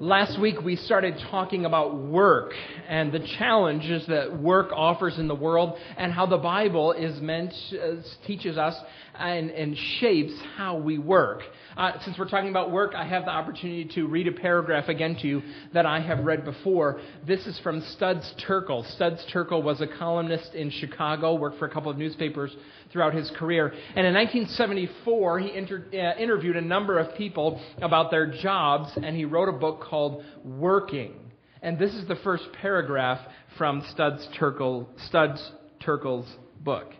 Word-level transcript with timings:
Last 0.00 0.40
week 0.40 0.60
we 0.62 0.76
started 0.76 1.18
talking 1.28 1.64
about 1.64 1.98
work 1.98 2.52
and 2.88 3.10
the 3.10 3.18
challenges 3.36 4.06
that 4.06 4.40
work 4.40 4.70
offers 4.72 5.18
in 5.18 5.26
the 5.26 5.34
world 5.34 5.76
and 5.96 6.12
how 6.12 6.24
the 6.24 6.36
Bible 6.36 6.92
is 6.92 7.20
meant, 7.20 7.52
uh, 7.72 7.96
teaches 8.24 8.56
us 8.56 8.76
and, 9.18 9.50
and 9.50 9.76
shapes 9.98 10.34
how 10.56 10.76
we 10.76 10.98
work. 10.98 11.42
Uh, 11.76 11.92
since 12.04 12.16
we're 12.16 12.28
talking 12.28 12.50
about 12.50 12.70
work, 12.70 12.94
I 12.94 13.04
have 13.06 13.24
the 13.24 13.32
opportunity 13.32 13.86
to 13.96 14.06
read 14.06 14.28
a 14.28 14.32
paragraph 14.32 14.88
again 14.88 15.16
to 15.16 15.26
you 15.26 15.42
that 15.74 15.84
I 15.84 16.00
have 16.00 16.20
read 16.20 16.44
before. 16.44 17.00
This 17.26 17.44
is 17.48 17.58
from 17.64 17.80
Studs 17.80 18.32
Terkel. 18.46 18.88
Studs 18.94 19.26
Terkel 19.32 19.64
was 19.64 19.80
a 19.80 19.88
columnist 19.88 20.54
in 20.54 20.70
Chicago, 20.70 21.34
worked 21.34 21.58
for 21.58 21.66
a 21.66 21.70
couple 21.70 21.90
of 21.90 21.98
newspapers 21.98 22.56
throughout 22.92 23.14
his 23.14 23.30
career. 23.36 23.72
And 23.96 24.06
in 24.06 24.14
1974, 24.14 25.40
he 25.40 25.54
inter- 25.54 25.84
uh, 25.92 26.20
interviewed 26.20 26.56
a 26.56 26.60
number 26.60 26.98
of 26.98 27.14
people 27.16 27.60
about 27.82 28.10
their 28.10 28.26
jobs, 28.26 28.90
and 28.96 29.16
he 29.16 29.24
wrote 29.24 29.48
a 29.48 29.58
book 29.58 29.80
called 29.88 30.24
Working. 30.44 31.14
And 31.62 31.78
this 31.78 31.94
is 31.94 32.06
the 32.06 32.16
first 32.16 32.44
paragraph 32.60 33.20
from 33.56 33.84
Studs, 33.90 34.26
Terkel, 34.38 34.86
Studs 35.06 35.52
Terkel's 35.84 36.28
book. 36.60 36.92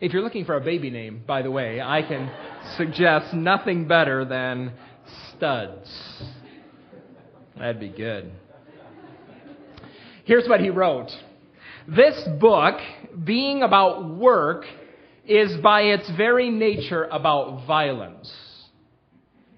If 0.00 0.12
you're 0.12 0.22
looking 0.22 0.44
for 0.44 0.56
a 0.56 0.60
baby 0.60 0.90
name, 0.90 1.22
by 1.26 1.42
the 1.42 1.50
way, 1.50 1.80
I 1.80 2.02
can 2.02 2.30
suggest 2.76 3.34
nothing 3.34 3.86
better 3.86 4.24
than 4.24 4.72
Studs. 5.30 5.88
That'd 7.56 7.80
be 7.80 7.88
good. 7.88 8.32
Here's 10.24 10.48
what 10.48 10.60
he 10.60 10.70
wrote 10.70 11.10
This 11.88 12.20
book, 12.40 12.74
being 13.24 13.62
about 13.62 14.10
work, 14.14 14.64
is 15.24 15.56
by 15.62 15.82
its 15.82 16.10
very 16.16 16.50
nature 16.50 17.04
about 17.04 17.66
violence. 17.66 18.30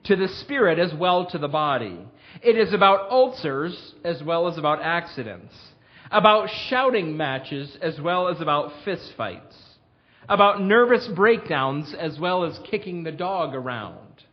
To 0.09 0.17
the 0.17 0.29
spirit 0.29 0.79
as 0.79 0.93
well 0.95 1.27
to 1.27 1.39
the 1.39 1.49
body. 1.49 1.99
It 2.43 2.57
is 2.57 2.75
about 2.75 3.11
ulcers 3.11 3.95
as 4.05 4.23
well 4.23 4.49
as 4.49 4.59
about 4.59 4.83
accidents. 4.83 5.55
About 6.11 6.51
shouting 6.69 7.17
matches 7.17 7.77
as 7.81 8.01
well 8.01 8.29
as 8.29 8.41
about 8.41 8.73
fistfights 8.85 9.55
about 10.29 10.61
nervous 10.61 11.09
breakdowns 11.09 11.95
as 11.99 12.19
well 12.19 12.45
as 12.45 12.59
kicking 12.71 13.03
the 13.03 13.13
dog 13.13 13.55
around. 13.55 14.25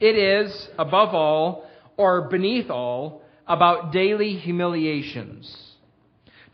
It 0.00 0.16
is, 0.16 0.68
above 0.78 1.14
all, 1.14 1.68
or 1.96 2.28
beneath 2.28 2.70
all, 2.70 3.22
about 3.46 3.92
daily 3.92 4.36
humiliations. 4.36 5.74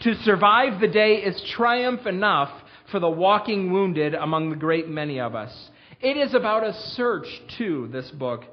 To 0.01 0.15
survive 0.17 0.81
the 0.81 0.89
day 0.89 1.17
is 1.17 1.43
triumph 1.53 2.07
enough 2.07 2.51
for 2.91 3.01
the 3.01 3.09
walking 3.09 3.73
wounded 3.73 4.15
among 4.15 4.51
the 4.51 4.57
great 4.57 4.89
many 4.89 5.19
of 5.19 5.35
us. 5.35 5.71
It 6.01 6.17
is 6.17 6.35
about 6.35 6.65
a 6.65 6.75
search, 6.95 7.27
too, 7.57 7.89
this 7.91 8.11
book, 8.11 8.45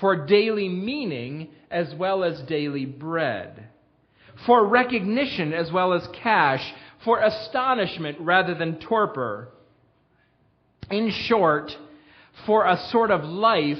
for 0.00 0.26
daily 0.26 0.68
meaning 0.68 1.48
as 1.70 1.94
well 1.94 2.24
as 2.24 2.40
daily 2.42 2.86
bread, 2.86 3.68
for 4.46 4.66
recognition 4.66 5.52
as 5.52 5.70
well 5.70 5.92
as 5.92 6.06
cash, 6.22 6.62
for 7.04 7.20
astonishment 7.20 8.18
rather 8.20 8.54
than 8.54 8.80
torpor 8.80 9.48
in 10.90 11.10
short, 11.10 11.76
for 12.46 12.66
a 12.66 12.76
sort 12.88 13.10
of 13.10 13.24
life 13.24 13.78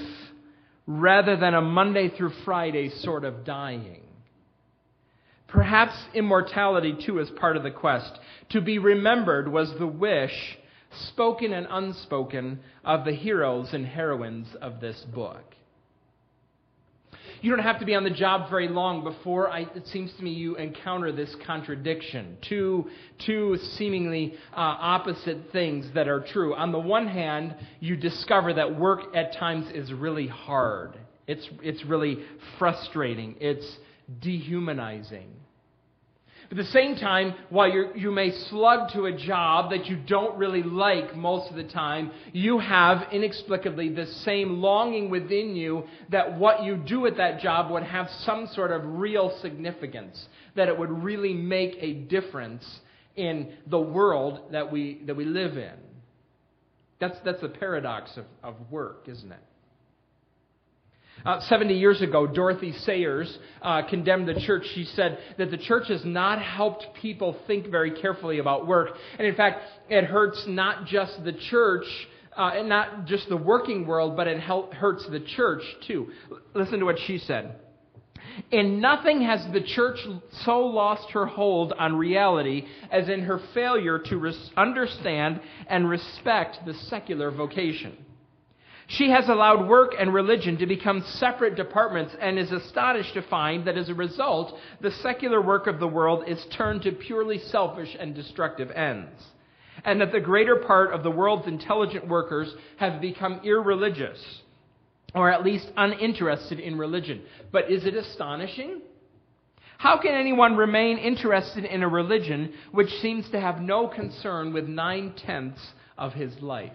rather 0.87 1.37
than 1.37 1.55
a 1.55 1.61
Monday 1.61 2.09
through 2.09 2.33
Friday 2.45 2.89
sort 2.89 3.25
of 3.25 3.45
dying. 3.45 4.03
Perhaps 5.49 5.95
immortality 6.15 6.97
too 7.05 7.19
is 7.19 7.31
part 7.31 7.57
of 7.57 7.63
the 7.63 7.71
quest. 7.71 8.19
To 8.51 8.61
be 8.61 8.79
remembered 8.79 9.51
was 9.51 9.73
the 9.79 9.87
wish, 9.87 10.59
spoken 11.09 11.53
and 11.53 11.67
unspoken, 11.69 12.61
of 12.85 13.05
the 13.05 13.13
heroes 13.13 13.73
and 13.73 13.85
heroines 13.87 14.49
of 14.61 14.81
this 14.81 15.01
book. 15.13 15.55
You 17.43 17.51
don't 17.51 17.65
have 17.65 17.79
to 17.79 17.87
be 17.87 17.95
on 17.95 18.05
the 18.05 18.11
job 18.11 18.51
very 18.51 18.69
long 18.69 19.03
before 19.03 19.51
I, 19.51 19.61
it 19.75 19.87
seems 19.87 20.13
to 20.15 20.23
me 20.23 20.31
you 20.31 20.57
encounter 20.57 21.11
this 21.11 21.35
contradiction. 21.47 22.37
Two, 22.43 22.91
two 23.25 23.57
seemingly 23.79 24.35
uh, 24.53 24.57
opposite 24.57 25.51
things 25.51 25.87
that 25.95 26.07
are 26.07 26.21
true. 26.21 26.55
On 26.55 26.71
the 26.71 26.79
one 26.79 27.07
hand, 27.07 27.57
you 27.81 27.97
discover 27.97 28.53
that 28.55 28.79
work 28.79 29.17
at 29.17 29.33
times 29.35 29.71
is 29.75 29.91
really 29.91 30.27
hard. 30.27 30.99
It's, 31.27 31.49
it's 31.63 31.83
really 31.87 32.19
frustrating. 32.59 33.37
It's 33.41 33.79
dehumanizing. 34.21 35.40
At 36.51 36.57
the 36.57 36.65
same 36.65 36.97
time, 36.97 37.35
while 37.49 37.69
you 37.69 37.91
you 37.95 38.11
may 38.11 38.33
slug 38.33 38.91
to 38.93 39.05
a 39.07 39.13
job 39.13 39.71
that 39.71 39.87
you 39.87 39.97
don't 39.97 40.37
really 40.37 40.65
like 40.65 41.15
most 41.15 41.49
of 41.49 41.55
the 41.55 41.63
time, 41.63 42.11
you 42.33 42.59
have 42.59 43.13
inexplicably 43.13 43.91
the 43.91 44.07
same 44.07 44.61
longing 44.61 45.11
within 45.11 45.55
you 45.55 45.85
that 46.09 46.37
what 46.37 46.65
you 46.65 46.77
do 46.77 47.07
at 47.07 47.17
that 47.19 47.39
job 47.39 47.71
would 47.71 47.85
have 47.85 48.11
some 48.25 48.49
sort 48.49 48.73
of 48.73 48.83
real 48.85 49.31
significance, 49.41 50.27
that 50.57 50.67
it 50.67 50.77
would 50.77 50.91
really 50.91 51.35
make 51.35 51.77
a 51.79 51.95
difference 51.95 52.81
in 53.15 53.53
the 53.69 53.81
world 53.81 54.51
that 54.51 54.73
we, 54.73 55.03
that 55.07 55.15
we 55.15 55.25
live 55.25 55.57
in. 55.57 55.75
That's, 56.99 57.19
that's 57.25 57.41
the 57.41 57.49
paradox 57.49 58.17
of, 58.17 58.25
of 58.43 58.55
work, 58.73 59.05
isn't 59.09 59.31
it? 59.31 59.39
Uh, 61.25 61.41
70 61.41 61.75
years 61.75 62.01
ago, 62.03 62.27
Dorothy 62.27 62.73
Sayers 62.73 63.39
uh, 63.63 63.83
condemned 63.89 64.29
the 64.29 64.41
church. 64.47 64.65
She 64.75 64.85
said 64.85 65.19
that 65.39 65.51
the 65.51 65.59
church 65.59 65.89
has 65.89 66.05
not 66.05 66.41
helped 66.41 66.87
people 67.01 67.37
think 67.47 67.69
very 67.71 68.01
carefully 68.01 68.39
about 68.39 68.67
work. 68.67 68.91
And 69.19 69.27
in 69.27 69.35
fact, 69.35 69.61
it 69.89 70.05
hurts 70.05 70.45
not 70.47 70.87
just 70.87 71.23
the 71.25 71.33
church, 71.51 71.85
uh, 72.37 72.53
and 72.55 72.69
not 72.69 73.07
just 73.07 73.29
the 73.29 73.37
working 73.37 73.87
world, 73.87 74.17
but 74.17 74.27
it 74.27 74.41
hurts 74.41 75.07
the 75.11 75.21
church 75.21 75.63
too. 75.87 76.09
Listen 76.55 76.79
to 76.79 76.85
what 76.85 76.97
she 77.07 77.19
said. 77.19 77.57
In 78.51 78.81
nothing 78.81 79.23
has 79.23 79.45
the 79.53 79.61
church 79.61 79.99
so 80.45 80.61
lost 80.61 81.11
her 81.13 81.27
hold 81.27 81.73
on 81.73 81.97
reality 81.97 82.67
as 82.91 83.09
in 83.09 83.23
her 83.23 83.41
failure 83.55 83.99
to 83.99 84.17
res- 84.17 84.51
understand 84.57 85.41
and 85.69 85.89
respect 85.89 86.59
the 86.65 86.75
secular 86.75 87.31
vocation. 87.31 87.97
She 88.91 89.11
has 89.11 89.29
allowed 89.29 89.69
work 89.69 89.95
and 89.97 90.13
religion 90.13 90.57
to 90.59 90.67
become 90.67 91.05
separate 91.07 91.55
departments 91.55 92.13
and 92.21 92.37
is 92.37 92.51
astonished 92.51 93.15
to 93.15 93.23
find 93.23 93.65
that 93.65 93.79
as 93.79 93.89
a 93.89 93.95
result, 93.95 94.59
the 94.81 94.91
secular 94.91 95.41
work 95.41 95.69
of 95.69 95.79
the 95.79 95.87
world 95.87 96.25
is 96.27 96.45
turned 96.47 96.83
to 96.83 96.91
purely 96.91 97.39
selfish 97.39 97.97
and 98.01 98.17
destructive 98.17 98.69
ends. 98.73 99.13
And 99.85 100.01
that 100.01 100.11
the 100.11 100.19
greater 100.19 100.57
part 100.57 100.93
of 100.93 101.05
the 101.05 101.11
world's 101.11 101.47
intelligent 101.47 102.09
workers 102.09 102.53
have 102.79 103.01
become 103.01 103.41
irreligious, 103.45 104.43
or 105.15 105.31
at 105.31 105.45
least 105.45 105.71
uninterested 105.77 106.59
in 106.59 106.77
religion. 106.77 107.23
But 107.53 107.71
is 107.71 107.87
it 107.87 107.95
astonishing? 107.95 108.81
How 109.79 109.99
can 109.99 110.15
anyone 110.15 110.57
remain 110.57 110.99
interested 110.99 111.65
in 111.65 111.85
a 111.85 111.89
religion 111.89 112.55
which 112.73 112.91
seems 113.01 113.31
to 113.31 113.41
have 113.41 113.61
no 113.61 113.87
concern 113.87 114.53
with 114.53 114.67
nine 114.67 115.15
tenths 115.17 115.65
of 115.97 116.13
his 116.13 116.37
life? 116.41 116.73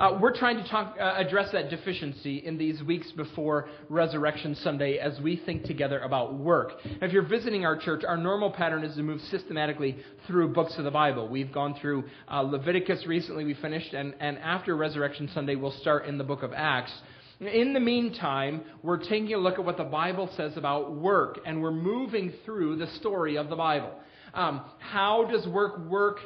Uh, 0.00 0.18
we're 0.18 0.34
trying 0.34 0.56
to 0.56 0.66
talk, 0.66 0.96
uh, 0.98 1.12
address 1.18 1.52
that 1.52 1.68
deficiency 1.68 2.38
in 2.38 2.56
these 2.56 2.82
weeks 2.82 3.12
before 3.12 3.68
Resurrection 3.90 4.54
Sunday 4.54 4.96
as 4.96 5.20
we 5.20 5.36
think 5.44 5.64
together 5.64 5.98
about 5.98 6.32
work. 6.38 6.70
If 7.02 7.12
you're 7.12 7.28
visiting 7.28 7.66
our 7.66 7.76
church, 7.76 8.02
our 8.02 8.16
normal 8.16 8.50
pattern 8.50 8.82
is 8.82 8.96
to 8.96 9.02
move 9.02 9.20
systematically 9.30 9.98
through 10.26 10.54
books 10.54 10.72
of 10.78 10.84
the 10.84 10.90
Bible. 10.90 11.28
We've 11.28 11.52
gone 11.52 11.74
through 11.78 12.04
uh, 12.32 12.40
Leviticus 12.40 13.04
recently, 13.06 13.44
we 13.44 13.52
finished, 13.52 13.92
and, 13.92 14.14
and 14.20 14.38
after 14.38 14.74
Resurrection 14.74 15.28
Sunday, 15.34 15.54
we'll 15.54 15.78
start 15.82 16.06
in 16.06 16.16
the 16.16 16.24
book 16.24 16.42
of 16.42 16.54
Acts. 16.54 16.92
In 17.38 17.74
the 17.74 17.80
meantime, 17.80 18.62
we're 18.82 18.96
taking 18.96 19.34
a 19.34 19.38
look 19.38 19.58
at 19.58 19.66
what 19.66 19.76
the 19.76 19.84
Bible 19.84 20.30
says 20.34 20.56
about 20.56 20.94
work, 20.96 21.40
and 21.44 21.60
we're 21.60 21.72
moving 21.72 22.32
through 22.46 22.76
the 22.76 22.86
story 23.00 23.36
of 23.36 23.50
the 23.50 23.56
Bible. 23.56 23.92
Um, 24.32 24.62
how 24.78 25.28
does 25.30 25.46
work 25.46 25.78
work 25.90 26.20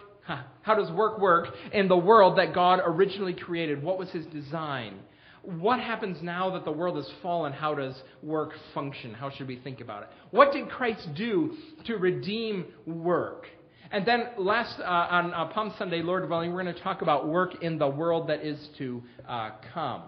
how 0.62 0.74
does 0.74 0.90
work 0.92 1.18
work 1.20 1.48
in 1.72 1.88
the 1.88 1.96
world 1.96 2.38
that 2.38 2.54
God 2.54 2.80
originally 2.84 3.34
created? 3.34 3.82
What 3.82 3.98
was 3.98 4.10
his 4.10 4.26
design? 4.26 4.98
What 5.42 5.78
happens 5.78 6.18
now 6.22 6.50
that 6.53 6.65
the 6.65 6.72
world 6.72 6.97
has 6.97 7.10
fallen? 7.22 7.53
How 7.53 7.74
does 7.74 7.94
work 8.22 8.53
function? 8.72 9.12
How 9.12 9.30
should 9.30 9.47
we 9.47 9.56
think 9.56 9.80
about 9.82 10.04
it? 10.04 10.09
What 10.30 10.53
did 10.53 10.71
Christ 10.71 11.06
do 11.15 11.54
to 11.84 11.97
redeem 11.97 12.65
work? 12.86 13.47
And 13.91 14.06
then 14.06 14.28
last, 14.38 14.80
uh, 14.80 14.84
on 14.84 15.34
uh, 15.34 15.44
Palm 15.47 15.74
Sunday, 15.78 16.03
Lord 16.03 16.28
willing, 16.28 16.53
we're 16.54 16.62
going 16.62 16.74
to 16.74 16.80
talk 16.80 17.03
about 17.03 17.28
work 17.28 17.62
in 17.62 17.78
the 17.78 17.88
world 17.88 18.28
that 18.28 18.44
is 18.44 18.68
to 18.78 19.03
uh, 19.28 19.50
come. 19.74 20.03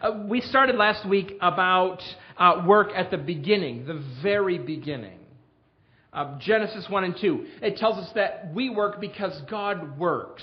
Uh, 0.00 0.22
we 0.28 0.40
started 0.40 0.76
last 0.76 1.06
week 1.06 1.32
about 1.40 2.00
uh, 2.38 2.62
work 2.66 2.90
at 2.94 3.10
the 3.10 3.18
beginning, 3.18 3.84
the 3.84 4.02
very 4.22 4.58
beginning. 4.58 5.18
Uh, 6.12 6.38
Genesis 6.38 6.86
1 6.90 7.04
and 7.04 7.16
2. 7.18 7.46
It 7.62 7.78
tells 7.78 7.96
us 7.96 8.10
that 8.14 8.52
we 8.52 8.68
work 8.68 9.00
because 9.00 9.40
God 9.48 9.98
works. 9.98 10.42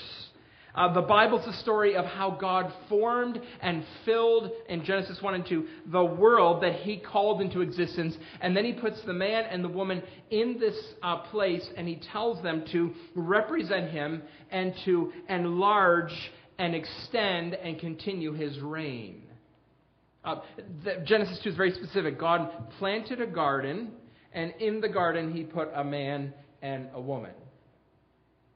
Uh, 0.74 0.92
the 0.92 1.02
Bible's 1.02 1.46
a 1.46 1.52
story 1.60 1.96
of 1.96 2.04
how 2.04 2.30
God 2.40 2.72
formed 2.88 3.40
and 3.60 3.84
filled, 4.04 4.50
in 4.68 4.84
Genesis 4.84 5.18
1 5.20 5.34
and 5.34 5.46
2, 5.46 5.66
the 5.86 6.04
world 6.04 6.62
that 6.62 6.74
He 6.80 6.98
called 6.98 7.40
into 7.40 7.60
existence. 7.60 8.16
And 8.40 8.56
then 8.56 8.64
He 8.64 8.72
puts 8.72 9.00
the 9.04 9.12
man 9.12 9.44
and 9.44 9.64
the 9.64 9.68
woman 9.68 10.02
in 10.30 10.58
this 10.58 10.76
uh, 11.02 11.18
place 11.18 11.68
and 11.76 11.86
He 11.88 12.00
tells 12.12 12.42
them 12.42 12.64
to 12.72 12.92
represent 13.14 13.90
Him 13.90 14.22
and 14.50 14.74
to 14.84 15.12
enlarge 15.28 16.12
and 16.58 16.74
extend 16.74 17.54
and 17.54 17.78
continue 17.78 18.32
His 18.32 18.58
reign. 18.60 19.22
Uh, 20.24 20.36
Genesis 21.04 21.40
2 21.42 21.50
is 21.50 21.56
very 21.56 21.72
specific. 21.72 22.18
God 22.18 22.50
planted 22.78 23.20
a 23.20 23.26
garden, 23.26 23.92
and 24.32 24.52
in 24.60 24.80
the 24.80 24.88
garden, 24.88 25.32
he 25.32 25.44
put 25.44 25.68
a 25.74 25.84
man 25.84 26.32
and 26.62 26.88
a 26.94 27.00
woman. 27.00 27.32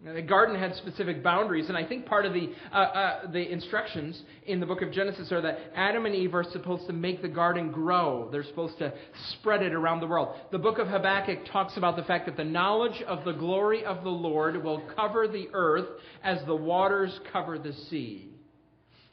Now, 0.05 0.13
the 0.13 0.23
garden 0.23 0.59
had 0.59 0.75
specific 0.77 1.23
boundaries, 1.23 1.69
and 1.69 1.79
I 1.79 1.87
think 1.87 2.05
part 2.05 2.27
of 2.27 2.35
the, 2.35 2.53
uh, 2.71 2.77
uh, 2.77 3.31
the 3.31 3.51
instructions 3.51 4.21
in 4.47 4.61
the 4.61 4.67
book 4.67 4.83
of 4.83 4.93
Genesis 4.93 5.33
are 5.33 5.41
that 5.41 5.59
Adam 5.75 6.05
and 6.05 6.15
Eve 6.15 6.35
are 6.35 6.45
supposed 6.45 6.87
to 6.89 6.93
make 6.93 7.23
the 7.23 7.29
garden 7.29 7.73
grow. 7.73 8.29
They're 8.31 8.45
supposed 8.45 8.77
to 8.79 8.93
spread 9.33 9.63
it 9.63 9.73
around 9.73 10.01
the 10.01 10.07
world. 10.07 10.37
The 10.53 10.59
book 10.59 10.79
of 10.79 10.89
Habakkuk 10.89 11.47
talks 11.51 11.79
about 11.79 11.97
the 11.97 12.03
fact 12.03 12.27
that 12.27 12.37
the 12.37 12.45
knowledge 12.45 13.01
of 13.07 13.25
the 13.25 13.33
glory 13.33 13.83
of 13.85 14.05
the 14.05 14.11
Lord 14.11 14.63
will 14.63 14.83
cover 14.95 15.27
the 15.27 15.49
earth 15.55 15.89
as 16.23 16.39
the 16.45 16.57
waters 16.57 17.19
cover 17.33 17.59
the 17.59 17.73
sea. 17.89 18.34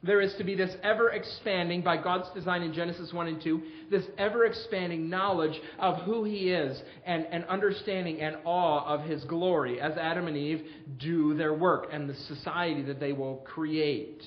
There 0.04 0.20
is 0.20 0.34
to 0.40 0.44
be 0.44 0.56
this 0.56 0.76
ever 0.82 1.12
expanding, 1.12 1.84
by 1.84 1.98
God's 1.98 2.28
design 2.34 2.64
in 2.64 2.74
Genesis 2.74 3.14
1 3.14 3.28
and 3.28 3.42
2, 3.42 3.62
this 3.92 4.04
ever 4.18 4.46
expanding 4.46 5.10
knowledge 5.12 5.60
of 5.78 6.02
who 6.04 6.24
He 6.24 6.50
is 6.50 6.82
and, 7.06 7.28
and 7.32 7.46
understanding 7.46 8.20
and 8.20 8.38
awe 8.44 8.84
of 8.84 9.08
His 9.08 9.24
glory 9.26 9.80
as 9.80 9.96
Adam 9.98 10.28
and 10.28 10.36
Eve 10.36 10.66
do 11.00 11.36
their 11.36 11.54
work 11.54 11.90
and 11.92 12.10
the 12.10 12.16
society 12.16 12.82
that 12.84 13.00
they 13.00 13.14
will 13.14 13.38
create. 13.46 14.24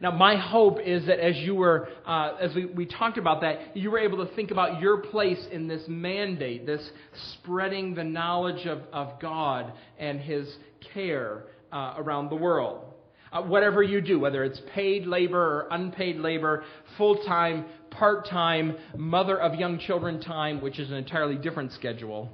Now, 0.00 0.10
my 0.10 0.36
hope 0.36 0.78
is 0.80 1.06
that 1.06 1.20
as 1.20 1.36
you 1.36 1.54
were, 1.54 1.88
uh, 2.06 2.36
as 2.40 2.54
we, 2.54 2.64
we 2.64 2.86
talked 2.86 3.18
about 3.18 3.42
that, 3.42 3.76
you 3.76 3.90
were 3.90 3.98
able 3.98 4.26
to 4.26 4.34
think 4.34 4.52
about 4.52 4.80
your 4.80 4.98
place 4.98 5.46
in 5.52 5.68
this 5.68 5.82
mandate, 5.86 6.64
this 6.64 6.90
spreading 7.34 7.94
the 7.94 8.04
knowledge 8.04 8.66
of, 8.66 8.80
of 8.90 9.20
God 9.20 9.72
and 9.98 10.18
His 10.18 10.48
care 10.94 11.44
uh, 11.70 11.94
around 11.98 12.30
the 12.30 12.36
world 12.36 12.93
uh, 13.34 13.42
whatever 13.42 13.82
you 13.82 14.00
do, 14.00 14.18
whether 14.20 14.44
it's 14.44 14.60
paid 14.74 15.06
labor 15.06 15.38
or 15.38 15.68
unpaid 15.72 16.16
labor, 16.16 16.64
full 16.96 17.16
time, 17.24 17.64
part 17.90 18.26
time, 18.28 18.76
mother 18.96 19.38
of 19.38 19.56
young 19.56 19.78
children 19.78 20.20
time, 20.20 20.62
which 20.62 20.78
is 20.78 20.90
an 20.90 20.96
entirely 20.96 21.34
different 21.36 21.72
schedule. 21.72 22.30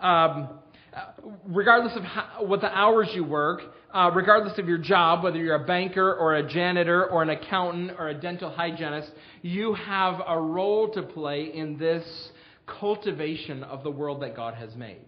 Um, 0.00 0.50
uh, 0.94 1.06
regardless 1.46 1.96
of 1.96 2.02
how, 2.04 2.44
what 2.44 2.60
the 2.60 2.70
hours 2.74 3.08
you 3.14 3.24
work, 3.24 3.62
uh, 3.92 4.10
regardless 4.14 4.58
of 4.58 4.68
your 4.68 4.78
job, 4.78 5.24
whether 5.24 5.38
you're 5.38 5.62
a 5.62 5.66
banker 5.66 6.14
or 6.14 6.36
a 6.36 6.46
janitor 6.46 7.06
or 7.06 7.22
an 7.22 7.30
accountant 7.30 7.92
or 7.98 8.08
a 8.08 8.14
dental 8.14 8.50
hygienist, 8.50 9.10
you 9.42 9.74
have 9.74 10.20
a 10.26 10.38
role 10.38 10.90
to 10.92 11.02
play 11.02 11.52
in 11.54 11.78
this 11.78 12.30
cultivation 12.66 13.62
of 13.64 13.82
the 13.82 13.90
world 13.90 14.22
that 14.22 14.36
God 14.36 14.54
has 14.54 14.74
made. 14.74 15.00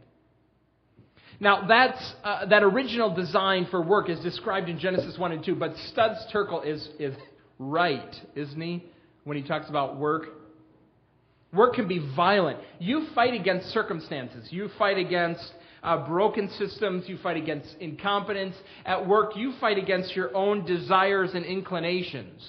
Now, 1.40 1.66
that's, 1.68 2.14
uh, 2.24 2.46
that 2.46 2.62
original 2.64 3.14
design 3.14 3.68
for 3.70 3.80
work 3.80 4.10
is 4.10 4.18
described 4.20 4.68
in 4.68 4.78
Genesis 4.78 5.16
1 5.16 5.32
and 5.32 5.44
2, 5.44 5.54
but 5.54 5.76
Studs 5.92 6.26
Terkel 6.32 6.66
is, 6.66 6.88
is 6.98 7.14
right, 7.58 8.14
isn't 8.34 8.60
he, 8.60 8.84
when 9.24 9.36
he 9.36 9.42
talks 9.42 9.68
about 9.68 9.96
work? 9.96 10.26
Work 11.52 11.74
can 11.74 11.88
be 11.88 12.04
violent. 12.14 12.58
You 12.78 13.06
fight 13.14 13.34
against 13.34 13.68
circumstances. 13.68 14.48
You 14.50 14.68
fight 14.78 14.98
against 14.98 15.52
uh, 15.82 16.06
broken 16.06 16.50
systems. 16.58 17.08
You 17.08 17.18
fight 17.18 17.36
against 17.36 17.68
incompetence. 17.80 18.54
At 18.84 19.06
work, 19.06 19.36
you 19.36 19.54
fight 19.60 19.78
against 19.78 20.14
your 20.14 20.36
own 20.36 20.66
desires 20.66 21.30
and 21.34 21.46
inclinations. 21.46 22.42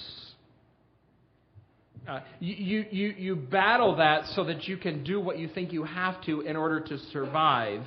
Uh, 2.06 2.20
you, 2.40 2.84
you, 2.90 3.14
you 3.16 3.36
battle 3.36 3.96
that 3.96 4.26
so 4.34 4.44
that 4.44 4.64
you 4.64 4.76
can 4.76 5.04
do 5.04 5.20
what 5.20 5.38
you 5.38 5.48
think 5.48 5.72
you 5.72 5.84
have 5.84 6.22
to 6.24 6.40
in 6.40 6.56
order 6.56 6.80
to 6.80 6.98
survive. 7.12 7.82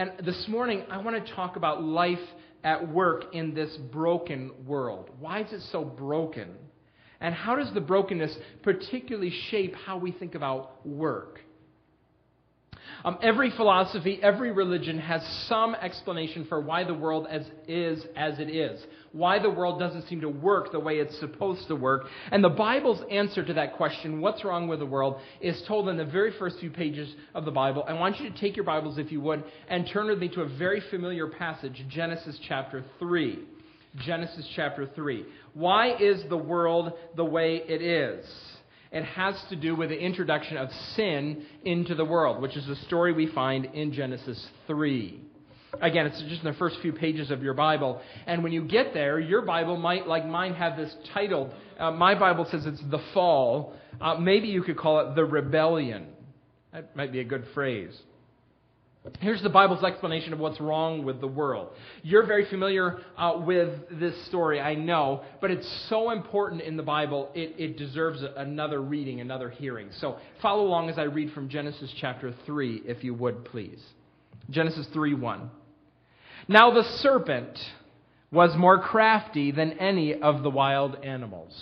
And 0.00 0.12
this 0.24 0.46
morning, 0.48 0.84
I 0.90 0.96
want 0.96 1.22
to 1.22 1.32
talk 1.34 1.56
about 1.56 1.82
life 1.82 2.18
at 2.64 2.90
work 2.90 3.34
in 3.34 3.52
this 3.52 3.76
broken 3.92 4.50
world. 4.66 5.10
Why 5.18 5.42
is 5.42 5.52
it 5.52 5.60
so 5.70 5.84
broken? 5.84 6.54
And 7.20 7.34
how 7.34 7.54
does 7.54 7.70
the 7.74 7.82
brokenness 7.82 8.34
particularly 8.62 9.30
shape 9.50 9.74
how 9.74 9.98
we 9.98 10.10
think 10.12 10.34
about 10.34 10.86
work? 10.86 11.40
Um, 13.04 13.18
every 13.22 13.50
philosophy, 13.50 14.20
every 14.22 14.52
religion 14.52 14.98
has 14.98 15.22
some 15.48 15.74
explanation 15.74 16.44
for 16.46 16.60
why 16.60 16.84
the 16.84 16.94
world 16.94 17.26
as, 17.30 17.44
is 17.66 18.04
as 18.16 18.38
it 18.38 18.50
is, 18.50 18.80
why 19.12 19.38
the 19.38 19.50
world 19.50 19.78
doesn't 19.78 20.08
seem 20.08 20.20
to 20.20 20.28
work 20.28 20.72
the 20.72 20.80
way 20.80 20.98
it's 20.98 21.18
supposed 21.18 21.66
to 21.68 21.76
work. 21.76 22.06
And 22.30 22.42
the 22.42 22.50
Bible's 22.50 23.02
answer 23.10 23.44
to 23.44 23.54
that 23.54 23.74
question, 23.76 24.20
what's 24.20 24.44
wrong 24.44 24.68
with 24.68 24.78
the 24.78 24.86
world, 24.86 25.20
is 25.40 25.62
told 25.66 25.88
in 25.88 25.96
the 25.96 26.04
very 26.04 26.32
first 26.38 26.58
few 26.60 26.70
pages 26.70 27.14
of 27.34 27.44
the 27.44 27.50
Bible. 27.50 27.84
I 27.88 27.94
want 27.94 28.20
you 28.20 28.30
to 28.30 28.38
take 28.38 28.56
your 28.56 28.64
Bibles, 28.64 28.98
if 28.98 29.10
you 29.10 29.20
would, 29.22 29.44
and 29.68 29.88
turn 29.92 30.06
with 30.06 30.18
me 30.18 30.28
to 30.30 30.42
a 30.42 30.48
very 30.48 30.82
familiar 30.90 31.26
passage, 31.26 31.84
Genesis 31.88 32.38
chapter 32.48 32.84
3. 32.98 33.38
Genesis 34.04 34.46
chapter 34.54 34.86
3. 34.94 35.26
Why 35.54 35.96
is 35.96 36.22
the 36.28 36.36
world 36.36 36.92
the 37.16 37.24
way 37.24 37.56
it 37.56 37.82
is? 37.82 38.24
It 38.92 39.04
has 39.04 39.40
to 39.50 39.56
do 39.56 39.76
with 39.76 39.90
the 39.90 39.98
introduction 39.98 40.56
of 40.56 40.68
sin 40.96 41.44
into 41.64 41.94
the 41.94 42.04
world, 42.04 42.42
which 42.42 42.56
is 42.56 42.68
a 42.68 42.76
story 42.86 43.12
we 43.12 43.28
find 43.28 43.66
in 43.66 43.92
Genesis 43.92 44.44
3. 44.66 45.20
Again, 45.80 46.06
it's 46.06 46.20
just 46.22 46.42
in 46.42 46.50
the 46.50 46.58
first 46.58 46.76
few 46.82 46.92
pages 46.92 47.30
of 47.30 47.42
your 47.42 47.54
Bible. 47.54 48.00
And 48.26 48.42
when 48.42 48.52
you 48.52 48.64
get 48.64 48.92
there, 48.92 49.20
your 49.20 49.42
Bible 49.42 49.76
might, 49.76 50.08
like 50.08 50.26
mine, 50.26 50.54
have 50.54 50.76
this 50.76 50.92
title. 51.14 51.54
Uh, 51.78 51.92
my 51.92 52.18
Bible 52.18 52.46
says 52.50 52.66
it's 52.66 52.82
the 52.90 52.98
fall. 53.14 53.74
Uh, 54.00 54.16
maybe 54.16 54.48
you 54.48 54.62
could 54.62 54.76
call 54.76 55.00
it 55.00 55.14
the 55.14 55.24
rebellion. 55.24 56.08
That 56.72 56.96
might 56.96 57.12
be 57.12 57.20
a 57.20 57.24
good 57.24 57.44
phrase. 57.54 57.96
Here's 59.20 59.42
the 59.42 59.48
Bible's 59.48 59.82
explanation 59.82 60.34
of 60.34 60.38
what's 60.38 60.60
wrong 60.60 61.04
with 61.04 61.22
the 61.22 61.26
world. 61.26 61.70
You're 62.02 62.26
very 62.26 62.44
familiar 62.44 62.98
uh, 63.16 63.40
with 63.44 63.98
this 63.98 64.26
story, 64.26 64.60
I 64.60 64.74
know, 64.74 65.22
but 65.40 65.50
it's 65.50 65.86
so 65.88 66.10
important 66.10 66.60
in 66.60 66.76
the 66.76 66.82
Bible, 66.82 67.30
it, 67.34 67.54
it 67.58 67.78
deserves 67.78 68.22
another 68.36 68.82
reading, 68.82 69.22
another 69.22 69.48
hearing. 69.48 69.88
So 70.00 70.18
follow 70.42 70.66
along 70.66 70.90
as 70.90 70.98
I 70.98 71.04
read 71.04 71.32
from 71.32 71.48
Genesis 71.48 71.90
chapter 71.98 72.34
3, 72.44 72.82
if 72.84 73.02
you 73.02 73.14
would, 73.14 73.46
please. 73.46 73.82
Genesis 74.50 74.86
3 74.92 75.14
1. 75.14 75.50
Now 76.48 76.70
the 76.70 76.84
serpent 76.98 77.58
was 78.30 78.54
more 78.56 78.82
crafty 78.82 79.50
than 79.50 79.72
any 79.78 80.14
of 80.14 80.42
the 80.42 80.50
wild 80.50 80.96
animals. 81.02 81.54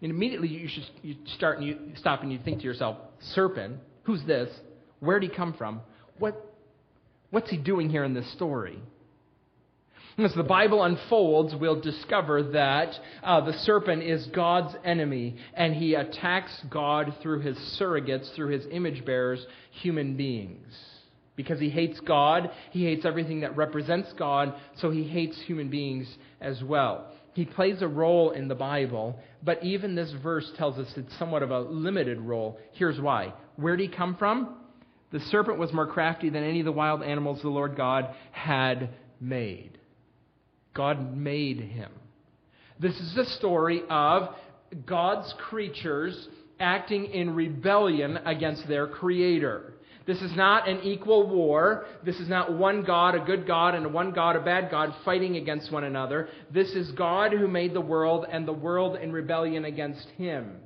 And 0.00 0.10
immediately 0.10 0.48
you 0.48 0.68
should 0.68 0.84
you 1.02 1.16
start 1.36 1.58
and 1.58 1.66
you 1.66 1.78
stop 1.96 2.22
and 2.22 2.32
you 2.32 2.38
think 2.42 2.60
to 2.60 2.64
yourself, 2.64 2.96
serpent, 3.34 3.76
who's 4.04 4.24
this? 4.24 4.48
Where'd 5.00 5.22
he 5.22 5.28
come 5.28 5.52
from? 5.52 5.82
What, 6.20 6.54
what's 7.30 7.50
he 7.50 7.56
doing 7.56 7.90
here 7.90 8.04
in 8.04 8.14
this 8.14 8.30
story? 8.34 8.78
As 10.18 10.34
the 10.34 10.42
Bible 10.42 10.84
unfolds, 10.84 11.54
we'll 11.58 11.80
discover 11.80 12.42
that 12.42 12.92
uh, 13.22 13.40
the 13.40 13.54
serpent 13.54 14.02
is 14.02 14.26
God's 14.26 14.76
enemy, 14.84 15.36
and 15.54 15.74
he 15.74 15.94
attacks 15.94 16.52
God 16.68 17.14
through 17.22 17.40
his 17.40 17.56
surrogates, 17.80 18.34
through 18.34 18.48
his 18.48 18.66
image 18.70 19.04
bearers, 19.06 19.44
human 19.70 20.16
beings. 20.16 20.76
Because 21.36 21.58
he 21.58 21.70
hates 21.70 21.98
God, 22.00 22.50
he 22.70 22.84
hates 22.84 23.06
everything 23.06 23.40
that 23.40 23.56
represents 23.56 24.12
God, 24.18 24.52
so 24.76 24.90
he 24.90 25.04
hates 25.04 25.40
human 25.46 25.70
beings 25.70 26.06
as 26.40 26.62
well. 26.62 27.12
He 27.32 27.46
plays 27.46 27.80
a 27.80 27.88
role 27.88 28.32
in 28.32 28.48
the 28.48 28.54
Bible, 28.54 29.18
but 29.42 29.64
even 29.64 29.94
this 29.94 30.12
verse 30.22 30.50
tells 30.58 30.78
us 30.78 30.92
it's 30.96 31.18
somewhat 31.18 31.42
of 31.42 31.50
a 31.50 31.60
limited 31.60 32.20
role. 32.20 32.58
Here's 32.72 33.00
why. 33.00 33.32
Where 33.56 33.76
did 33.76 33.88
he 33.88 33.96
come 33.96 34.16
from? 34.16 34.59
The 35.10 35.20
serpent 35.20 35.58
was 35.58 35.72
more 35.72 35.86
crafty 35.86 36.30
than 36.30 36.44
any 36.44 36.60
of 36.60 36.66
the 36.66 36.72
wild 36.72 37.02
animals 37.02 37.42
the 37.42 37.48
Lord 37.48 37.76
God 37.76 38.14
had 38.30 38.90
made. 39.20 39.78
God 40.74 41.16
made 41.16 41.60
him. 41.60 41.90
This 42.78 42.98
is 42.98 43.14
the 43.14 43.26
story 43.26 43.82
of 43.90 44.34
God's 44.86 45.34
creatures 45.38 46.28
acting 46.60 47.06
in 47.06 47.34
rebellion 47.34 48.18
against 48.24 48.68
their 48.68 48.86
creator. 48.86 49.74
This 50.06 50.22
is 50.22 50.34
not 50.34 50.68
an 50.68 50.80
equal 50.82 51.28
war. 51.28 51.86
This 52.04 52.18
is 52.20 52.28
not 52.28 52.52
one 52.52 52.82
God, 52.82 53.14
a 53.14 53.20
good 53.20 53.46
God, 53.46 53.74
and 53.74 53.92
one 53.92 54.12
God, 54.12 54.36
a 54.36 54.40
bad 54.40 54.70
God, 54.70 54.94
fighting 55.04 55.36
against 55.36 55.70
one 55.70 55.84
another. 55.84 56.28
This 56.50 56.70
is 56.70 56.90
God 56.92 57.32
who 57.32 57.46
made 57.46 57.74
the 57.74 57.80
world 57.80 58.26
and 58.30 58.46
the 58.46 58.52
world 58.52 58.96
in 58.96 59.12
rebellion 59.12 59.64
against 59.64 60.08
him. 60.10 60.56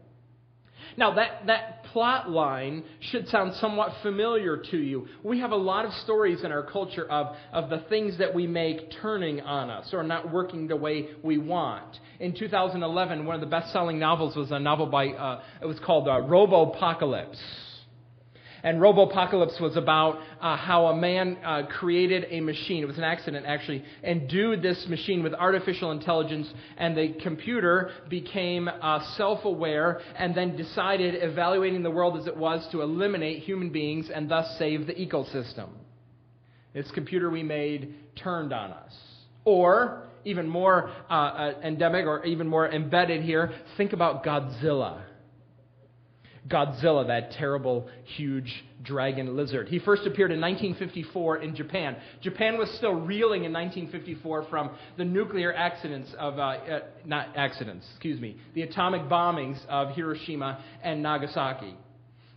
Now, 0.96 1.14
that, 1.14 1.46
that 1.46 1.84
plot 1.92 2.30
line 2.30 2.84
should 3.00 3.28
sound 3.28 3.54
somewhat 3.54 3.92
familiar 4.02 4.62
to 4.70 4.76
you. 4.76 5.06
We 5.22 5.40
have 5.40 5.52
a 5.52 5.56
lot 5.56 5.84
of 5.84 5.92
stories 6.04 6.44
in 6.44 6.52
our 6.52 6.62
culture 6.62 7.08
of, 7.10 7.36
of 7.52 7.70
the 7.70 7.84
things 7.88 8.18
that 8.18 8.34
we 8.34 8.46
make 8.46 8.92
turning 9.02 9.40
on 9.40 9.70
us 9.70 9.90
or 9.92 10.02
not 10.02 10.30
working 10.30 10.68
the 10.68 10.76
way 10.76 11.08
we 11.22 11.38
want. 11.38 11.98
In 12.20 12.34
2011, 12.36 13.26
one 13.26 13.34
of 13.34 13.40
the 13.40 13.46
best 13.46 13.72
selling 13.72 13.98
novels 13.98 14.36
was 14.36 14.50
a 14.50 14.58
novel 14.58 14.86
by, 14.86 15.08
uh, 15.08 15.42
it 15.62 15.66
was 15.66 15.78
called 15.80 16.08
uh, 16.08 16.20
Robopocalypse. 16.22 17.38
And 18.64 18.80
Robopocalypse 18.80 19.60
was 19.60 19.76
about 19.76 20.20
uh, 20.40 20.56
how 20.56 20.86
a 20.86 20.96
man 20.96 21.36
uh, 21.44 21.66
created 21.66 22.24
a 22.30 22.40
machine. 22.40 22.82
It 22.82 22.86
was 22.86 22.96
an 22.96 23.04
accident, 23.04 23.44
actually, 23.46 23.84
and 24.02 24.22
endued 24.22 24.62
this 24.62 24.86
machine 24.88 25.22
with 25.22 25.34
artificial 25.34 25.90
intelligence, 25.90 26.50
and 26.78 26.96
the 26.96 27.14
computer 27.22 27.90
became 28.08 28.68
uh, 28.68 29.00
self 29.16 29.44
aware 29.44 30.00
and 30.16 30.34
then 30.34 30.56
decided, 30.56 31.14
evaluating 31.22 31.82
the 31.82 31.90
world 31.90 32.18
as 32.18 32.26
it 32.26 32.36
was, 32.36 32.66
to 32.72 32.80
eliminate 32.80 33.42
human 33.42 33.68
beings 33.68 34.08
and 34.12 34.30
thus 34.30 34.56
save 34.58 34.86
the 34.86 34.94
ecosystem. 34.94 35.68
This 36.72 36.90
computer 36.92 37.28
we 37.28 37.42
made 37.42 37.94
turned 38.16 38.54
on 38.54 38.72
us. 38.72 38.92
Or, 39.44 40.04
even 40.24 40.48
more 40.48 40.90
uh, 41.10 41.12
uh, 41.12 41.54
endemic 41.62 42.06
or 42.06 42.24
even 42.24 42.48
more 42.48 42.66
embedded 42.66 43.22
here, 43.22 43.52
think 43.76 43.92
about 43.92 44.24
Godzilla. 44.24 45.02
Godzilla, 46.48 47.06
that 47.06 47.32
terrible, 47.32 47.88
huge 48.04 48.64
dragon 48.82 49.34
lizard. 49.34 49.68
He 49.68 49.78
first 49.78 50.06
appeared 50.06 50.30
in 50.30 50.40
1954 50.40 51.38
in 51.38 51.56
Japan. 51.56 51.96
Japan 52.20 52.58
was 52.58 52.70
still 52.76 52.92
reeling 52.92 53.44
in 53.44 53.52
1954 53.52 54.46
from 54.50 54.70
the 54.98 55.04
nuclear 55.04 55.54
accidents 55.54 56.12
of, 56.18 56.38
uh, 56.38 56.42
uh, 56.42 56.80
not 57.06 57.28
accidents, 57.34 57.86
excuse 57.92 58.20
me, 58.20 58.36
the 58.54 58.62
atomic 58.62 59.02
bombings 59.02 59.58
of 59.68 59.94
Hiroshima 59.94 60.62
and 60.82 61.02
Nagasaki. 61.02 61.74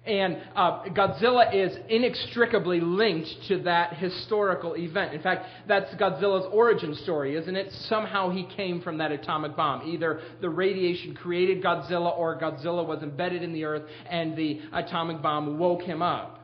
And 0.08 0.38
uh, 0.56 0.84
Godzilla 0.86 1.54
is 1.54 1.78
inextricably 1.90 2.80
linked 2.80 3.30
to 3.50 3.64
that 3.64 3.94
historical 3.94 4.76
event. 4.76 5.14
In 5.14 5.22
fact, 5.22 5.46
that's 5.68 5.94
Godzilla's 5.96 6.48
origin 6.54 6.96
story, 6.96 7.36
isn't 7.36 7.56
it? 7.56 7.72
Somehow 7.90 8.30
he 8.30 8.46
came 8.56 8.82
from 8.82 9.00
that 9.00 9.12
atomic 9.12 9.56
bomb. 9.56 9.88
Either 9.90 10.22
the 10.40 10.50
radiation 10.50 11.14
created 11.14 11.62
Godzilla 11.62 12.18
or 12.18 12.40
Godzilla 12.40 12.88
was 12.88 13.04
embedded 13.04 13.44
in 13.44 13.52
the 13.52 13.66
earth 13.66 13.84
and 14.10 14.38
the 14.38 14.62
atomic 14.72 15.22
bomb 15.22 15.60
woke 15.60 15.82
him 15.82 16.02
up. 16.02 16.38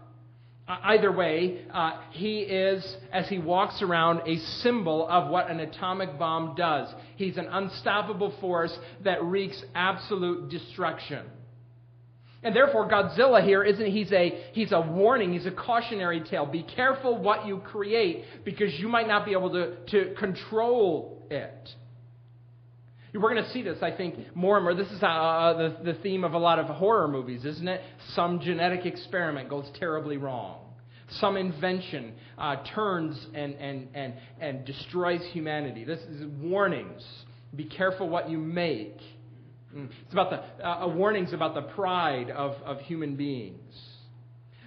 Uh, 0.66 0.78
either 0.84 1.12
way, 1.12 1.66
uh, 1.74 2.02
he 2.12 2.40
is, 2.40 2.96
as 3.12 3.28
he 3.28 3.38
walks 3.38 3.82
around, 3.82 4.22
a 4.26 4.38
symbol 4.62 5.08
of 5.10 5.30
what 5.30 5.50
an 5.50 5.60
atomic 5.60 6.18
bomb 6.18 6.56
does. 6.56 6.88
He's 7.18 7.38
an 7.38 7.48
unstoppable 7.52 8.34
force 8.40 8.78
that 9.04 9.22
wreaks 9.24 9.62
absolute 9.76 10.50
destruction. 10.50 11.26
And 12.44 12.56
therefore, 12.56 12.90
Godzilla 12.90 13.44
here 13.44 13.64
isn't 13.64 13.86
he's 13.86 14.12
a 14.12 14.44
he's 14.52 14.72
a 14.72 14.82
warning, 14.82 15.32
he's 15.34 15.46
a 15.46 15.52
cautionary 15.52 16.22
tale. 16.30 16.46
Be 16.46 16.64
careful 16.64 17.18
what 17.18 17.46
you 17.48 17.60
create 17.60 18.26
because 18.44 18.74
you 18.80 18.90
might 18.90 19.08
not 19.08 19.26
be 19.26 19.32
able 19.32 19.52
to, 19.52 19.78
to 19.92 20.14
control 20.16 21.26
it. 21.30 21.70
We're 23.14 23.32
going 23.32 23.44
to 23.44 23.52
see 23.52 23.62
this, 23.62 23.78
I 23.84 23.92
think, 23.92 24.36
more 24.36 24.58
and 24.58 24.64
more. 24.64 24.74
This 24.74 24.92
is 24.92 25.04
uh, 25.04 25.06
uh, 25.06 25.58
the, 25.58 25.94
the 25.94 26.00
theme 26.00 26.24
of 26.24 26.34
a 26.34 26.38
lot 26.38 26.58
of 26.58 26.66
horror 26.66 27.08
movies, 27.08 27.46
isn't 27.46 27.68
it? 27.68 27.82
Some 28.16 28.40
genetic 28.40 28.88
experiment 28.88 29.50
goes 29.50 29.70
terribly 29.80 30.18
wrong. 30.18 30.62
Some 31.20 31.38
invention 31.38 32.14
uh, 32.40 32.56
turns 32.74 33.24
and, 33.36 33.54
and, 33.56 33.88
and, 33.94 34.14
and 34.42 34.66
destroys 34.66 35.22
humanity. 35.32 35.84
This 35.84 36.00
is 36.00 36.26
warnings. 36.42 37.04
Be 37.56 37.66
careful 37.66 38.10
what 38.10 38.32
you 38.32 38.40
make. 38.40 38.98
Mm. 39.76 39.90
It's 40.04 40.14
about 40.14 40.30
the 40.58 40.68
uh, 40.68 40.88
warnings 40.88 41.34
about 41.34 41.56
the 41.56 41.62
pride 41.62 42.30
of, 42.30 42.54
of 42.64 42.80
human 42.82 43.16
beings. 43.16 43.74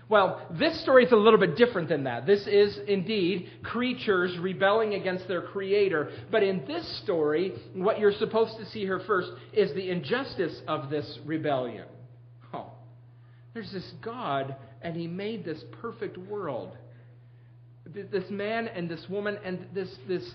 Well, 0.08 0.46
this 0.52 0.80
story 0.82 1.04
is 1.04 1.10
a 1.10 1.16
little 1.16 1.38
bit 1.38 1.56
different 1.56 1.88
than 1.88 2.04
that. 2.04 2.26
This 2.26 2.46
is 2.46 2.78
indeed 2.86 3.50
creatures 3.64 4.38
rebelling 4.38 4.94
against 4.94 5.26
their 5.26 5.42
creator. 5.42 6.10
But 6.30 6.44
in 6.44 6.64
this 6.64 7.00
story, 7.02 7.54
what 7.74 7.98
you're 7.98 8.12
supposed 8.12 8.56
to 8.58 8.66
see 8.66 8.80
here 8.80 9.00
first 9.04 9.30
is 9.52 9.74
the 9.74 9.90
injustice 9.90 10.60
of 10.68 10.90
this 10.90 11.18
rebellion. 11.24 11.86
Oh, 12.54 12.70
there's 13.52 13.72
this 13.72 13.92
God, 14.00 14.54
and 14.80 14.96
He 14.96 15.08
made 15.08 15.44
this 15.44 15.62
perfect 15.80 16.16
world. 16.16 16.76
This 17.84 18.30
man 18.30 18.68
and 18.68 18.88
this 18.88 19.04
woman 19.08 19.38
and 19.44 19.66
this, 19.74 19.92
this 20.06 20.28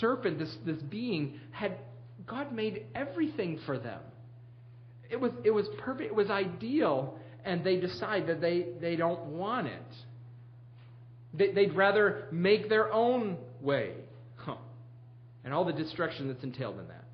serpent, 0.00 0.40
this, 0.40 0.56
this 0.66 0.82
being, 0.82 1.38
had 1.52 1.76
God 2.26 2.52
made 2.52 2.86
everything 2.94 3.60
for 3.66 3.78
them 3.78 4.00
it 5.12 5.20
was, 5.20 5.30
it 5.44 5.50
was 5.50 5.66
perfect, 5.78 6.10
it 6.10 6.14
was 6.14 6.30
ideal, 6.30 7.18
and 7.44 7.62
they 7.62 7.76
decide 7.76 8.26
that 8.28 8.40
they, 8.40 8.66
they 8.80 8.96
don't 8.96 9.20
want 9.26 9.66
it. 9.66 9.82
They, 11.34 11.52
they'd 11.52 11.74
rather 11.74 12.28
make 12.32 12.68
their 12.68 12.92
own 12.92 13.36
way. 13.60 13.92
Huh. 14.36 14.56
And 15.44 15.52
all 15.52 15.64
the 15.64 15.72
destruction 15.72 16.28
that's 16.28 16.42
entailed 16.42 16.78
in 16.78 16.88
that. 16.88 17.04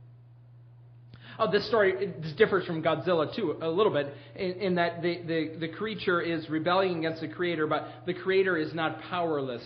Oh, 1.41 1.51
this 1.51 1.67
story 1.69 2.13
this 2.21 2.33
differs 2.33 2.67
from 2.67 2.83
Godzilla 2.83 3.35
too 3.35 3.57
a 3.63 3.69
little 3.69 3.93
bit 3.93 4.13
in, 4.35 4.53
in 4.55 4.75
that 4.75 5.03
the, 5.03 5.23
the, 5.23 5.57
the 5.61 5.69
creature 5.69 6.21
is 6.21 6.49
rebelling 6.51 6.99
against 6.99 7.21
the 7.21 7.29
creator, 7.29 7.69
but 7.69 7.87
the 8.07 8.15
creator 8.15 8.57
is 8.57 8.75
not 8.75 9.01
powerless 9.03 9.63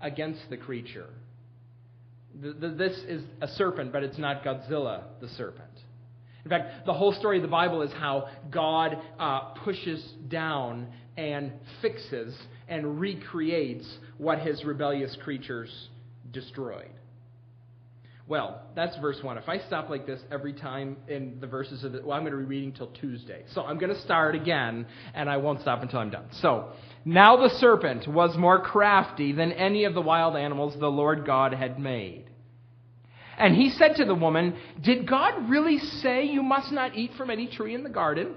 against 0.00 0.40
the 0.50 0.56
creature. 0.56 1.08
The, 2.40 2.52
the, 2.52 2.68
this 2.68 2.92
is 3.08 3.22
a 3.40 3.48
serpent, 3.48 3.92
but 3.92 4.04
it's 4.04 4.18
not 4.18 4.44
Godzilla 4.44 5.02
the 5.20 5.28
serpent. 5.30 5.70
In 6.46 6.50
fact, 6.50 6.86
the 6.86 6.94
whole 6.94 7.12
story 7.12 7.38
of 7.38 7.42
the 7.42 7.48
Bible 7.48 7.82
is 7.82 7.90
how 7.94 8.28
God 8.52 8.96
uh, 9.18 9.40
pushes 9.64 10.00
down 10.28 10.86
and 11.16 11.50
fixes 11.82 12.38
and 12.68 13.00
recreates 13.00 13.84
what 14.16 14.38
his 14.38 14.64
rebellious 14.64 15.16
creatures 15.24 15.88
destroyed. 16.30 16.92
Well, 18.28 18.62
that's 18.76 18.96
verse 18.98 19.18
1. 19.20 19.38
If 19.38 19.48
I 19.48 19.58
stop 19.58 19.90
like 19.90 20.06
this 20.06 20.20
every 20.30 20.52
time 20.52 20.98
in 21.08 21.38
the 21.40 21.48
verses 21.48 21.82
of 21.82 21.90
the, 21.90 22.02
well, 22.04 22.16
I'm 22.16 22.22
going 22.22 22.32
to 22.32 22.38
be 22.38 22.44
reading 22.44 22.72
till 22.72 22.92
Tuesday. 22.92 23.42
So 23.52 23.62
I'm 23.62 23.78
going 23.78 23.92
to 23.92 24.00
start 24.02 24.36
again, 24.36 24.86
and 25.14 25.28
I 25.28 25.38
won't 25.38 25.60
stop 25.62 25.82
until 25.82 25.98
I'm 25.98 26.10
done. 26.10 26.26
So, 26.42 26.70
now 27.04 27.36
the 27.36 27.50
serpent 27.56 28.06
was 28.06 28.36
more 28.36 28.60
crafty 28.60 29.32
than 29.32 29.50
any 29.50 29.82
of 29.82 29.94
the 29.94 30.00
wild 30.00 30.36
animals 30.36 30.76
the 30.78 30.86
Lord 30.86 31.26
God 31.26 31.52
had 31.54 31.80
made. 31.80 32.26
And 33.38 33.54
he 33.54 33.70
said 33.70 33.96
to 33.96 34.04
the 34.04 34.14
woman, 34.14 34.56
Did 34.82 35.06
God 35.06 35.48
really 35.50 35.78
say 35.78 36.24
you 36.24 36.42
must 36.42 36.72
not 36.72 36.96
eat 36.96 37.12
from 37.18 37.30
any 37.30 37.46
tree 37.46 37.74
in 37.74 37.82
the 37.82 37.90
garden? 37.90 38.34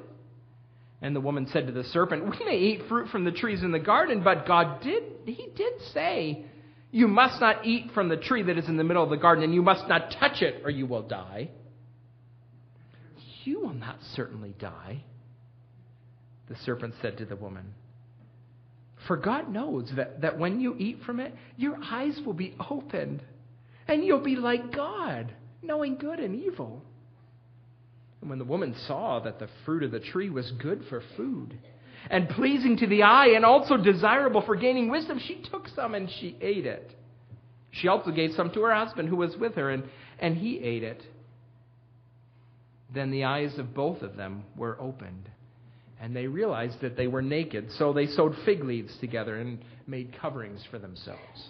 And 1.02 1.16
the 1.16 1.22
woman 1.22 1.48
said 1.52 1.68
to 1.68 1.74
the 1.74 1.86
serpent, 1.86 2.26
We 2.26 2.46
may 2.46 2.58
eat 2.58 2.84
fruit 2.90 3.10
from 3.10 3.24
the 3.24 3.32
trees 3.32 3.64
in 3.64 3.72
the 3.72 3.80
garden, 3.80 4.22
but 4.24 4.46
God 4.46 4.82
did, 4.82 5.04
He 5.26 5.48
did 5.56 5.74
say, 5.94 6.46
You 6.92 7.08
must 7.08 7.40
not 7.40 7.66
eat 7.66 7.92
from 7.94 8.10
the 8.10 8.18
tree 8.18 8.44
that 8.44 8.58
is 8.58 8.68
in 8.68 8.76
the 8.76 8.84
middle 8.84 9.04
of 9.04 9.10
the 9.10 9.18
garden, 9.18 9.44
and 9.44 9.54
you 9.54 9.62
must 9.62 9.88
not 9.88 10.12
touch 10.20 10.42
it, 10.42 10.62
or 10.66 10.70
you 10.70 10.86
will 10.86 11.04
die. 11.04 11.50
You 13.46 13.62
will 13.62 13.74
not 13.74 14.00
certainly 14.16 14.54
die. 14.60 15.04
The 16.50 16.58
serpent 16.66 16.96
said 17.02 17.18
to 17.20 17.26
the 17.26 17.38
woman, 17.38 17.74
For 19.08 19.16
God 19.16 19.50
knows 19.50 19.90
that, 19.96 20.22
that 20.22 20.38
when 20.38 20.60
you 20.60 20.76
eat 20.78 21.00
from 21.06 21.22
it, 21.22 21.34
your 21.56 21.78
eyes 21.82 22.20
will 22.26 22.34
be 22.34 22.56
opened 22.70 23.22
and 23.90 24.06
you'll 24.06 24.24
be 24.24 24.36
like 24.36 24.74
God, 24.74 25.34
knowing 25.64 25.98
good 25.98 26.20
and 26.20 26.36
evil. 26.36 26.84
And 28.22 28.30
when 28.30 28.40
the 28.40 28.46
woman 28.46 28.76
saw 28.88 29.20
that 29.22 29.40
the 29.40 29.50
fruit 29.66 29.84
of 29.84 29.92
the 29.92 30.00
tree 30.00 30.30
was 30.30 30.52
good 30.62 30.84
for 30.90 31.02
food, 31.18 31.58
and 32.10 32.30
pleasing 32.30 32.78
to 32.78 32.88
the 32.88 33.04
eye, 33.04 33.30
and 33.36 33.44
also 33.44 33.78
desirable 33.78 34.44
for 34.46 34.56
gaining 34.56 34.90
wisdom, 34.90 35.20
she 35.20 35.44
took 35.52 35.68
some 35.70 35.96
and 35.96 36.10
she 36.20 36.38
ate 36.40 36.66
it. 36.66 36.96
She 37.72 37.88
also 37.88 38.12
gave 38.12 38.32
some 38.36 38.52
to 38.52 38.62
her 38.62 38.74
husband 38.74 39.10
who 39.10 39.16
was 39.16 39.36
with 39.38 39.56
her, 39.56 39.72
and, 39.72 39.84
and 40.20 40.38
he 40.38 40.60
ate 40.60 40.84
it. 40.84 41.04
Then 42.94 43.12
the 43.12 43.26
eyes 43.26 43.58
of 43.58 43.74
both 43.74 44.02
of 44.02 44.16
them 44.16 44.44
were 44.56 44.80
opened, 44.80 45.30
and 46.00 46.16
they 46.16 46.28
realized 46.28 46.82
that 46.82 46.96
they 46.96 47.08
were 47.08 47.22
naked. 47.22 47.70
So 47.78 47.92
they 47.92 48.06
sewed 48.06 48.36
fig 48.46 48.64
leaves 48.64 48.96
together 49.00 49.38
and 49.38 49.64
made 49.88 50.16
coverings 50.20 50.64
for 50.70 50.80
themselves. 50.80 51.50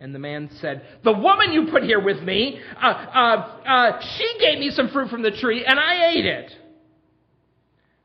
And 0.00 0.14
the 0.14 0.18
man 0.18 0.48
said, 0.60 0.82
The 1.04 1.12
woman 1.12 1.52
you 1.52 1.68
put 1.70 1.82
here 1.82 2.00
with 2.00 2.22
me, 2.22 2.58
uh, 2.82 2.86
uh, 2.86 3.58
uh, 3.68 4.00
she 4.16 4.38
gave 4.40 4.58
me 4.58 4.70
some 4.70 4.88
fruit 4.88 5.10
from 5.10 5.22
the 5.22 5.30
tree, 5.30 5.64
and 5.66 5.78
I 5.78 6.12
ate 6.12 6.24
it. 6.24 6.52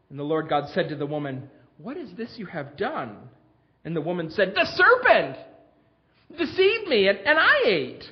And 0.10 0.20
the 0.20 0.24
Lord 0.24 0.50
God 0.50 0.66
said 0.74 0.90
to 0.90 0.96
the 0.96 1.06
woman, 1.06 1.50
What 1.78 1.96
is 1.96 2.10
this 2.18 2.34
you 2.36 2.48
have 2.48 2.76
done? 2.76 3.18
And 3.86 3.96
the 3.96 4.02
woman 4.02 4.30
said, 4.30 4.54
The 4.54 4.66
serpent 4.66 5.38
deceived 6.38 6.88
me, 6.88 7.08
and, 7.08 7.18
and 7.20 7.40
I 7.40 7.64
ate. 7.66 8.04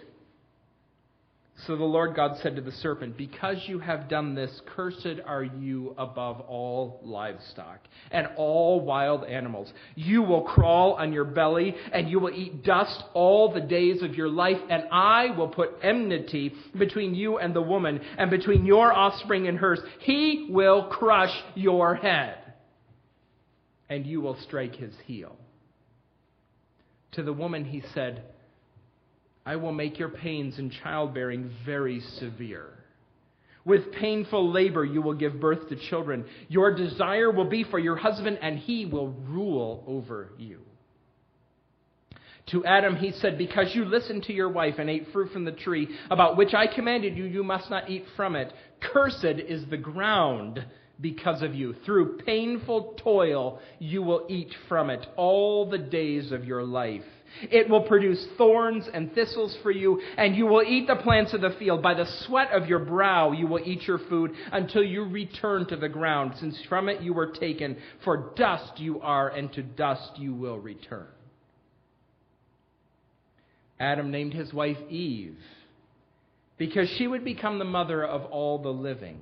So 1.66 1.78
the 1.78 1.84
Lord 1.84 2.14
God 2.14 2.38
said 2.42 2.58
to 2.58 2.62
the 2.62 2.74
serpent, 2.74 3.18
Because 3.18 3.58
you 3.68 3.80
have 3.80 4.10
done 4.10 4.36
this, 4.36 4.62
cursed 4.66 5.20
are 5.26 5.44
you 5.44 5.96
above 5.98 6.42
all 6.42 7.00
livestock 7.04 7.80
and 8.12 8.28
all 8.36 8.82
wild 8.82 9.24
animals. 9.24 9.72
You 9.96 10.24
will 10.24 10.42
crawl 10.42 10.94
on 10.94 11.14
your 11.14 11.24
belly, 11.24 11.74
and 11.94 12.10
you 12.10 12.20
will 12.20 12.34
eat 12.34 12.64
dust 12.64 13.04
all 13.14 13.54
the 13.54 13.62
days 13.62 14.02
of 14.02 14.16
your 14.16 14.28
life, 14.28 14.60
and 14.70 14.84
I 14.92 15.32
will 15.38 15.48
put 15.48 15.78
enmity 15.82 16.54
between 16.78 17.16
you 17.16 17.38
and 17.38 17.56
the 17.56 17.62
woman, 17.62 18.02
and 18.18 18.30
between 18.30 18.66
your 18.66 18.92
offspring 18.92 19.48
and 19.48 19.58
hers. 19.58 19.80
He 20.00 20.48
will 20.50 20.88
crush 20.88 21.34
your 21.56 21.96
head, 21.96 22.36
and 23.88 24.06
you 24.06 24.20
will 24.20 24.38
strike 24.42 24.76
his 24.76 24.94
heel. 25.06 25.38
To 27.14 27.24
the 27.24 27.34
woman 27.34 27.64
he 27.64 27.84
said, 27.94 28.24
I 29.46 29.58
will 29.58 29.74
make 29.74 30.00
your 30.00 30.10
pains 30.10 30.58
in 30.58 30.70
childbearing 30.70 31.52
very 31.66 32.00
severe. 32.20 32.70
With 33.66 33.94
painful 33.94 34.52
labor, 34.52 34.84
you 34.84 35.02
will 35.02 35.14
give 35.14 35.40
birth 35.40 35.70
to 35.70 35.76
children. 35.90 36.26
Your 36.50 36.76
desire 36.76 37.32
will 37.32 37.50
be 37.50 37.64
for 37.64 37.80
your 37.80 37.96
husband, 37.96 38.40
and 38.42 38.60
he 38.60 38.86
will 38.86 39.10
rule 39.10 39.84
over 39.88 40.32
you. 40.38 40.60
To 42.48 42.66
Adam 42.66 42.98
he 42.98 43.12
said, 43.14 43.38
Because 43.38 43.74
you 43.74 43.86
listened 43.86 44.24
to 44.24 44.34
your 44.34 44.50
wife 44.50 44.76
and 44.78 44.90
ate 44.90 45.08
fruit 45.14 45.32
from 45.32 45.46
the 45.46 45.54
tree 45.54 45.88
about 46.10 46.36
which 46.36 46.54
I 46.54 46.68
commanded 46.68 47.18
you, 47.18 47.24
you 47.24 47.44
must 47.44 47.70
not 47.70 47.90
eat 47.90 48.06
from 48.18 48.36
it. 48.36 48.52
Cursed 48.82 49.24
is 49.24 49.66
the 49.70 49.78
ground 49.78 50.66
because 51.00 51.42
of 51.42 51.56
you. 51.56 51.74
Through 51.86 52.18
painful 52.18 52.96
toil 53.02 53.60
you 53.80 54.02
will 54.02 54.26
eat 54.30 54.54
from 54.68 54.90
it 54.90 55.06
all 55.16 55.70
the 55.70 55.78
days 55.78 56.34
of 56.34 56.44
your 56.44 56.64
life. 56.64 57.06
It 57.42 57.70
will 57.70 57.82
produce 57.82 58.26
thorns 58.38 58.88
and 58.94 59.14
thistles 59.14 59.58
for 59.64 59.72
you, 59.72 60.02
and 60.18 60.36
you 60.36 60.46
will 60.46 60.64
eat 60.64 60.88
the 60.88 60.96
plants 60.96 61.34
of 61.34 61.42
the 61.42 61.56
field. 61.60 61.82
By 61.82 61.94
the 61.94 62.06
sweat 62.26 62.52
of 62.52 62.68
your 62.68 62.80
brow 62.80 63.32
you 63.32 63.48
will 63.48 63.62
eat 63.64 63.88
your 63.88 64.00
food 64.00 64.32
until 64.52 64.84
you 64.84 65.04
return 65.04 65.66
to 65.68 65.76
the 65.76 65.90
ground, 65.90 66.36
since 66.40 66.58
from 66.70 66.90
it 66.90 67.02
you 67.02 67.14
were 67.14 67.32
taken. 67.32 67.78
For 68.04 68.34
dust 68.36 68.80
you 68.80 69.02
are, 69.02 69.30
and 69.30 69.52
to 69.54 69.64
dust 69.64 70.12
you 70.18 70.34
will 70.34 70.60
return. 70.60 71.08
Adam 73.80 74.12
named 74.12 74.34
his 74.34 74.54
wife 74.54 74.78
Eve 74.90 75.38
because 76.58 76.88
she 76.98 77.08
would 77.08 77.26
become 77.26 77.60
the 77.60 77.66
mother 77.66 78.06
of 78.06 78.26
all 78.26 78.60
the 78.60 78.70
living. 78.70 79.20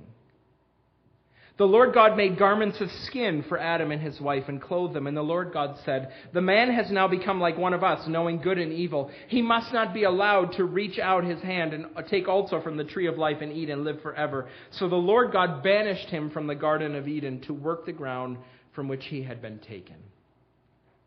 The 1.62 1.68
Lord 1.68 1.94
God 1.94 2.16
made 2.16 2.40
garments 2.40 2.80
of 2.80 2.90
skin 3.04 3.44
for 3.48 3.56
Adam 3.56 3.92
and 3.92 4.02
his 4.02 4.20
wife 4.20 4.48
and 4.48 4.60
clothed 4.60 4.94
them. 4.94 5.06
And 5.06 5.16
the 5.16 5.22
Lord 5.22 5.52
God 5.52 5.78
said, 5.84 6.10
The 6.32 6.40
man 6.40 6.72
has 6.72 6.90
now 6.90 7.06
become 7.06 7.38
like 7.38 7.56
one 7.56 7.72
of 7.72 7.84
us, 7.84 8.04
knowing 8.08 8.38
good 8.38 8.58
and 8.58 8.72
evil. 8.72 9.12
He 9.28 9.42
must 9.42 9.72
not 9.72 9.94
be 9.94 10.02
allowed 10.02 10.54
to 10.54 10.64
reach 10.64 10.98
out 10.98 11.22
his 11.22 11.40
hand 11.40 11.72
and 11.72 11.86
take 12.08 12.26
also 12.26 12.60
from 12.60 12.76
the 12.76 12.82
tree 12.82 13.06
of 13.06 13.16
life 13.16 13.36
and 13.42 13.52
eat 13.52 13.70
and 13.70 13.84
live 13.84 14.02
forever. 14.02 14.48
So 14.72 14.88
the 14.88 14.96
Lord 14.96 15.32
God 15.32 15.62
banished 15.62 16.08
him 16.08 16.30
from 16.30 16.48
the 16.48 16.56
Garden 16.56 16.96
of 16.96 17.06
Eden 17.06 17.40
to 17.42 17.54
work 17.54 17.86
the 17.86 17.92
ground 17.92 18.38
from 18.74 18.88
which 18.88 19.04
he 19.04 19.22
had 19.22 19.40
been 19.40 19.60
taken. 19.60 19.98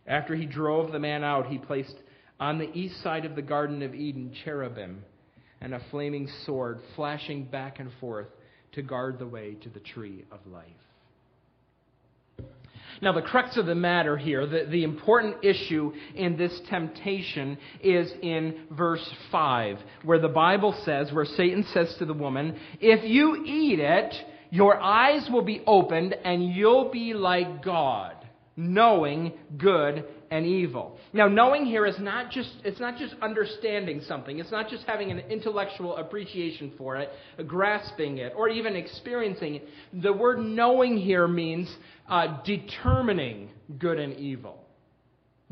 After 0.08 0.36
he 0.36 0.46
drove 0.46 0.94
the 0.94 1.00
man 1.00 1.26
out, 1.26 1.48
he 1.48 1.58
placed 1.58 1.98
on 2.40 2.60
the 2.60 2.72
east 2.74 3.04
side 3.04 3.26
of 3.26 3.36
the 3.36 3.42
Garden 3.42 3.84
of 3.84 3.94
Eden 3.94 4.34
cherubim 4.46 5.04
and 5.60 5.74
a 5.74 5.82
flaming 5.92 6.30
sword 6.46 6.80
flashing 6.96 7.44
back 7.44 7.82
and 7.82 7.92
forth 8.00 8.30
to 8.76 8.82
guard 8.82 9.20
the 9.20 9.28
way 9.28 9.56
to 9.64 9.70
the 9.70 9.80
tree 9.80 10.26
of 10.32 10.40
life. 10.48 10.66
Now, 13.02 13.12
the 13.12 13.22
crux 13.22 13.58
of 13.58 13.66
the 13.66 13.76
matter 13.76 14.16
here, 14.16 14.46
the, 14.46 14.66
the 14.70 14.84
important 14.84 15.44
issue 15.44 15.92
in 16.16 16.38
this 16.38 16.62
temptation 16.70 17.58
is 17.82 18.12
in 18.22 18.68
verse 18.72 19.06
5, 19.32 19.80
where 20.04 20.20
the 20.20 20.30
Bible 20.30 20.74
says, 20.86 21.12
where 21.12 21.26
Satan 21.26 21.66
says 21.74 21.94
to 22.00 22.06
the 22.06 22.14
woman, 22.14 22.58
If 22.80 23.04
you 23.04 23.44
eat 23.46 23.80
it, 23.80 24.16
your 24.50 24.80
eyes 24.80 25.28
will 25.30 25.42
be 25.42 25.62
opened 25.68 26.16
and 26.24 26.46
you'll 26.54 26.90
be 26.90 27.14
like 27.14 27.64
God, 27.64 28.16
knowing 28.56 29.34
good 29.58 30.06
and 30.32 30.46
evil. 30.46 30.98
Now, 31.14 31.28
knowing 31.28 31.66
here 31.66 31.86
is 31.86 31.96
not 32.00 32.32
just, 32.32 32.52
it's 32.64 32.80
not 32.80 32.98
just 32.98 33.16
understanding 33.22 34.02
something. 34.08 34.40
It's 34.40 34.52
not 34.52 34.70
just 34.70 34.84
having 34.86 35.12
an 35.12 35.20
intellectual 35.20 35.98
appreciation 35.98 36.74
for 36.78 36.98
it, 36.98 37.10
grasping 37.48 38.18
it, 38.18 38.34
or 38.36 38.50
even 38.50 38.76
experiencing 38.76 39.56
it. 39.56 39.68
The 40.02 40.14
word 40.14 40.40
knowing 40.40 40.98
here 40.98 41.28
means 41.28 41.74
uh, 42.10 42.42
determining 42.44 43.50
good 43.80 44.00
and 44.00 44.18
evil 44.18 44.65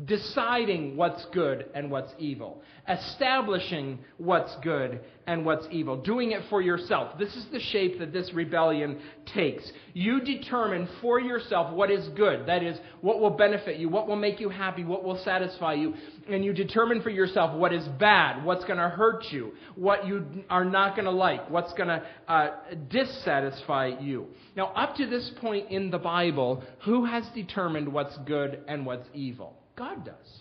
deciding 0.04 0.96
what's 0.96 1.24
good 1.26 1.66
and 1.72 1.88
what's 1.88 2.12
evil, 2.18 2.60
establishing 2.88 4.00
what's 4.18 4.52
good 4.56 5.00
and 5.28 5.46
what's 5.46 5.68
evil, 5.70 5.96
doing 5.96 6.32
it 6.32 6.42
for 6.50 6.60
yourself. 6.60 7.16
This 7.16 7.34
is 7.36 7.46
the 7.52 7.60
shape 7.60 8.00
that 8.00 8.12
this 8.12 8.32
rebellion 8.34 9.00
takes. 9.24 9.70
You 9.92 10.20
determine 10.20 10.88
for 11.00 11.20
yourself 11.20 11.72
what 11.72 11.92
is 11.92 12.08
good, 12.08 12.44
that 12.46 12.64
is, 12.64 12.76
what 13.02 13.20
will 13.20 13.30
benefit 13.30 13.78
you, 13.78 13.88
what 13.88 14.08
will 14.08 14.16
make 14.16 14.40
you 14.40 14.48
happy, 14.48 14.82
what 14.82 15.04
will 15.04 15.22
satisfy 15.22 15.74
you, 15.74 15.94
and 16.28 16.44
you 16.44 16.52
determine 16.52 17.00
for 17.00 17.10
yourself 17.10 17.56
what 17.56 17.72
is 17.72 17.86
bad, 18.00 18.44
what's 18.44 18.64
going 18.64 18.78
to 18.78 18.88
hurt 18.88 19.24
you, 19.30 19.52
what 19.76 20.08
you 20.08 20.26
are 20.50 20.64
not 20.64 20.96
going 20.96 21.06
to 21.06 21.12
like, 21.12 21.48
what's 21.50 21.72
going 21.74 21.88
to 21.88 22.02
uh, 22.26 22.50
dissatisfy 22.90 23.92
you. 24.00 24.26
Now, 24.56 24.72
up 24.74 24.96
to 24.96 25.06
this 25.06 25.30
point 25.40 25.70
in 25.70 25.92
the 25.92 25.98
Bible, 25.98 26.64
who 26.84 27.04
has 27.04 27.24
determined 27.32 27.92
what's 27.92 28.18
good 28.26 28.64
and 28.66 28.84
what's 28.84 29.08
evil? 29.14 29.56
God 29.76 30.04
does. 30.04 30.40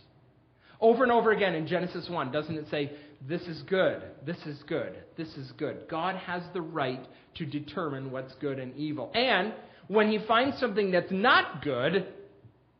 Over 0.79 1.03
and 1.03 1.11
over 1.11 1.31
again 1.31 1.55
in 1.55 1.65
Genesis 1.65 2.09
1, 2.09 2.31
doesn't 2.31 2.57
it 2.57 2.65
say, 2.69 2.91
This 3.27 3.41
is 3.43 3.61
good, 3.63 4.03
this 4.25 4.37
is 4.45 4.61
good, 4.67 4.95
this 5.15 5.29
is 5.37 5.51
good? 5.57 5.87
God 5.89 6.15
has 6.17 6.43
the 6.53 6.61
right 6.61 7.05
to 7.35 7.45
determine 7.45 8.11
what's 8.11 8.33
good 8.35 8.59
and 8.59 8.75
evil. 8.75 9.11
And 9.15 9.53
when 9.87 10.09
he 10.09 10.19
finds 10.27 10.59
something 10.59 10.91
that's 10.91 11.11
not 11.11 11.63
good, 11.63 12.07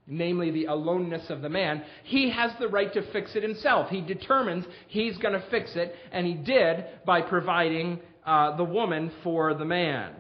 namely 0.06 0.52
the 0.52 0.66
aloneness 0.66 1.30
of 1.30 1.42
the 1.42 1.50
man, 1.50 1.84
he 2.04 2.30
has 2.30 2.52
the 2.60 2.68
right 2.68 2.94
to 2.94 3.12
fix 3.14 3.36
it 3.36 3.44
himself. 3.44 3.90
He 3.90 4.02
determines 4.02 4.66
he's 4.88 5.18
going 5.18 5.34
to 5.34 5.50
fix 5.50 5.72
it, 5.76 5.96
and 6.12 6.26
he 6.28 6.34
did 6.34 6.86
by 7.06 7.22
providing 7.22 8.00
uh, 8.26 8.56
the 8.58 8.64
woman 8.64 9.12
for 9.24 9.54
the 9.54 9.66
man. 9.66 10.14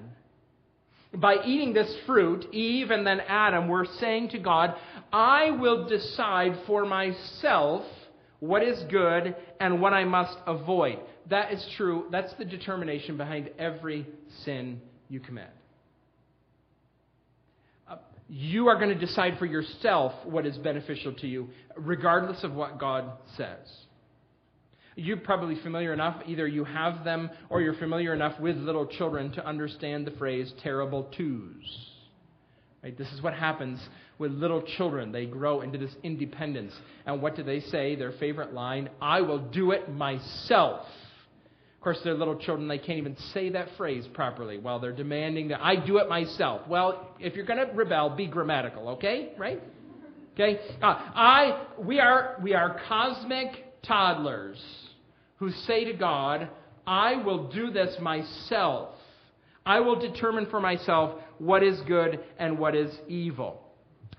By 1.15 1.43
eating 1.45 1.73
this 1.73 1.95
fruit, 2.07 2.51
Eve 2.51 2.89
and 2.89 3.05
then 3.05 3.19
Adam 3.27 3.67
were 3.67 3.85
saying 3.99 4.29
to 4.29 4.39
God, 4.39 4.75
I 5.11 5.51
will 5.51 5.87
decide 5.87 6.57
for 6.65 6.85
myself 6.85 7.83
what 8.39 8.63
is 8.63 8.83
good 8.89 9.35
and 9.59 9.79
what 9.79 9.93
I 9.93 10.05
must 10.05 10.37
avoid. 10.47 10.99
That 11.29 11.53
is 11.53 11.65
true. 11.77 12.05
That's 12.11 12.33
the 12.33 12.45
determination 12.45 13.15
behind 13.15 13.51
every 13.59 14.07
sin 14.43 14.81
you 15.07 15.19
commit. 15.19 15.49
Uh, 17.87 17.97
you 18.27 18.67
are 18.67 18.75
going 18.75 18.89
to 18.89 19.05
decide 19.05 19.37
for 19.37 19.45
yourself 19.45 20.13
what 20.25 20.45
is 20.47 20.57
beneficial 20.57 21.13
to 21.13 21.27
you, 21.27 21.49
regardless 21.77 22.43
of 22.43 22.53
what 22.53 22.79
God 22.79 23.11
says. 23.37 23.69
You're 24.95 25.17
probably 25.17 25.55
familiar 25.61 25.93
enough, 25.93 26.21
either 26.27 26.47
you 26.47 26.63
have 26.65 27.03
them 27.03 27.29
or 27.49 27.61
you're 27.61 27.73
familiar 27.75 28.13
enough 28.13 28.39
with 28.39 28.57
little 28.57 28.85
children 28.85 29.31
to 29.33 29.45
understand 29.45 30.05
the 30.05 30.11
phrase 30.11 30.53
terrible 30.61 31.11
twos. 31.15 31.89
Right? 32.83 32.97
This 32.97 33.11
is 33.13 33.21
what 33.21 33.33
happens 33.33 33.79
with 34.19 34.31
little 34.31 34.61
children. 34.61 35.11
They 35.11 35.25
grow 35.25 35.61
into 35.61 35.77
this 35.77 35.95
independence. 36.03 36.73
And 37.05 37.21
what 37.21 37.35
do 37.35 37.43
they 37.43 37.61
say? 37.61 37.95
Their 37.95 38.11
favorite 38.13 38.53
line 38.53 38.89
I 39.01 39.21
will 39.21 39.39
do 39.39 39.71
it 39.71 39.89
myself. 39.89 40.85
Of 41.77 41.81
course, 41.81 41.99
they're 42.03 42.13
little 42.13 42.37
children. 42.37 42.67
They 42.67 42.77
can't 42.77 42.97
even 42.97 43.17
say 43.33 43.49
that 43.49 43.69
phrase 43.77 44.05
properly 44.13 44.57
while 44.57 44.79
they're 44.79 44.95
demanding 44.95 45.49
that 45.49 45.61
I 45.61 45.75
do 45.75 45.97
it 45.97 46.07
myself. 46.07 46.67
Well, 46.67 47.15
if 47.19 47.35
you're 47.35 47.45
going 47.45 47.65
to 47.65 47.73
rebel, 47.73 48.09
be 48.15 48.27
grammatical, 48.27 48.89
okay? 48.89 49.33
Right? 49.37 49.61
Okay? 50.33 50.59
Uh, 50.81 50.85
I, 50.85 51.65
we, 51.77 51.99
are, 51.99 52.37
we 52.41 52.53
are 52.53 52.79
cosmic 52.87 53.81
toddlers 53.83 54.61
who 55.37 55.51
say 55.51 55.85
to 55.85 55.93
God, 55.93 56.49
I 56.85 57.15
will 57.15 57.49
do 57.49 57.71
this 57.71 57.95
myself. 57.99 58.95
I 59.65 59.79
will 59.79 59.99
determine 59.99 60.47
for 60.47 60.59
myself 60.59 61.21
what 61.37 61.63
is 61.63 61.79
good 61.87 62.19
and 62.37 62.59
what 62.59 62.75
is 62.75 62.93
evil. 63.07 63.61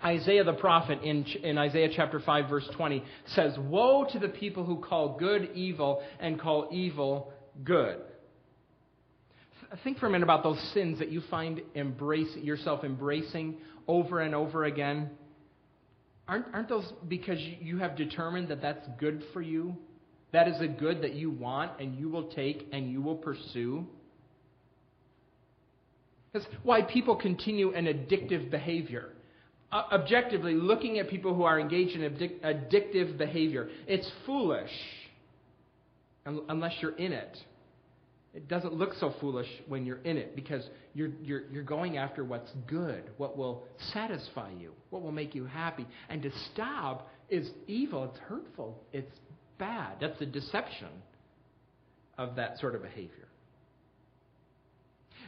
Isaiah 0.02 0.44
the 0.44 0.52
prophet 0.52 1.02
in, 1.02 1.24
in 1.42 1.56
Isaiah 1.56 1.88
chapter 1.94 2.20
5, 2.20 2.48
verse 2.48 2.68
20 2.76 3.02
says, 3.28 3.56
Woe 3.58 4.06
to 4.12 4.18
the 4.18 4.28
people 4.28 4.64
who 4.64 4.76
call 4.76 5.16
good 5.18 5.50
evil 5.54 6.02
and 6.20 6.40
call 6.40 6.68
evil 6.70 7.32
good. 7.62 7.98
Think 9.82 9.98
for 9.98 10.06
a 10.06 10.10
minute 10.10 10.24
about 10.24 10.42
those 10.42 10.60
sins 10.72 10.98
that 10.98 11.10
you 11.10 11.22
find 11.30 11.60
embrace, 11.74 12.36
yourself 12.36 12.84
embracing 12.84 13.56
over 13.88 14.20
and 14.20 14.34
over 14.34 14.64
again. 14.64 15.10
Aren't, 16.28 16.46
aren't 16.54 16.68
those 16.68 16.90
because 17.08 17.38
you 17.60 17.78
have 17.78 17.96
determined 17.96 18.48
that 18.48 18.62
that's 18.62 18.86
good 18.98 19.24
for 19.32 19.42
you? 19.42 19.76
That 20.34 20.48
is 20.48 20.60
a 20.60 20.66
good 20.66 21.02
that 21.02 21.14
you 21.14 21.30
want 21.30 21.80
and 21.80 21.96
you 21.96 22.08
will 22.08 22.24
take 22.24 22.66
and 22.72 22.90
you 22.90 23.00
will 23.00 23.14
pursue? 23.14 23.86
That's 26.32 26.44
why 26.64 26.82
people 26.82 27.14
continue 27.14 27.72
an 27.72 27.84
addictive 27.84 28.50
behavior. 28.50 29.10
Uh, 29.70 29.84
objectively, 29.92 30.54
looking 30.54 30.98
at 30.98 31.08
people 31.08 31.36
who 31.36 31.44
are 31.44 31.60
engaged 31.60 31.94
in 31.94 32.00
addic- 32.00 32.40
addictive 32.40 33.16
behavior, 33.16 33.68
it's 33.86 34.10
foolish 34.26 34.72
un- 36.26 36.42
unless 36.48 36.72
you're 36.82 36.96
in 36.96 37.12
it. 37.12 37.38
It 38.34 38.48
doesn't 38.48 38.74
look 38.74 38.94
so 38.94 39.14
foolish 39.20 39.46
when 39.68 39.86
you're 39.86 40.02
in 40.02 40.16
it 40.16 40.34
because 40.34 40.68
you're, 40.94 41.10
you're, 41.22 41.42
you're 41.52 41.62
going 41.62 41.96
after 41.96 42.24
what's 42.24 42.50
good, 42.66 43.04
what 43.18 43.38
will 43.38 43.62
satisfy 43.92 44.50
you, 44.58 44.72
what 44.90 45.00
will 45.00 45.12
make 45.12 45.36
you 45.36 45.44
happy. 45.44 45.86
And 46.08 46.20
to 46.22 46.32
stop 46.52 47.08
is 47.28 47.48
evil, 47.68 48.02
it's 48.10 48.18
hurtful, 48.18 48.82
it's 48.92 49.12
bad. 49.58 49.96
That's 50.00 50.18
the 50.18 50.26
deception 50.26 50.88
of 52.18 52.36
that 52.36 52.58
sort 52.58 52.74
of 52.74 52.82
behavior. 52.82 53.28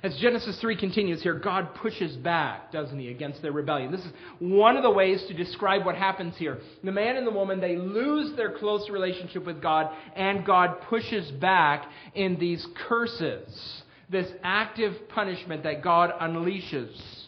As 0.03 0.17
Genesis 0.19 0.59
3 0.61 0.77
continues 0.77 1.23
here, 1.23 1.35
God 1.35 1.75
pushes 1.77 2.17
back, 2.17 2.71
doesn't 2.71 2.99
he, 2.99 3.09
against 3.09 3.41
their 3.41 3.53
rebellion. 3.53 3.91
This 3.91 4.05
is 4.05 4.13
one 4.39 4.77
of 4.77 4.83
the 4.83 4.91
ways 4.91 5.25
to 5.27 5.35
describe 5.35 5.87
what 5.87 5.97
happens 5.97 6.37
here. 6.37 6.59
The 6.85 6.93
man 6.93 7.17
and 7.17 7.27
the 7.27 7.31
woman, 7.31 7.61
they 7.61 7.77
lose 7.77 8.37
their 8.37 8.53
close 8.59 8.91
relationship 8.91 9.47
with 9.47 9.63
God, 9.63 9.91
and 10.15 10.45
God 10.45 10.83
pushes 10.83 11.31
back 11.33 11.91
in 12.15 12.39
these 12.39 12.67
curses, 12.87 13.83
this 14.11 14.31
active 14.43 15.09
punishment 15.09 15.63
that 15.63 15.83
God 15.83 16.13
unleashes. 16.21 17.26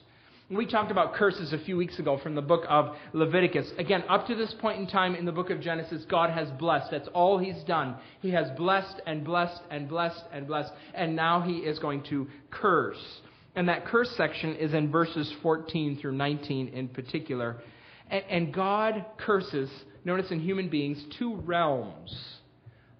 We 0.50 0.64
talked 0.64 0.90
about 0.90 1.12
curses 1.12 1.52
a 1.52 1.58
few 1.58 1.76
weeks 1.76 1.98
ago 1.98 2.18
from 2.22 2.34
the 2.34 2.40
book 2.40 2.64
of 2.70 2.96
Leviticus. 3.12 3.70
Again, 3.76 4.02
up 4.08 4.26
to 4.28 4.34
this 4.34 4.54
point 4.62 4.80
in 4.80 4.86
time 4.86 5.14
in 5.14 5.26
the 5.26 5.32
book 5.32 5.50
of 5.50 5.60
Genesis, 5.60 6.06
God 6.08 6.30
has 6.30 6.48
blessed. 6.52 6.90
That's 6.90 7.08
all 7.08 7.36
He's 7.36 7.62
done. 7.64 7.96
He 8.22 8.30
has 8.30 8.48
blessed 8.56 9.02
and 9.06 9.22
blessed 9.26 9.60
and 9.70 9.90
blessed 9.90 10.22
and 10.32 10.46
blessed, 10.46 10.72
and 10.94 11.14
now 11.14 11.42
He 11.42 11.58
is 11.58 11.78
going 11.78 12.02
to 12.04 12.28
curse. 12.50 13.20
And 13.56 13.68
that 13.68 13.84
curse 13.84 14.10
section 14.16 14.56
is 14.56 14.72
in 14.72 14.90
verses 14.90 15.30
14 15.42 15.98
through 16.00 16.12
19 16.12 16.68
in 16.68 16.88
particular. 16.88 17.58
And, 18.10 18.54
God 18.54 19.04
curses, 19.18 19.68
notice 20.06 20.30
in 20.30 20.40
human 20.40 20.70
beings, 20.70 21.04
two 21.18 21.36
realms 21.36 22.16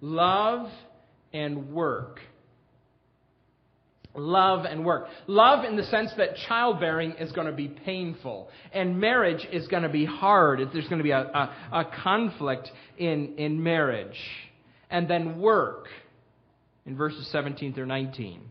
love 0.01 0.69
and 1.33 1.71
work 1.71 2.19
love 4.19 4.65
and 4.65 4.85
work. 4.85 5.07
Love 5.27 5.65
in 5.65 5.75
the 5.75 5.83
sense 5.83 6.11
that 6.17 6.35
childbearing 6.47 7.11
is 7.13 7.31
going 7.31 7.47
to 7.47 7.53
be 7.53 7.67
painful 7.67 8.49
and 8.73 8.99
marriage 8.99 9.47
is 9.51 9.67
going 9.67 9.83
to 9.83 9.89
be 9.89 10.05
hard. 10.05 10.59
There's 10.73 10.87
going 10.87 10.99
to 10.99 11.03
be 11.03 11.11
a, 11.11 11.21
a, 11.21 11.55
a 11.71 11.85
conflict 12.03 12.69
in, 12.97 13.35
in 13.37 13.63
marriage. 13.63 14.19
And 14.89 15.07
then 15.07 15.39
work 15.39 15.87
in 16.85 16.95
verses 16.97 17.27
17 17.31 17.73
through 17.73 17.85
19. 17.85 18.41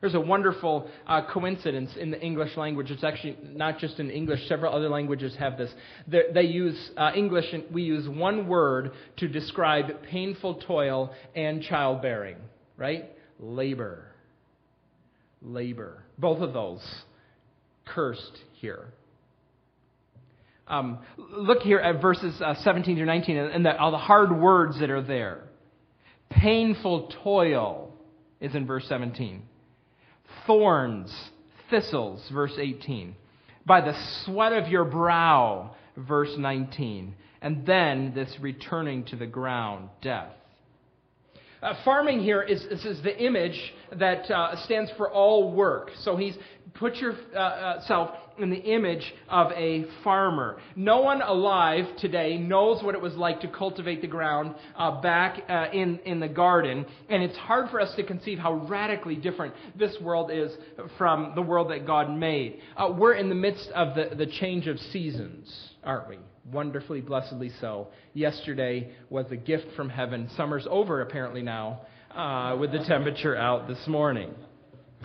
There's 0.00 0.14
a 0.14 0.20
wonderful 0.20 0.90
uh, 1.06 1.22
coincidence 1.32 1.90
in 1.98 2.10
the 2.10 2.20
English 2.20 2.56
language. 2.56 2.90
It's 2.90 3.02
actually 3.02 3.38
not 3.42 3.78
just 3.78 3.98
in 3.98 4.10
English, 4.10 4.46
several 4.46 4.74
other 4.74 4.88
languages 4.88 5.34
have 5.38 5.56
this. 5.56 5.70
They're, 6.06 6.32
they 6.32 6.42
use 6.42 6.90
uh, 6.96 7.12
English, 7.16 7.46
and 7.52 7.64
we 7.72 7.82
use 7.82 8.06
one 8.06 8.46
word 8.46 8.92
to 9.16 9.28
describe 9.28 10.02
painful 10.10 10.56
toil 10.66 11.12
and 11.34 11.62
childbearing, 11.62 12.36
right? 12.76 13.10
Labor 13.40 14.15
labor. 15.42 16.04
Both 16.18 16.40
of 16.40 16.52
those 16.52 16.82
cursed 17.84 18.38
here. 18.54 18.88
Um, 20.68 20.98
look 21.16 21.62
here 21.62 21.78
at 21.78 22.02
verses 22.02 22.40
uh, 22.42 22.54
17 22.54 22.96
through 22.96 23.06
19 23.06 23.36
and 23.36 23.64
the, 23.64 23.78
all 23.78 23.92
the 23.92 23.98
hard 23.98 24.36
words 24.36 24.80
that 24.80 24.90
are 24.90 25.02
there. 25.02 25.44
Painful 26.28 27.12
toil 27.22 27.92
is 28.40 28.54
in 28.54 28.66
verse 28.66 28.86
17. 28.88 29.42
Thorns, 30.46 31.14
thistles, 31.70 32.28
verse 32.32 32.54
18. 32.58 33.14
By 33.64 33.80
the 33.80 33.94
sweat 34.24 34.52
of 34.52 34.68
your 34.68 34.84
brow, 34.84 35.76
verse 35.96 36.34
19. 36.36 37.14
And 37.40 37.64
then 37.64 38.12
this 38.14 38.36
returning 38.40 39.04
to 39.06 39.16
the 39.16 39.26
ground, 39.26 39.90
death. 40.02 40.32
Uh, 41.66 41.74
farming 41.84 42.20
here 42.20 42.42
is, 42.42 42.62
is, 42.66 42.84
is, 42.84 43.02
the 43.02 43.18
image 43.18 43.60
that 43.98 44.30
uh, 44.30 44.54
stands 44.66 44.88
for 44.96 45.10
all 45.10 45.52
work. 45.52 45.90
So 46.02 46.16
he's 46.16 46.36
put 46.74 46.94
yourself 46.94 48.10
uh, 48.10 48.40
in 48.40 48.50
the 48.50 48.56
image 48.56 49.12
of 49.28 49.50
a 49.50 49.84
farmer. 50.04 50.58
No 50.76 51.00
one 51.00 51.22
alive 51.22 51.86
today 51.98 52.38
knows 52.38 52.84
what 52.84 52.94
it 52.94 53.00
was 53.00 53.14
like 53.14 53.40
to 53.40 53.48
cultivate 53.48 54.00
the 54.00 54.06
ground 54.06 54.54
uh, 54.76 55.00
back 55.00 55.42
uh, 55.48 55.66
in, 55.72 55.98
in 56.04 56.20
the 56.20 56.28
garden, 56.28 56.86
and 57.08 57.20
it's 57.20 57.36
hard 57.36 57.68
for 57.70 57.80
us 57.80 57.92
to 57.96 58.04
conceive 58.04 58.38
how 58.38 58.52
radically 58.68 59.16
different 59.16 59.52
this 59.76 59.96
world 60.00 60.30
is 60.30 60.52
from 60.96 61.32
the 61.34 61.42
world 61.42 61.70
that 61.70 61.84
God 61.84 62.08
made. 62.08 62.60
Uh, 62.76 62.94
we're 62.96 63.14
in 63.14 63.28
the 63.28 63.34
midst 63.34 63.70
of 63.74 63.96
the, 63.96 64.14
the 64.14 64.26
change 64.38 64.68
of 64.68 64.78
seasons, 64.78 65.52
aren't 65.82 66.08
we? 66.08 66.18
Wonderfully, 66.52 67.00
blessedly 67.00 67.50
so. 67.60 67.88
Yesterday 68.14 68.92
was 69.10 69.26
a 69.30 69.36
gift 69.36 69.66
from 69.76 69.88
heaven. 69.88 70.28
Summer's 70.36 70.66
over, 70.70 71.00
apparently, 71.00 71.42
now, 71.42 71.82
uh, 72.14 72.56
with 72.58 72.72
the 72.72 72.84
temperature 72.84 73.36
out 73.36 73.68
this 73.68 73.86
morning. 73.86 74.34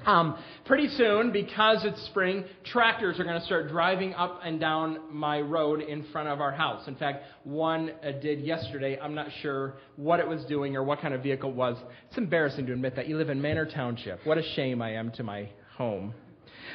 Um, 0.05 0.35
pretty 0.65 0.87
soon, 0.89 1.31
because 1.31 1.85
it's 1.85 2.03
spring, 2.07 2.45
tractors 2.63 3.19
are 3.19 3.23
going 3.23 3.39
to 3.39 3.45
start 3.45 3.67
driving 3.69 4.15
up 4.15 4.39
and 4.43 4.59
down 4.59 4.99
my 5.11 5.41
road 5.41 5.81
in 5.81 6.05
front 6.11 6.27
of 6.27 6.41
our 6.41 6.51
house. 6.51 6.87
In 6.87 6.95
fact, 6.95 7.25
one 7.43 7.91
uh, 8.03 8.11
did 8.19 8.41
yesterday. 8.41 8.97
I'm 8.99 9.13
not 9.13 9.27
sure 9.41 9.75
what 9.97 10.19
it 10.19 10.27
was 10.27 10.43
doing 10.45 10.75
or 10.75 10.83
what 10.83 11.01
kind 11.01 11.13
of 11.13 11.21
vehicle 11.21 11.51
it 11.51 11.55
was. 11.55 11.77
It's 12.07 12.17
embarrassing 12.17 12.65
to 12.65 12.73
admit 12.73 12.95
that. 12.95 13.07
You 13.07 13.17
live 13.17 13.29
in 13.29 13.41
Manor 13.41 13.65
Township. 13.65 14.25
What 14.25 14.39
a 14.39 14.43
shame 14.55 14.81
I 14.81 14.95
am 14.95 15.11
to 15.11 15.23
my 15.23 15.49
home. 15.77 16.15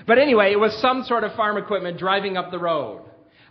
But 0.06 0.18
anyway, 0.18 0.52
it 0.52 0.60
was 0.60 0.78
some 0.80 1.02
sort 1.04 1.24
of 1.24 1.34
farm 1.34 1.56
equipment 1.56 1.98
driving 1.98 2.36
up 2.36 2.52
the 2.52 2.58
road. 2.58 3.02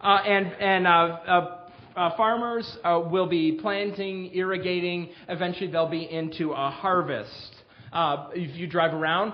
Uh, 0.01 0.17
and 0.25 0.47
and 0.59 0.87
uh, 0.87 0.89
uh, 0.89 1.57
uh, 1.95 2.17
farmers 2.17 2.77
uh, 2.83 3.01
will 3.09 3.27
be 3.27 3.53
planting, 3.53 4.33
irrigating. 4.33 5.09
Eventually, 5.29 5.71
they'll 5.71 5.89
be 5.89 6.09
into 6.09 6.51
a 6.51 6.69
harvest. 6.69 7.51
Uh, 7.93 8.27
if 8.33 8.57
you 8.57 8.67
drive 8.67 8.93
around, 8.93 9.33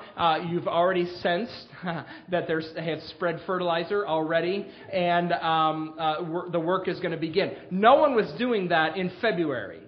you've 0.52 0.68
already 0.68 1.12
sensed 1.22 1.68
that 2.30 2.48
they 2.48 2.86
have 2.86 3.02
spread 3.16 3.42
fertilizer 3.48 4.06
already, 4.06 4.68
and 4.94 5.34
um, 5.34 5.96
uh, 5.98 6.50
the 6.52 6.60
work 6.60 6.88
is 6.88 7.00
going 7.00 7.12
to 7.12 7.18
begin. 7.18 7.54
No 7.72 7.96
one 7.96 8.14
was 8.14 8.32
doing 8.38 8.68
that 8.68 8.98
in 8.98 9.12
February. 9.20 9.80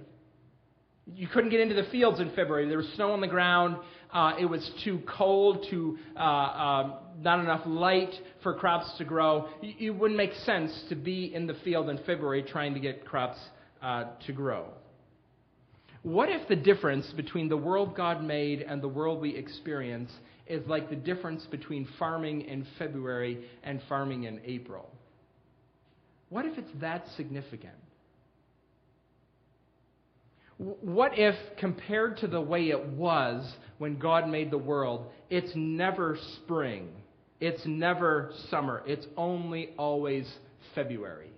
You 1.06 1.28
couldn't 1.28 1.52
get 1.52 1.60
into 1.60 1.76
the 1.76 1.88
fields 1.92 2.20
in 2.20 2.30
February. 2.30 2.68
There 2.68 2.78
was 2.78 2.90
snow 2.96 3.12
on 3.12 3.22
the 3.22 3.28
ground. 3.28 3.78
Uh, 4.14 4.34
it 4.40 4.46
was 4.46 4.70
too 4.84 5.02
cold, 5.18 5.66
too 5.72 5.98
uh, 6.16 6.20
uh, 6.20 7.00
not 7.20 7.40
enough 7.40 7.62
light 7.66 8.14
for 8.44 8.54
crops 8.54 8.90
to 9.00 9.04
grow. 9.04 9.50
It 9.62 9.90
wouldn't 9.90 10.18
make 10.18 10.34
sense 10.46 10.86
to 10.90 10.96
be 10.96 11.34
in 11.34 11.48
the 11.48 11.56
field 11.64 11.90
in 11.90 11.98
February 12.06 12.44
trying 12.44 12.76
to 12.76 12.80
get 12.80 13.06
crops 13.06 13.40
uh, 13.82 14.06
to 14.28 14.32
grow. 14.32 14.68
What 16.04 16.30
if 16.30 16.48
the 16.48 16.56
difference 16.56 17.08
between 17.16 17.50
the 17.50 17.58
world 17.58 17.96
God 17.96 18.24
made 18.24 18.62
and 18.62 18.82
the 18.82 18.88
world 18.88 19.20
we 19.22 19.36
experience 19.36 20.12
is 20.46 20.66
like 20.68 20.90
the 20.90 20.96
difference 20.96 21.48
between 21.50 21.88
farming 21.98 22.42
in 22.42 22.68
February 22.78 23.46
and 23.64 23.82
farming 23.90 24.26
in 24.26 24.42
April? 24.46 24.92
What 26.30 26.46
if 26.46 26.58
it's 26.58 26.72
that 26.82 27.06
significant? 27.16 27.83
What 30.58 31.18
if, 31.18 31.36
compared 31.58 32.18
to 32.18 32.28
the 32.28 32.42
way 32.42 32.70
it 32.70 32.90
was 32.90 33.52
when 33.80 33.98
God 33.98 34.30
made 34.30 34.52
the 34.52 34.58
world, 34.58 35.08
it's 35.30 35.52
never 35.56 36.18
spring, 36.38 36.90
it's 37.40 37.62
never 37.66 38.32
summer, 38.50 38.84
it's 38.86 39.06
only 39.18 39.70
always 39.78 40.32
February? 40.76 41.32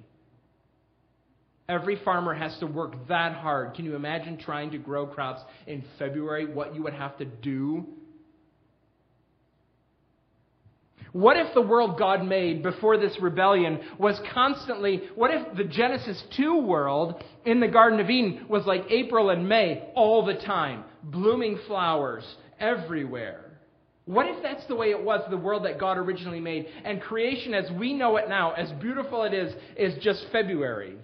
Every 1.67 1.95
farmer 2.03 2.33
has 2.35 2.55
to 2.59 2.67
work 2.67 3.07
that 3.07 3.33
hard. 3.33 3.73
Can 3.73 3.85
you 3.85 3.95
imagine 3.95 4.37
trying 4.37 4.69
to 4.71 4.77
grow 4.77 5.07
crops 5.07 5.41
in 5.65 5.83
February? 5.97 6.45
What 6.45 6.75
you 6.75 6.83
would 6.83 6.93
have 6.93 7.17
to 7.17 7.25
do 7.25 7.87
What 11.15 11.37
if 11.37 11.53
the 11.53 11.61
world 11.61 11.97
God 11.97 12.25
made 12.25 12.61
before 12.61 12.97
this 12.97 13.17
rebellion 13.21 13.79
was 13.97 14.19
constantly, 14.33 14.99
what 15.15 15.31
if 15.31 15.55
the 15.55 15.63
Genesis 15.63 16.21
2 16.35 16.59
world 16.59 17.23
in 17.45 17.61
the 17.61 17.69
Garden 17.69 18.01
of 18.01 18.09
Eden 18.09 18.47
was 18.49 18.65
like 18.65 18.83
April 18.89 19.29
and 19.29 19.47
May 19.47 19.91
all 19.95 20.25
the 20.25 20.33
time? 20.33 20.83
Blooming 21.03 21.57
flowers 21.67 22.25
everywhere. 22.59 23.57
What 24.03 24.25
if 24.25 24.43
that's 24.43 24.67
the 24.67 24.75
way 24.75 24.87
it 24.87 25.01
was, 25.01 25.21
the 25.29 25.37
world 25.37 25.63
that 25.63 25.79
God 25.79 25.97
originally 25.97 26.41
made? 26.41 26.65
And 26.83 27.01
creation 27.01 27.53
as 27.53 27.71
we 27.71 27.93
know 27.93 28.17
it 28.17 28.27
now, 28.27 28.51
as 28.51 28.69
beautiful 28.81 29.23
it 29.23 29.33
is, 29.33 29.53
is 29.77 30.03
just 30.03 30.25
February 30.33 30.97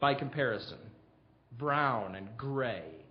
by 0.00 0.14
comparison. 0.14 0.78
Brown 1.56 2.16
and 2.16 2.36
gray. 2.36 3.01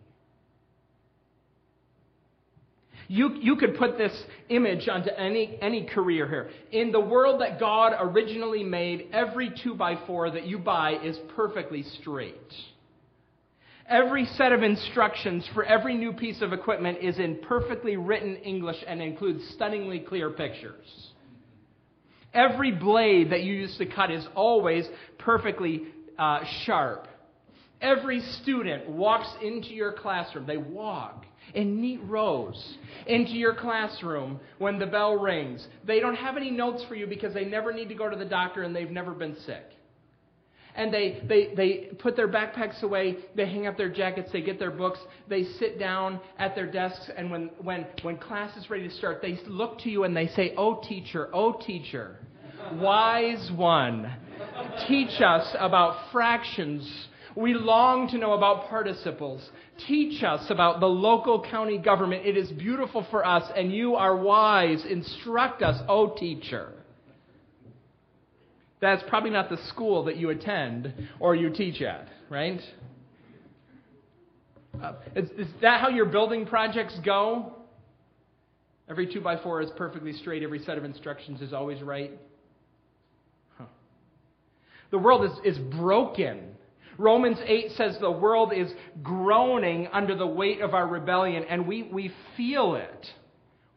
You, 3.12 3.36
you 3.42 3.58
could 3.58 3.78
put 3.78 3.98
this 3.98 4.18
image 4.48 4.88
onto 4.88 5.10
any, 5.10 5.58
any 5.62 5.84
career 5.84 6.26
here. 6.30 6.50
In 6.72 6.94
the 6.94 7.00
world 7.02 7.42
that 7.42 7.60
God 7.60 7.92
originally 8.00 8.64
made, 8.64 9.10
every 9.12 9.50
2x4 9.50 10.32
that 10.32 10.46
you 10.46 10.58
buy 10.58 10.94
is 10.94 11.20
perfectly 11.36 11.84
straight. 12.00 12.38
Every 13.86 14.26
set 14.38 14.54
of 14.54 14.64
instructions 14.64 15.46
for 15.54 15.66
every 15.66 15.98
new 15.98 16.14
piece 16.14 16.42
of 16.42 16.54
equipment 16.54 17.00
is 17.02 17.20
in 17.20 17.40
perfectly 17.40 17.98
written 17.98 18.38
English 18.38 18.82
and 18.88 19.02
includes 19.02 19.46
stunningly 19.56 20.00
clear 20.00 20.30
pictures. 20.30 21.12
Every 22.34 22.72
blade 22.72 23.32
that 23.32 23.44
you 23.44 23.54
use 23.54 23.78
to 23.80 23.88
cut 23.88 24.10
is 24.10 24.26
always 24.36 24.88
perfectly 25.18 25.84
uh, 26.18 26.46
sharp. 26.64 27.10
Every 27.82 28.22
student 28.22 28.88
walks 28.88 29.28
into 29.44 29.74
your 29.74 29.92
classroom. 29.92 30.48
They 30.48 30.56
walk 30.56 31.26
in 31.54 31.82
neat 31.82 32.00
rows 32.04 32.78
into 33.08 33.32
your 33.32 33.54
classroom 33.56 34.40
when 34.60 34.80
the 34.80 34.86
bell 34.86 35.16
rings. 35.18 35.66
They 35.86 36.00
don't 36.00 36.16
have 36.16 36.38
any 36.38 36.52
notes 36.52 36.84
for 36.88 36.96
you 36.96 37.08
because 37.08 37.34
they 37.34 37.46
never 37.46 37.74
need 37.74 37.90
to 37.90 37.96
go 37.96 38.10
to 38.10 38.16
the 38.16 38.26
doctor 38.26 38.64
and 38.64 38.76
they've 38.76 38.90
never 38.92 39.12
been 39.12 39.36
sick. 39.46 39.64
and 40.76 40.94
they, 40.94 41.22
they, 41.28 41.54
they 41.56 41.74
put 42.00 42.16
their 42.16 42.28
backpacks 42.28 42.82
away, 42.82 43.18
they 43.36 43.46
hang 43.46 43.68
up 43.68 43.78
their 43.78 43.90
jackets, 43.90 44.32
they 44.32 44.42
get 44.42 44.58
their 44.60 44.72
books, 44.72 45.00
they 45.28 45.44
sit 45.60 45.78
down 45.78 46.20
at 46.38 46.56
their 46.56 46.70
desks, 46.72 47.10
and 47.18 47.30
when, 47.30 47.50
when, 47.62 47.86
when 48.04 48.18
class 48.18 48.56
is 48.58 48.70
ready 48.70 48.88
to 48.88 48.94
start, 48.96 49.22
they 49.22 49.38
look 49.48 49.80
to 49.80 49.90
you 49.90 50.04
and 50.06 50.16
they 50.16 50.28
say, 50.30 50.54
Oh, 50.58 50.82
teacher, 50.88 51.30
oh, 51.34 51.54
teacher, 51.66 52.20
wise 52.76 53.52
one, 53.56 54.14
teach 54.88 55.22
us 55.22 55.56
about 55.60 56.12
fractions. 56.12 57.08
We 57.36 57.54
long 57.54 58.10
to 58.10 58.18
know 58.18 58.34
about 58.34 58.68
participles. 58.68 59.48
Teach 59.88 60.24
us 60.24 60.46
about 60.50 60.80
the 60.80 60.88
local 60.88 61.42
county 61.42 61.78
government. 61.78 62.26
It 62.26 62.36
is 62.36 62.52
beautiful 62.52 63.06
for 63.10 63.26
us, 63.26 63.50
and 63.56 63.72
you 63.72 63.96
are 63.96 64.16
wise. 64.16 64.84
Instruct 64.90 65.62
us, 65.62 65.82
O 65.88 66.16
teacher. 66.18 66.74
That's 68.82 69.04
probably 69.08 69.30
not 69.30 69.50
the 69.50 69.58
school 69.68 70.06
that 70.06 70.18
you 70.18 70.32
attend 70.32 70.94
or 71.20 71.36
you 71.36 71.52
teach 71.52 71.82
at, 71.82 72.08
right? 72.30 72.60
Uh, 74.82 74.94
is, 75.16 75.30
is 75.38 75.48
that 75.62 75.80
how 75.82 75.90
your 75.90 76.06
building 76.06 76.46
projects 76.46 76.98
go? 77.06 77.54
Every 78.90 79.12
2 79.12 79.22
by 79.22 79.38
4 79.38 79.62
is 79.62 79.70
perfectly 79.78 80.14
straight, 80.14 80.44
every 80.44 80.60
set 80.64 80.78
of 80.78 80.84
instructions 80.84 81.42
is 81.42 81.54
always 81.54 81.82
right. 81.82 82.12
Huh. 83.58 83.66
The 84.90 84.98
world 84.98 85.26
is, 85.26 85.56
is 85.56 85.60
broken. 85.78 86.51
Romans 87.02 87.40
8 87.44 87.72
says 87.72 87.98
the 88.00 88.12
world 88.12 88.54
is 88.54 88.72
groaning 89.02 89.88
under 89.92 90.16
the 90.16 90.28
weight 90.28 90.62
of 90.62 90.74
our 90.74 90.88
rebellion, 90.88 91.44
and 91.50 91.68
we, 91.68 91.84
we 91.84 92.12
feel 92.38 92.76
it. 92.76 93.08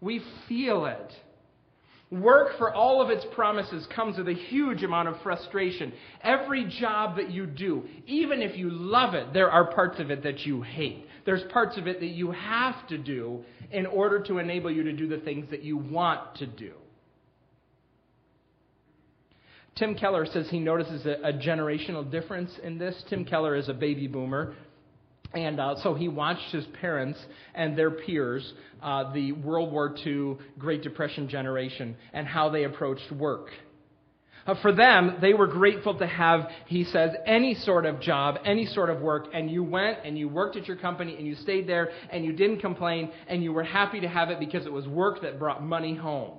We 0.01 0.23
feel 0.47 0.85
it. 0.85 1.13
Work 2.11 2.59
for 2.59 2.73
all 2.73 3.01
of 3.01 3.09
its 3.09 3.25
promises 3.35 3.87
comes 3.95 4.19
with 4.19 4.29
a 4.29 4.35
huge 4.35 4.83
amount 4.83 5.09
of 5.09 5.21
frustration. 5.23 5.93
Every 6.23 6.67
job 6.79 7.17
that 7.17 7.31
you 7.31 7.47
do, 7.47 7.85
even 8.07 8.43
if 8.43 8.57
you 8.57 8.69
love 8.71 9.15
it, 9.15 9.33
there 9.33 9.51
are 9.51 9.73
parts 9.73 9.99
of 9.99 10.11
it 10.11 10.23
that 10.23 10.41
you 10.41 10.61
hate. 10.63 11.07
There's 11.25 11.51
parts 11.51 11.79
of 11.79 11.89
it 11.89 12.01
that 12.01 12.11
you 12.11 12.31
have 12.31 12.87
to 12.89 12.99
do 12.99 13.43
in 13.73 13.87
order 13.87 14.21
to 14.25 14.39
enable 14.39 14.71
you 14.71 14.85
to 14.85 14.93
do 14.93 15.09
the 15.09 15.19
things 15.19 15.51
that 15.51 15.63
you 15.63 15.79
want 15.79 16.37
to 16.37 16.47
do. 16.47 16.75
Tim 19.77 19.97
Keller 19.97 20.25
says 20.27 20.47
he 20.51 20.61
notices 20.61 21.05
a, 21.05 21.29
a 21.29 21.33
generational 21.33 22.09
difference 22.09 22.53
in 22.63 22.79
this. 22.79 22.95
Tim 23.09 23.25
Keller 23.25 23.57
is 23.57 23.69
a 23.69 23.75
baby 23.75 24.07
boomer. 24.07 24.55
And 25.33 25.59
uh, 25.59 25.75
so 25.83 25.95
he 25.95 26.07
watched 26.07 26.53
his 26.53 26.65
parents 26.81 27.19
and 27.55 27.77
their 27.77 27.91
peers, 27.91 28.53
uh, 28.81 29.13
the 29.13 29.33
World 29.33 29.73
War 29.73 29.93
II 30.07 30.37
Great 30.59 30.83
Depression 30.83 31.29
generation, 31.29 31.97
and 32.13 32.25
how 32.25 32.51
they 32.51 32.65
approached 32.65 33.11
work. 33.11 33.49
Uh, 34.47 34.55
for 34.63 34.73
them, 34.73 35.17
they 35.21 35.35
were 35.35 35.49
grateful 35.49 35.99
to 35.99 36.07
have, 36.07 36.49
he 36.67 36.85
says, 36.85 37.11
any 37.27 37.55
sort 37.55 37.85
of 37.87 37.99
job, 38.01 38.37
any 38.45 38.67
sort 38.67 38.91
of 38.91 39.01
work, 39.01 39.27
and 39.33 39.51
you 39.51 39.65
went 39.65 39.99
and 40.05 40.17
you 40.17 40.29
worked 40.29 40.57
at 40.57 40.69
your 40.69 40.77
company 40.77 41.17
and 41.17 41.27
you 41.27 41.35
stayed 41.37 41.67
there 41.67 41.91
and 42.11 42.25
you 42.25 42.33
didn't 42.33 42.61
complain 42.61 43.11
and 43.27 43.43
you 43.43 43.53
were 43.53 43.65
happy 43.65 44.01
to 44.01 44.09
have 44.09 44.31
it 44.31 44.39
because 44.39 44.67
it 44.67 44.73
was 44.73 44.87
work 44.87 45.23
that 45.23 45.39
brought 45.39 45.65
money 45.65 45.97
home. 45.97 46.39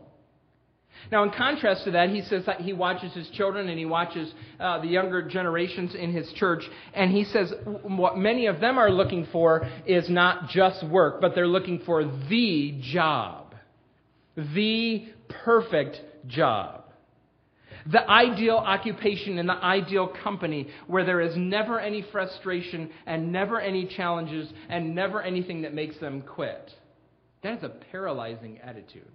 Now, 1.11 1.23
in 1.23 1.31
contrast 1.31 1.83
to 1.85 1.91
that, 1.91 2.09
he 2.09 2.21
says 2.23 2.45
that 2.45 2.61
he 2.61 2.73
watches 2.73 3.13
his 3.13 3.29
children 3.29 3.69
and 3.69 3.77
he 3.77 3.85
watches 3.85 4.33
uh, 4.59 4.81
the 4.81 4.87
younger 4.87 5.21
generations 5.21 5.93
in 5.95 6.11
his 6.11 6.31
church, 6.33 6.63
and 6.93 7.11
he 7.11 7.25
says 7.25 7.53
what 7.83 8.17
many 8.17 8.47
of 8.47 8.59
them 8.59 8.77
are 8.77 8.89
looking 8.89 9.27
for 9.31 9.69
is 9.85 10.09
not 10.09 10.49
just 10.49 10.85
work, 10.87 11.21
but 11.21 11.35
they're 11.35 11.47
looking 11.47 11.79
for 11.85 12.03
the 12.03 12.79
job. 12.81 13.55
The 14.35 15.07
perfect 15.29 16.01
job. 16.27 16.83
The 17.91 18.09
ideal 18.09 18.55
occupation 18.55 19.37
and 19.37 19.47
the 19.47 19.53
ideal 19.53 20.11
company 20.23 20.69
where 20.87 21.05
there 21.05 21.21
is 21.21 21.35
never 21.37 21.79
any 21.79 22.03
frustration 22.11 22.89
and 23.05 23.31
never 23.31 23.61
any 23.61 23.85
challenges 23.85 24.51
and 24.69 24.95
never 24.95 25.21
anything 25.21 25.61
that 25.61 25.73
makes 25.73 25.99
them 25.99 26.23
quit. 26.23 26.71
That 27.43 27.59
is 27.59 27.63
a 27.63 27.69
paralyzing 27.91 28.57
attitude. 28.63 29.11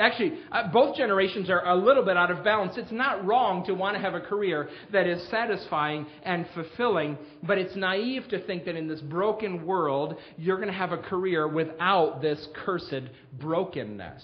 Actually, 0.00 0.38
uh, 0.50 0.68
both 0.72 0.96
generations 0.96 1.50
are 1.50 1.66
a 1.66 1.76
little 1.76 2.04
bit 2.04 2.16
out 2.16 2.30
of 2.30 2.42
balance. 2.42 2.72
It's 2.76 2.90
not 2.90 3.24
wrong 3.26 3.64
to 3.66 3.74
want 3.74 3.96
to 3.96 4.00
have 4.00 4.14
a 4.14 4.20
career 4.20 4.70
that 4.92 5.06
is 5.06 5.22
satisfying 5.30 6.06
and 6.24 6.46
fulfilling, 6.54 7.18
but 7.42 7.58
it's 7.58 7.76
naive 7.76 8.26
to 8.30 8.44
think 8.46 8.64
that 8.64 8.76
in 8.76 8.88
this 8.88 9.00
broken 9.02 9.66
world, 9.66 10.16
you're 10.38 10.56
going 10.56 10.68
to 10.68 10.74
have 10.74 10.92
a 10.92 10.98
career 10.98 11.46
without 11.46 12.22
this 12.22 12.48
cursed 12.64 13.10
brokenness. 13.38 14.22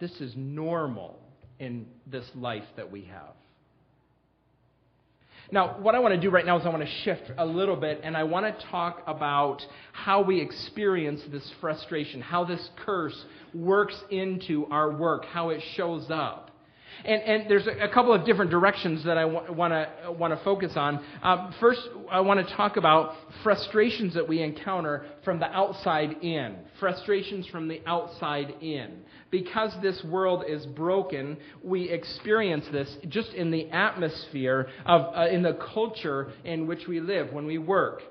This 0.00 0.20
is 0.20 0.32
normal 0.36 1.20
in 1.60 1.86
this 2.06 2.28
life 2.34 2.64
that 2.76 2.90
we 2.90 3.04
have. 3.04 3.34
Now, 5.52 5.76
what 5.80 5.94
I 5.94 5.98
want 5.98 6.14
to 6.14 6.20
do 6.20 6.30
right 6.30 6.46
now 6.46 6.58
is 6.58 6.64
I 6.64 6.70
want 6.70 6.82
to 6.82 6.90
shift 7.04 7.30
a 7.36 7.44
little 7.44 7.76
bit 7.76 8.00
and 8.02 8.16
I 8.16 8.24
want 8.24 8.46
to 8.46 8.66
talk 8.68 9.02
about 9.06 9.60
how 9.92 10.22
we 10.22 10.40
experience 10.40 11.20
this 11.30 11.46
frustration, 11.60 12.22
how 12.22 12.42
this 12.44 12.70
curse 12.86 13.26
works 13.52 13.94
into 14.10 14.64
our 14.70 14.90
work, 14.90 15.26
how 15.26 15.50
it 15.50 15.62
shows 15.76 16.06
up. 16.08 16.51
And, 17.04 17.22
and 17.22 17.50
there's 17.50 17.66
a, 17.66 17.88
couple 17.88 18.12
of 18.12 18.24
different 18.24 18.50
directions 18.50 19.04
that 19.04 19.18
I 19.18 19.24
want 19.24 19.72
to 19.72 20.12
want 20.12 20.36
to 20.36 20.44
focus 20.44 20.72
on. 20.76 21.04
Um, 21.22 21.54
first, 21.58 21.80
I 22.10 22.20
want 22.20 22.46
to 22.46 22.54
talk 22.54 22.76
about 22.76 23.14
frustrations 23.42 24.14
that 24.14 24.28
we 24.28 24.40
encounter 24.40 25.06
from 25.24 25.40
the 25.40 25.46
outside 25.46 26.22
in. 26.22 26.56
Frustrations 26.78 27.46
from 27.48 27.66
the 27.66 27.80
outside 27.86 28.54
in. 28.60 29.00
Because 29.30 29.74
this 29.82 30.02
world 30.04 30.44
is 30.46 30.64
broken, 30.66 31.38
we 31.64 31.88
experience 31.88 32.66
this 32.70 32.96
just 33.08 33.32
in 33.32 33.50
the 33.50 33.68
atmosphere 33.70 34.68
of 34.86 35.16
uh, 35.16 35.28
in 35.28 35.42
the 35.42 35.58
culture 35.74 36.32
in 36.44 36.66
which 36.66 36.86
we 36.86 37.00
live 37.00 37.32
when 37.32 37.46
we 37.46 37.58
work. 37.58 38.02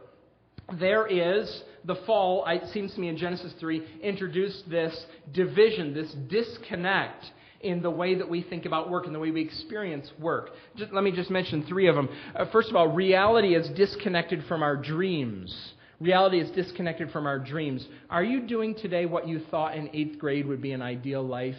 There 0.79 1.07
is 1.07 1.63
the 1.85 1.95
fall. 2.05 2.45
It 2.47 2.67
seems 2.73 2.93
to 2.95 2.99
me 2.99 3.07
in 3.07 3.17
Genesis 3.17 3.53
three 3.59 3.85
introduced 4.01 4.69
this 4.69 5.05
division, 5.31 5.93
this 5.93 6.11
disconnect 6.29 7.25
in 7.63 7.81
the 7.81 7.91
way 7.91 8.15
that 8.15 8.29
we 8.29 8.41
think 8.41 8.65
about 8.65 8.89
work 8.89 9.05
and 9.05 9.15
the 9.15 9.19
way 9.19 9.31
we 9.31 9.41
experience 9.41 10.09
work. 10.19 10.49
Just, 10.75 10.91
let 10.91 11.03
me 11.03 11.11
just 11.11 11.29
mention 11.29 11.65
three 11.65 11.87
of 11.87 11.95
them. 11.95 12.09
Uh, 12.35 12.45
first 12.51 12.69
of 12.69 12.75
all, 12.75 12.87
reality 12.87 13.55
is 13.55 13.67
disconnected 13.69 14.43
from 14.47 14.63
our 14.63 14.75
dreams. 14.75 15.73
Reality 15.99 16.39
is 16.39 16.49
disconnected 16.51 17.11
from 17.11 17.27
our 17.27 17.37
dreams. 17.37 17.87
Are 18.09 18.23
you 18.23 18.41
doing 18.41 18.73
today 18.73 19.05
what 19.05 19.27
you 19.27 19.41
thought 19.51 19.75
in 19.75 19.89
eighth 19.93 20.17
grade 20.17 20.47
would 20.47 20.61
be 20.61 20.71
an 20.71 20.81
ideal 20.81 21.23
life? 21.23 21.55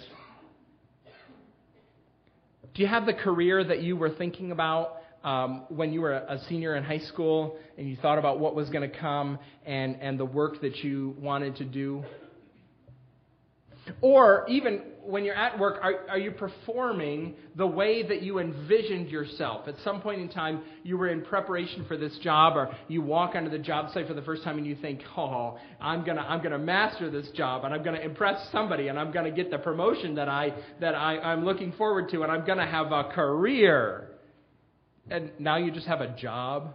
Do 2.74 2.82
you 2.82 2.88
have 2.88 3.06
the 3.06 3.12
career 3.12 3.62
that 3.62 3.82
you 3.82 3.96
were 3.96 4.10
thinking 4.10 4.50
about 4.50 4.96
um, 5.22 5.64
when 5.68 5.92
you 5.92 6.00
were 6.00 6.12
a 6.12 6.40
senior 6.48 6.74
in 6.74 6.82
high 6.82 6.98
school 6.98 7.56
and 7.78 7.88
you 7.88 7.96
thought 7.96 8.18
about 8.18 8.40
what 8.40 8.54
was 8.54 8.68
going 8.70 8.90
to 8.90 8.98
come 8.98 9.38
and, 9.64 9.96
and 10.00 10.18
the 10.18 10.24
work 10.24 10.60
that 10.62 10.76
you 10.78 11.14
wanted 11.20 11.56
to 11.56 11.64
do? 11.64 12.02
Or 14.00 14.46
even 14.48 14.82
when 15.04 15.24
you're 15.24 15.34
at 15.34 15.58
work, 15.58 15.80
are, 15.82 16.08
are 16.08 16.18
you 16.18 16.30
performing 16.30 17.34
the 17.56 17.66
way 17.66 18.06
that 18.06 18.22
you 18.22 18.38
envisioned 18.38 19.08
yourself? 19.08 19.66
At 19.66 19.74
some 19.82 20.00
point 20.00 20.20
in 20.20 20.28
time, 20.28 20.62
you 20.84 20.96
were 20.96 21.08
in 21.08 21.22
preparation 21.22 21.84
for 21.86 21.96
this 21.96 22.16
job, 22.18 22.56
or 22.56 22.74
you 22.86 23.02
walk 23.02 23.34
onto 23.34 23.50
the 23.50 23.58
job 23.58 23.92
site 23.92 24.06
for 24.06 24.14
the 24.14 24.22
first 24.22 24.44
time 24.44 24.58
and 24.58 24.66
you 24.66 24.76
think, 24.76 25.00
oh, 25.16 25.58
I'm 25.80 26.04
going 26.04 26.16
to 26.16 26.22
I'm 26.22 26.42
gonna 26.42 26.58
master 26.58 27.10
this 27.10 27.28
job, 27.30 27.64
and 27.64 27.74
I'm 27.74 27.82
going 27.82 27.96
to 27.96 28.04
impress 28.04 28.48
somebody, 28.52 28.88
and 28.88 28.98
I'm 28.98 29.10
going 29.10 29.24
to 29.24 29.32
get 29.32 29.50
the 29.50 29.58
promotion 29.58 30.14
that, 30.14 30.28
I, 30.28 30.54
that 30.80 30.94
I, 30.94 31.18
I'm 31.18 31.44
looking 31.44 31.72
forward 31.72 32.08
to, 32.10 32.22
and 32.22 32.30
I'm 32.30 32.46
going 32.46 32.58
to 32.58 32.66
have 32.66 32.92
a 32.92 33.04
career. 33.04 34.08
And 35.10 35.32
now 35.40 35.56
you 35.56 35.72
just 35.72 35.88
have 35.88 36.00
a 36.00 36.14
job. 36.16 36.74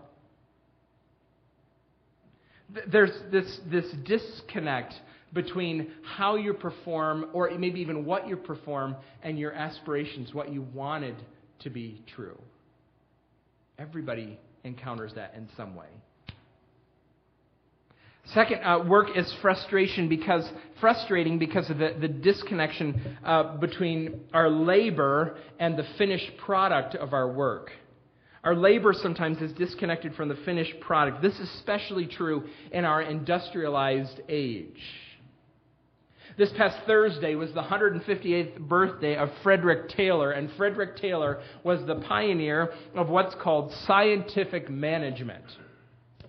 There's 2.91 3.17
this, 3.31 3.59
this 3.71 3.85
disconnect 4.03 4.93
between 5.37 5.91
how 6.17 6.35
you 6.35 6.53
perform, 6.53 7.27
or 7.31 7.49
maybe 7.57 7.79
even 7.79 8.03
what 8.03 8.27
you 8.27 8.35
perform, 8.35 8.95
and 9.23 9.39
your 9.39 9.53
aspirations, 9.53 10.33
what 10.33 10.51
you 10.51 10.63
wanted 10.73 11.15
to 11.59 11.69
be 11.69 12.03
true. 12.15 12.37
Everybody 13.79 14.39
encounters 14.63 15.13
that 15.15 15.35
in 15.37 15.47
some 15.55 15.75
way. 15.75 15.87
Second, 18.33 18.61
uh, 18.61 18.83
work 18.85 19.15
is 19.15 19.33
frustration 19.41 20.09
because 20.09 20.45
frustrating 20.81 21.39
because 21.39 21.69
of 21.69 21.77
the, 21.77 21.95
the 22.01 22.09
disconnection 22.09 23.17
uh, 23.23 23.55
between 23.57 24.19
our 24.33 24.49
labor 24.49 25.37
and 25.59 25.77
the 25.77 25.85
finished 25.97 26.31
product 26.43 26.95
of 26.95 27.13
our 27.13 27.31
work. 27.31 27.71
Our 28.43 28.55
labor 28.55 28.93
sometimes 28.93 29.41
is 29.41 29.53
disconnected 29.53 30.13
from 30.15 30.29
the 30.29 30.37
finished 30.45 30.79
product. 30.81 31.21
This 31.21 31.33
is 31.35 31.49
especially 31.59 32.05
true 32.05 32.43
in 32.71 32.85
our 32.85 33.01
industrialized 33.01 34.19
age. 34.27 34.81
This 36.37 36.51
past 36.55 36.77
Thursday 36.85 37.33
was 37.33 37.51
the 37.53 37.63
158th 37.63 38.59
birthday 38.59 39.15
of 39.15 39.31
Frederick 39.41 39.89
Taylor, 39.89 40.33
and 40.33 40.51
Frederick 40.55 40.95
Taylor 40.97 41.41
was 41.63 41.83
the 41.87 41.95
pioneer 41.95 42.73
of 42.93 43.09
what's 43.09 43.33
called 43.41 43.73
scientific 43.87 44.69
management. 44.69 45.43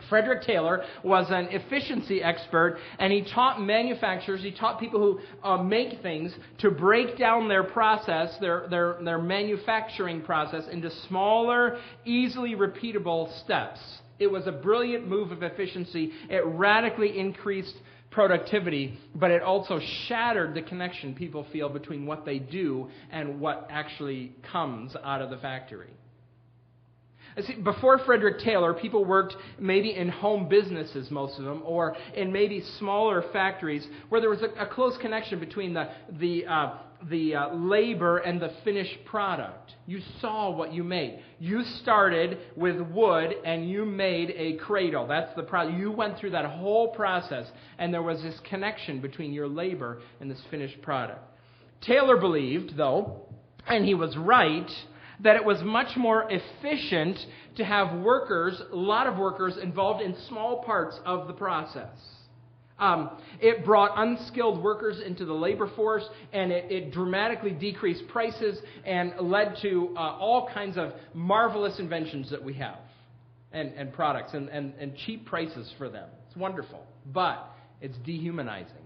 Frederick 0.08 0.44
Taylor 0.44 0.82
was 1.04 1.26
an 1.28 1.48
efficiency 1.50 2.22
expert, 2.22 2.78
and 2.98 3.12
he 3.12 3.20
taught 3.34 3.60
manufacturers, 3.60 4.40
he 4.40 4.50
taught 4.50 4.80
people 4.80 4.98
who 4.98 5.20
uh, 5.46 5.62
make 5.62 6.00
things 6.00 6.34
to 6.60 6.70
break 6.70 7.18
down 7.18 7.46
their 7.46 7.64
process, 7.64 8.34
their, 8.40 8.66
their, 8.70 8.96
their 9.04 9.18
manufacturing 9.18 10.22
process, 10.22 10.64
into 10.72 10.90
smaller, 11.08 11.80
easily 12.06 12.54
repeatable 12.54 13.30
steps. 13.44 13.78
It 14.18 14.28
was 14.28 14.46
a 14.46 14.52
brilliant 14.52 15.06
move 15.06 15.32
of 15.32 15.42
efficiency. 15.42 16.12
It 16.30 16.46
radically 16.46 17.18
increased 17.18 17.74
productivity, 18.10 18.98
but 19.14 19.30
it 19.30 19.42
also 19.42 19.80
shattered 20.06 20.54
the 20.54 20.62
connection 20.62 21.14
people 21.14 21.46
feel 21.52 21.68
between 21.68 22.06
what 22.06 22.24
they 22.24 22.38
do 22.38 22.88
and 23.10 23.40
what 23.40 23.66
actually 23.70 24.32
comes 24.50 24.96
out 25.04 25.20
of 25.22 25.30
the 25.30 25.36
factory. 25.38 25.90
See, 27.46 27.54
before 27.54 27.98
Frederick 28.00 28.40
Taylor, 28.40 28.74
people 28.74 29.04
worked 29.04 29.36
maybe 29.58 29.94
in 29.94 30.08
home 30.08 30.48
businesses, 30.48 31.10
most 31.10 31.38
of 31.38 31.44
them, 31.44 31.62
or 31.64 31.96
in 32.14 32.32
maybe 32.32 32.62
smaller 32.78 33.22
factories 33.32 33.86
where 34.08 34.20
there 34.20 34.30
was 34.30 34.42
a, 34.42 34.62
a 34.62 34.66
close 34.66 34.96
connection 35.00 35.38
between 35.38 35.72
the, 35.74 35.88
the, 36.18 36.46
uh, 36.46 36.78
the 37.08 37.34
uh, 37.34 37.54
labor 37.54 38.18
and 38.18 38.40
the 38.40 38.52
finished 38.64 39.04
product. 39.04 39.74
You 39.86 40.00
saw 40.20 40.50
what 40.50 40.72
you 40.72 40.82
made. 40.82 41.20
You 41.38 41.62
started 41.82 42.38
with 42.56 42.80
wood 42.80 43.34
and 43.44 43.68
you 43.68 43.84
made 43.84 44.30
a 44.36 44.56
cradle. 44.56 45.06
That's 45.06 45.34
the 45.36 45.44
product. 45.44 45.78
You 45.78 45.92
went 45.92 46.18
through 46.18 46.30
that 46.30 46.46
whole 46.46 46.88
process, 46.88 47.46
and 47.78 47.94
there 47.94 48.02
was 48.02 48.20
this 48.22 48.38
connection 48.48 49.00
between 49.00 49.32
your 49.32 49.48
labor 49.48 50.00
and 50.20 50.30
this 50.30 50.42
finished 50.50 50.82
product. 50.82 51.20
Taylor 51.82 52.16
believed, 52.16 52.76
though, 52.76 53.28
and 53.66 53.84
he 53.84 53.94
was 53.94 54.16
right, 54.16 54.70
that 55.20 55.36
it 55.36 55.44
was 55.44 55.60
much 55.62 55.96
more 55.96 56.28
efficient 56.30 57.18
to 57.56 57.64
have 57.64 58.00
workers, 58.00 58.60
a 58.72 58.76
lot 58.76 59.06
of 59.06 59.16
workers, 59.16 59.56
involved 59.62 60.02
in 60.02 60.16
small 60.28 60.62
parts 60.62 60.98
of 61.04 61.26
the 61.26 61.32
process. 61.32 61.96
Um, 62.78 63.10
it 63.40 63.64
brought 63.64 63.92
unskilled 63.96 64.62
workers 64.62 65.00
into 65.04 65.24
the 65.24 65.32
labor 65.32 65.68
force, 65.74 66.04
and 66.32 66.52
it, 66.52 66.70
it 66.70 66.92
dramatically 66.92 67.50
decreased 67.50 68.06
prices 68.08 68.58
and 68.84 69.14
led 69.20 69.56
to 69.62 69.94
uh, 69.96 70.00
all 70.00 70.48
kinds 70.54 70.76
of 70.76 70.92
marvelous 71.12 71.80
inventions 71.80 72.30
that 72.30 72.42
we 72.42 72.54
have 72.54 72.78
and, 73.52 73.72
and 73.74 73.92
products 73.92 74.34
and, 74.34 74.48
and, 74.48 74.74
and 74.78 74.96
cheap 75.06 75.26
prices 75.26 75.72
for 75.76 75.88
them. 75.88 76.08
It's 76.28 76.36
wonderful, 76.36 76.86
but 77.12 77.50
it's 77.80 77.96
dehumanizing. 78.04 78.76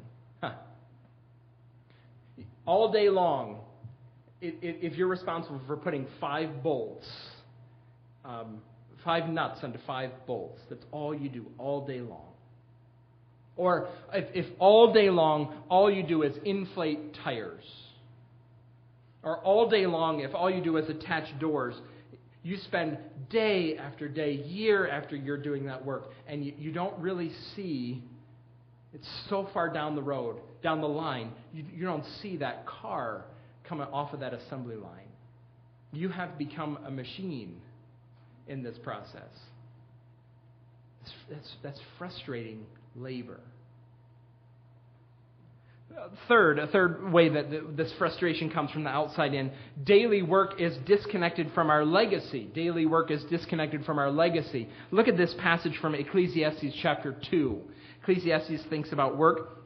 Huh. 0.41 0.55
All 2.65 2.91
day 2.91 3.11
long, 3.11 3.61
if 4.43 4.95
you're 4.95 5.09
responsible 5.09 5.61
for 5.67 5.77
putting 5.77 6.07
five 6.21 6.63
bolts, 6.63 7.07
um, 8.25 8.61
five 9.05 9.29
nuts 9.29 9.61
onto 9.63 9.79
five 9.87 10.11
bolts, 10.27 10.61
that's 10.69 10.85
all 10.91 11.15
you 11.15 11.29
do 11.29 11.47
all 11.59 11.87
day 11.87 12.01
long. 12.01 12.27
Or 13.57 13.89
if, 14.13 14.27
if 14.35 14.47
all 14.59 14.93
day 14.93 15.11
long 15.11 15.63
all 15.69 15.91
you 15.91 16.03
do 16.03 16.23
is 16.23 16.35
inflate 16.45 17.15
tires, 17.23 17.65
or 19.23 19.39
all 19.39 19.69
day 19.69 19.87
long 19.87 20.21
if 20.21 20.35
all 20.35 20.51
you 20.51 20.63
do 20.63 20.77
is 20.77 20.89
attach 20.89 21.39
doors, 21.39 21.77
you 22.43 22.57
spend 22.65 22.99
day 23.31 23.77
after 23.77 24.09
day, 24.09 24.33
year 24.33 24.89
after 24.89 25.15
year 25.15 25.37
doing 25.37 25.67
that 25.67 25.85
work, 25.85 26.11
and 26.27 26.45
you, 26.45 26.53
you 26.59 26.73
don't 26.73 26.99
really 26.99 27.31
see, 27.55 28.03
it's 28.93 29.09
so 29.29 29.49
far 29.55 29.73
down 29.73 29.95
the 29.95 30.03
road, 30.03 30.41
down 30.65 30.81
the 30.81 30.89
line, 30.89 31.31
you, 31.53 31.65
you 31.73 31.85
don't 31.85 32.05
see 32.21 32.39
that 32.39 32.67
car 32.67 33.27
coming 33.73 33.87
off 33.91 34.13
of 34.13 34.21
that 34.21 34.35
assembly 34.35 34.77
line. 34.77 35.09
You 35.95 36.11
have 36.11 36.37
become 36.37 36.79
a 36.87 36.91
machine 36.91 37.59
in 38.47 38.63
this 38.63 38.77
process. 38.85 39.33
That's, 41.01 41.15
that's, 41.31 41.53
that's 41.63 41.81
frustrating 41.97 42.67
labor. 42.95 43.41
Third, 46.29 46.59
a 46.59 46.67
third 46.67 47.13
way 47.13 47.31
that 47.31 47.77
this 47.79 47.91
frustration 47.97 48.51
comes 48.51 48.71
from 48.73 48.85
the 48.85 48.91
outside 48.91 49.33
in, 49.33 49.51
daily 49.85 50.21
work 50.21 50.61
is 50.61 50.77
disconnected 50.87 51.51
from 51.55 51.71
our 51.71 51.83
legacy. 51.83 52.51
Daily 52.55 52.85
work 52.85 53.11
is 53.11 53.25
disconnected 53.31 53.87
from 53.87 53.99
our 53.99 54.11
legacy. 54.11 54.69
Look 54.91 55.09
at 55.09 55.17
this 55.17 55.35
passage 55.39 55.79
from 55.81 55.95
Ecclesiastes 55.95 56.77
chapter 56.83 57.17
2. 57.31 57.59
Ecclesiastes 58.03 58.65
thinks 58.69 58.93
about 58.93 59.17
work 59.17 59.62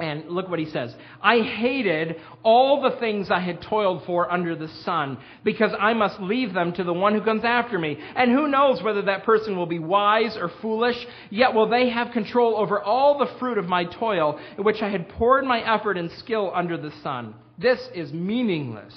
and 0.00 0.28
look 0.28 0.48
what 0.48 0.58
he 0.58 0.66
says. 0.66 0.92
I 1.22 1.40
hated 1.40 2.16
all 2.42 2.82
the 2.82 2.98
things 2.98 3.30
I 3.30 3.38
had 3.38 3.62
toiled 3.62 4.04
for 4.04 4.30
under 4.30 4.56
the 4.56 4.68
sun, 4.84 5.18
because 5.44 5.70
I 5.78 5.94
must 5.94 6.20
leave 6.20 6.52
them 6.52 6.72
to 6.72 6.84
the 6.84 6.92
one 6.92 7.14
who 7.14 7.20
comes 7.20 7.44
after 7.44 7.78
me. 7.78 7.98
And 8.16 8.32
who 8.32 8.48
knows 8.48 8.82
whether 8.82 9.02
that 9.02 9.24
person 9.24 9.56
will 9.56 9.66
be 9.66 9.78
wise 9.78 10.36
or 10.36 10.50
foolish, 10.60 10.96
yet 11.30 11.54
will 11.54 11.68
they 11.68 11.90
have 11.90 12.10
control 12.10 12.56
over 12.56 12.82
all 12.82 13.18
the 13.18 13.38
fruit 13.38 13.56
of 13.56 13.66
my 13.66 13.84
toil, 13.84 14.40
in 14.58 14.64
which 14.64 14.82
I 14.82 14.90
had 14.90 15.08
poured 15.10 15.44
my 15.44 15.60
effort 15.60 15.96
and 15.96 16.10
skill 16.18 16.50
under 16.52 16.76
the 16.76 16.92
sun. 17.02 17.34
This 17.56 17.78
is 17.94 18.12
meaningless. 18.12 18.94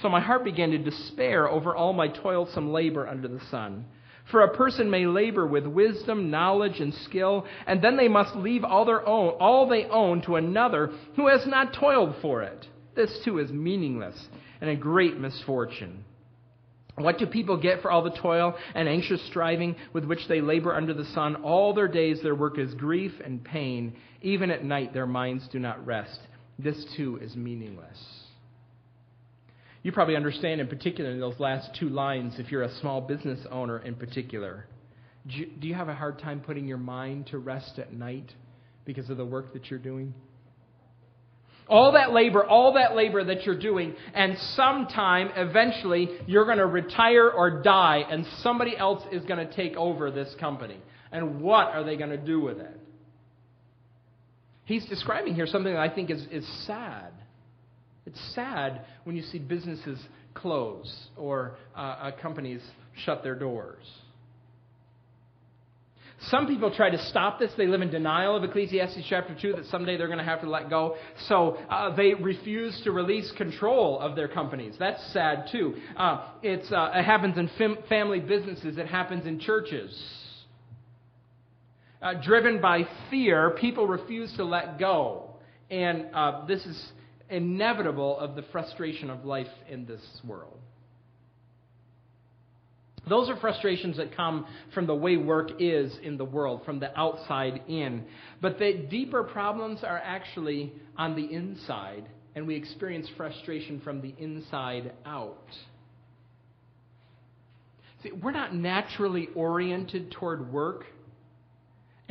So 0.00 0.08
my 0.08 0.20
heart 0.20 0.44
began 0.44 0.70
to 0.70 0.78
despair 0.78 1.46
over 1.46 1.76
all 1.76 1.92
my 1.92 2.08
toilsome 2.08 2.72
labor 2.72 3.06
under 3.06 3.28
the 3.28 3.40
sun. 3.50 3.84
For 4.30 4.42
a 4.42 4.56
person 4.56 4.90
may 4.90 5.06
labor 5.06 5.46
with 5.46 5.66
wisdom, 5.66 6.30
knowledge, 6.30 6.80
and 6.80 6.94
skill, 6.94 7.46
and 7.66 7.82
then 7.82 7.96
they 7.96 8.08
must 8.08 8.36
leave 8.36 8.64
all 8.64 8.84
their 8.84 9.06
own, 9.06 9.30
all 9.40 9.68
they 9.68 9.84
own 9.86 10.22
to 10.22 10.36
another 10.36 10.90
who 11.16 11.28
has 11.28 11.46
not 11.46 11.74
toiled 11.74 12.14
for 12.22 12.42
it. 12.42 12.66
This 12.94 13.20
too 13.24 13.38
is 13.38 13.50
meaningless 13.50 14.28
and 14.60 14.70
a 14.70 14.76
great 14.76 15.18
misfortune. 15.18 16.04
What 16.96 17.18
do 17.18 17.26
people 17.26 17.56
get 17.56 17.80
for 17.80 17.90
all 17.90 18.02
the 18.02 18.10
toil 18.10 18.54
and 18.74 18.88
anxious 18.88 19.24
striving 19.26 19.76
with 19.92 20.04
which 20.04 20.26
they 20.28 20.40
labor 20.40 20.74
under 20.74 20.92
the 20.92 21.04
sun? 21.06 21.36
All 21.36 21.72
their 21.72 21.88
days 21.88 22.20
their 22.22 22.34
work 22.34 22.58
is 22.58 22.74
grief 22.74 23.12
and 23.24 23.42
pain. 23.42 23.94
Even 24.22 24.50
at 24.50 24.64
night 24.64 24.92
their 24.92 25.06
minds 25.06 25.48
do 25.48 25.58
not 25.58 25.84
rest. 25.86 26.20
This 26.58 26.84
too 26.96 27.18
is 27.22 27.34
meaningless. 27.36 28.19
You 29.82 29.92
probably 29.92 30.16
understand 30.16 30.60
in 30.60 30.66
particular 30.66 31.10
in 31.10 31.20
those 31.20 31.38
last 31.38 31.70
two 31.78 31.88
lines 31.88 32.34
if 32.38 32.50
you're 32.52 32.62
a 32.62 32.74
small 32.80 33.00
business 33.00 33.40
owner 33.50 33.78
in 33.78 33.94
particular. 33.94 34.66
Do 35.26 35.66
you 35.66 35.74
have 35.74 35.88
a 35.88 35.94
hard 35.94 36.18
time 36.18 36.40
putting 36.40 36.66
your 36.66 36.78
mind 36.78 37.28
to 37.28 37.38
rest 37.38 37.78
at 37.78 37.92
night 37.92 38.30
because 38.84 39.08
of 39.10 39.16
the 39.16 39.24
work 39.24 39.52
that 39.52 39.70
you're 39.70 39.78
doing? 39.78 40.14
All 41.68 41.92
that 41.92 42.12
labor, 42.12 42.44
all 42.44 42.74
that 42.74 42.96
labor 42.96 43.22
that 43.22 43.44
you're 43.44 43.58
doing, 43.58 43.94
and 44.12 44.36
sometime, 44.56 45.30
eventually, 45.36 46.08
you're 46.26 46.44
going 46.44 46.58
to 46.58 46.66
retire 46.66 47.30
or 47.30 47.62
die, 47.62 48.02
and 48.10 48.26
somebody 48.38 48.76
else 48.76 49.04
is 49.12 49.24
going 49.24 49.46
to 49.46 49.54
take 49.54 49.76
over 49.76 50.10
this 50.10 50.34
company. 50.40 50.78
And 51.12 51.40
what 51.40 51.68
are 51.68 51.84
they 51.84 51.96
going 51.96 52.10
to 52.10 52.16
do 52.16 52.40
with 52.40 52.58
it? 52.58 52.80
He's 54.64 54.84
describing 54.86 55.34
here 55.34 55.46
something 55.46 55.72
that 55.72 55.80
I 55.80 55.94
think 55.94 56.10
is, 56.10 56.26
is 56.32 56.46
sad. 56.66 57.12
It's 58.06 58.34
sad 58.34 58.84
when 59.04 59.16
you 59.16 59.22
see 59.22 59.38
businesses 59.38 59.98
close 60.34 61.08
or 61.16 61.56
uh, 61.76 61.80
uh, 61.80 62.10
companies 62.20 62.62
shut 63.04 63.22
their 63.22 63.34
doors. 63.34 63.84
Some 66.28 66.46
people 66.46 66.74
try 66.74 66.90
to 66.90 66.98
stop 67.06 67.38
this. 67.38 67.50
They 67.56 67.66
live 67.66 67.80
in 67.80 67.90
denial 67.90 68.36
of 68.36 68.44
Ecclesiastes 68.44 69.06
chapter 69.08 69.34
2 69.40 69.54
that 69.54 69.64
someday 69.66 69.96
they're 69.96 70.06
going 70.06 70.18
to 70.18 70.24
have 70.24 70.42
to 70.42 70.50
let 70.50 70.68
go. 70.68 70.96
So 71.28 71.56
uh, 71.70 71.96
they 71.96 72.12
refuse 72.12 72.78
to 72.84 72.92
release 72.92 73.32
control 73.38 73.98
of 73.98 74.16
their 74.16 74.28
companies. 74.28 74.74
That's 74.78 75.02
sad 75.14 75.46
too. 75.50 75.76
Uh, 75.96 76.00
uh, 76.00 76.28
it 76.42 77.04
happens 77.04 77.38
in 77.38 77.48
fam- 77.56 77.78
family 77.88 78.20
businesses, 78.20 78.76
it 78.76 78.86
happens 78.86 79.24
in 79.24 79.40
churches. 79.40 79.98
Uh, 82.02 82.14
driven 82.22 82.60
by 82.60 82.82
fear, 83.10 83.56
people 83.58 83.86
refuse 83.86 84.30
to 84.36 84.44
let 84.44 84.78
go. 84.78 85.36
And 85.70 86.06
this 86.46 86.64
is 86.66 86.92
inevitable 87.30 88.18
of 88.18 88.36
the 88.36 88.42
frustration 88.50 89.10
of 89.10 89.24
life 89.24 89.48
in 89.68 89.86
this 89.86 90.02
world. 90.24 90.58
Those 93.08 93.28
are 93.28 93.36
frustrations 93.36 93.96
that 93.96 94.14
come 94.14 94.46
from 94.74 94.86
the 94.86 94.94
way 94.94 95.16
work 95.16 95.50
is 95.58 95.96
in 96.02 96.16
the 96.16 96.24
world, 96.24 96.62
from 96.64 96.80
the 96.80 96.96
outside 96.98 97.62
in. 97.66 98.04
But 98.40 98.58
the 98.58 98.86
deeper 98.90 99.24
problems 99.24 99.82
are 99.82 99.98
actually 99.98 100.72
on 100.96 101.16
the 101.16 101.24
inside, 101.24 102.04
and 102.34 102.46
we 102.46 102.54
experience 102.54 103.08
frustration 103.16 103.80
from 103.80 104.00
the 104.00 104.14
inside 104.18 104.92
out. 105.06 105.48
See, 108.02 108.12
we're 108.12 108.30
not 108.32 108.54
naturally 108.54 109.28
oriented 109.34 110.12
toward 110.12 110.52
work 110.52 110.84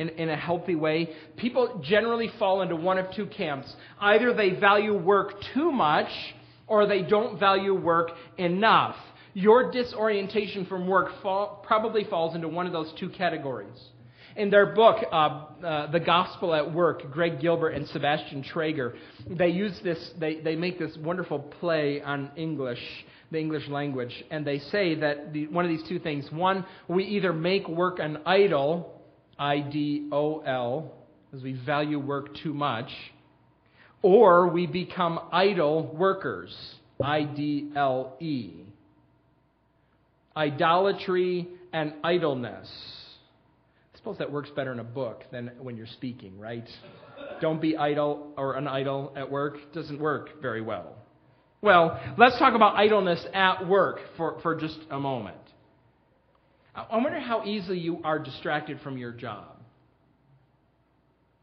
in, 0.00 0.08
in 0.08 0.30
a 0.30 0.36
healthy 0.36 0.74
way, 0.74 1.10
people 1.36 1.82
generally 1.84 2.30
fall 2.38 2.62
into 2.62 2.74
one 2.74 2.96
of 2.96 3.14
two 3.14 3.26
camps. 3.26 3.72
Either 4.00 4.32
they 4.32 4.50
value 4.50 4.96
work 4.96 5.34
too 5.52 5.70
much 5.70 6.08
or 6.66 6.86
they 6.86 7.02
don't 7.02 7.38
value 7.38 7.74
work 7.74 8.10
enough. 8.38 8.96
Your 9.34 9.70
disorientation 9.70 10.64
from 10.64 10.88
work 10.88 11.10
fall, 11.22 11.62
probably 11.66 12.04
falls 12.04 12.34
into 12.34 12.48
one 12.48 12.66
of 12.66 12.72
those 12.72 12.92
two 12.98 13.10
categories. 13.10 13.78
In 14.36 14.48
their 14.48 14.74
book, 14.74 15.04
uh, 15.12 15.14
uh, 15.14 15.90
The 15.90 16.00
Gospel 16.00 16.54
at 16.54 16.72
Work, 16.72 17.10
Greg 17.12 17.40
Gilbert 17.40 17.70
and 17.70 17.86
Sebastian 17.88 18.42
Traeger, 18.42 18.94
they 19.28 19.48
use 19.48 19.78
this, 19.84 20.12
they, 20.18 20.40
they 20.40 20.56
make 20.56 20.78
this 20.78 20.96
wonderful 20.96 21.40
play 21.40 22.00
on 22.00 22.30
English 22.36 22.80
the 23.30 23.38
English 23.38 23.68
language, 23.68 24.24
and 24.30 24.44
they 24.44 24.58
say 24.58 24.96
that 24.96 25.32
the, 25.32 25.46
one 25.48 25.64
of 25.64 25.70
these 25.70 25.88
two 25.88 26.00
things 26.00 26.26
one, 26.32 26.64
we 26.88 27.04
either 27.04 27.32
make 27.32 27.68
work 27.68 28.00
an 28.00 28.18
idol, 28.26 28.99
I 29.40 29.60
D 29.60 30.06
O 30.12 30.40
L, 30.40 30.92
as 31.34 31.42
we 31.42 31.54
value 31.54 31.98
work 31.98 32.36
too 32.42 32.52
much, 32.52 32.90
or 34.02 34.48
we 34.48 34.66
become 34.66 35.18
idle 35.32 35.86
workers, 35.96 36.54
I 37.02 37.22
D 37.22 37.70
L 37.74 38.18
E. 38.20 38.52
Idolatry 40.36 41.48
and 41.72 41.94
idleness. 42.04 42.70
I 43.94 43.98
suppose 43.98 44.18
that 44.18 44.30
works 44.30 44.50
better 44.54 44.72
in 44.72 44.78
a 44.78 44.84
book 44.84 45.24
than 45.32 45.50
when 45.58 45.76
you're 45.76 45.86
speaking, 45.86 46.38
right? 46.38 46.68
Don't 47.40 47.60
be 47.60 47.76
idle 47.76 48.32
or 48.36 48.54
an 48.56 48.68
idol 48.68 49.12
at 49.16 49.30
work. 49.30 49.56
Doesn't 49.72 49.98
work 49.98 50.42
very 50.42 50.60
well. 50.60 50.96
Well, 51.62 51.98
let's 52.16 52.38
talk 52.38 52.54
about 52.54 52.76
idleness 52.76 53.24
at 53.34 53.66
work 53.66 54.00
for, 54.16 54.38
for 54.40 54.54
just 54.54 54.78
a 54.90 54.98
moment. 54.98 55.36
I 56.74 56.96
wonder 56.96 57.20
how 57.20 57.44
easily 57.44 57.78
you 57.78 58.00
are 58.04 58.18
distracted 58.18 58.80
from 58.80 58.96
your 58.96 59.12
job. 59.12 59.56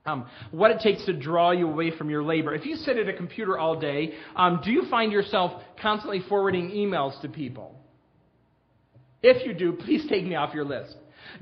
Um, 0.06 0.26
what 0.52 0.72
it 0.72 0.80
takes 0.80 1.04
to 1.06 1.14
draw 1.14 1.52
you 1.52 1.68
away 1.68 1.92
from 1.98 2.10
your 2.10 2.24
labor. 2.24 2.56
If 2.56 2.66
you 2.66 2.78
sit 2.78 2.98
at 2.98 3.10
a 3.10 3.14
computer 3.14 3.58
all 3.58 3.78
day, 3.78 4.14
um, 4.38 4.62
do 4.64 4.72
you 4.72 4.90
find 4.90 5.12
yourself 5.12 5.62
constantly 5.82 6.22
forwarding 6.30 6.70
emails 6.70 7.20
to 7.22 7.28
people? 7.28 7.76
If 9.22 9.46
you 9.46 9.54
do, 9.54 9.74
please 9.74 10.06
take 10.08 10.26
me 10.26 10.36
off 10.36 10.54
your 10.54 10.64
list. 10.64 10.96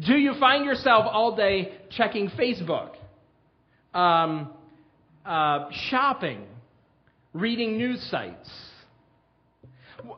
Do 0.05 0.15
you 0.15 0.33
find 0.39 0.65
yourself 0.65 1.05
all 1.07 1.35
day 1.35 1.73
checking 1.91 2.29
Facebook, 2.29 2.95
um, 3.93 4.49
uh, 5.23 5.69
shopping, 5.89 6.41
reading 7.33 7.77
news 7.77 8.01
sites? 8.09 8.49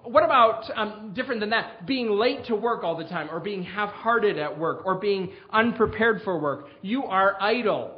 What 0.03 0.23
about 0.23 0.63
um, 0.75 1.13
different 1.15 1.39
than 1.39 1.51
that? 1.51 1.85
Being 1.85 2.09
late 2.09 2.45
to 2.45 2.55
work 2.55 2.83
all 2.83 2.97
the 2.97 3.05
time, 3.05 3.29
or 3.31 3.39
being 3.39 3.63
half 3.63 3.91
hearted 3.91 4.37
at 4.37 4.57
work, 4.57 4.85
or 4.85 4.95
being 4.95 5.31
unprepared 5.51 6.21
for 6.23 6.39
work. 6.39 6.67
You 6.81 7.03
are 7.03 7.41
idle. 7.41 7.97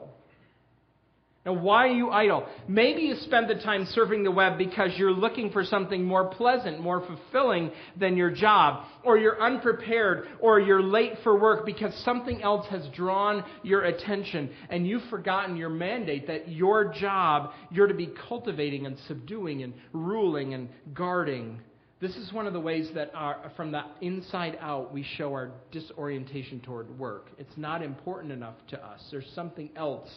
Now, 1.46 1.54
why 1.54 1.88
are 1.88 1.94
you 1.94 2.10
idle? 2.10 2.46
Maybe 2.68 3.04
you 3.04 3.16
spend 3.16 3.50
the 3.50 3.56
time 3.56 3.88
surfing 3.96 4.26
the 4.26 4.32
web 4.32 4.58
because 4.58 4.92
you're 4.98 5.14
looking 5.14 5.52
for 5.52 5.64
something 5.64 6.04
more 6.04 6.26
pleasant, 6.26 6.82
more 6.82 7.06
fulfilling 7.06 7.72
than 7.98 8.18
your 8.18 8.30
job, 8.30 8.86
or 9.06 9.18
you're 9.18 9.42
unprepared, 9.42 10.28
or 10.42 10.60
you're 10.60 10.84
late 10.84 11.14
for 11.24 11.40
work 11.40 11.66
because 11.66 11.94
something 12.04 12.44
else 12.44 12.68
has 12.68 12.86
drawn 12.94 13.46
your 13.64 13.86
attention 13.86 14.50
and 14.70 14.86
you've 14.86 15.10
forgotten 15.10 15.56
your 15.56 15.70
mandate 15.70 16.28
that 16.28 16.50
your 16.50 16.94
job, 16.94 17.52
you're 17.72 17.88
to 17.88 17.94
be 17.94 18.14
cultivating 18.28 18.86
and 18.86 18.98
subduing 19.08 19.64
and 19.64 19.74
ruling 19.94 20.54
and 20.54 20.68
guarding. 20.94 21.62
This 22.02 22.16
is 22.16 22.32
one 22.32 22.47
of 22.47 22.54
the 22.54 22.62
ways 22.62 22.89
that 22.95 23.12
our, 23.14 23.52
from 23.58 23.72
the 23.72 23.84
inside 24.00 24.58
out 24.62 24.93
we 24.93 25.04
show 25.18 25.34
our 25.34 25.52
disorientation 25.72 26.62
toward 26.62 26.97
work. 26.97 27.28
It's 27.38 27.58
not 27.58 27.82
important 27.82 28.32
enough 28.32 28.56
to 28.70 28.82
us. 28.82 29.02
There's 29.12 29.30
something 29.36 29.70
else 29.76 30.10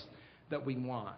that 0.50 0.64
we 0.64 0.76
want. 0.76 1.16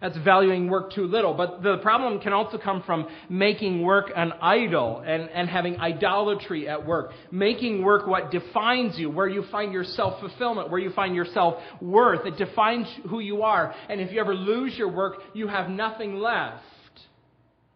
That's 0.00 0.18
valuing 0.18 0.68
work 0.68 0.92
too 0.92 1.06
little. 1.06 1.34
But 1.34 1.62
the 1.62 1.78
problem 1.78 2.20
can 2.20 2.32
also 2.32 2.58
come 2.58 2.82
from 2.84 3.08
making 3.28 3.82
work 3.82 4.10
an 4.14 4.32
idol 4.40 5.02
and, 5.04 5.30
and 5.30 5.48
having 5.48 5.78
idolatry 5.78 6.68
at 6.68 6.86
work. 6.86 7.10
Making 7.32 7.82
work 7.82 8.06
what 8.06 8.30
defines 8.30 8.98
you, 8.98 9.08
where 9.08 9.28
you 9.28 9.44
find 9.50 9.72
your 9.72 9.84
self 9.84 10.20
fulfillment, 10.20 10.70
where 10.70 10.80
you 10.80 10.90
find 10.90 11.14
your 11.14 11.24
self 11.24 11.54
worth. 11.80 12.26
It 12.26 12.36
defines 12.36 12.86
who 13.08 13.18
you 13.20 13.42
are. 13.42 13.74
And 13.88 14.00
if 14.00 14.12
you 14.12 14.20
ever 14.20 14.34
lose 14.34 14.76
your 14.76 14.92
work, 14.92 15.14
you 15.32 15.48
have 15.48 15.70
nothing 15.70 16.16
left. 16.16 16.62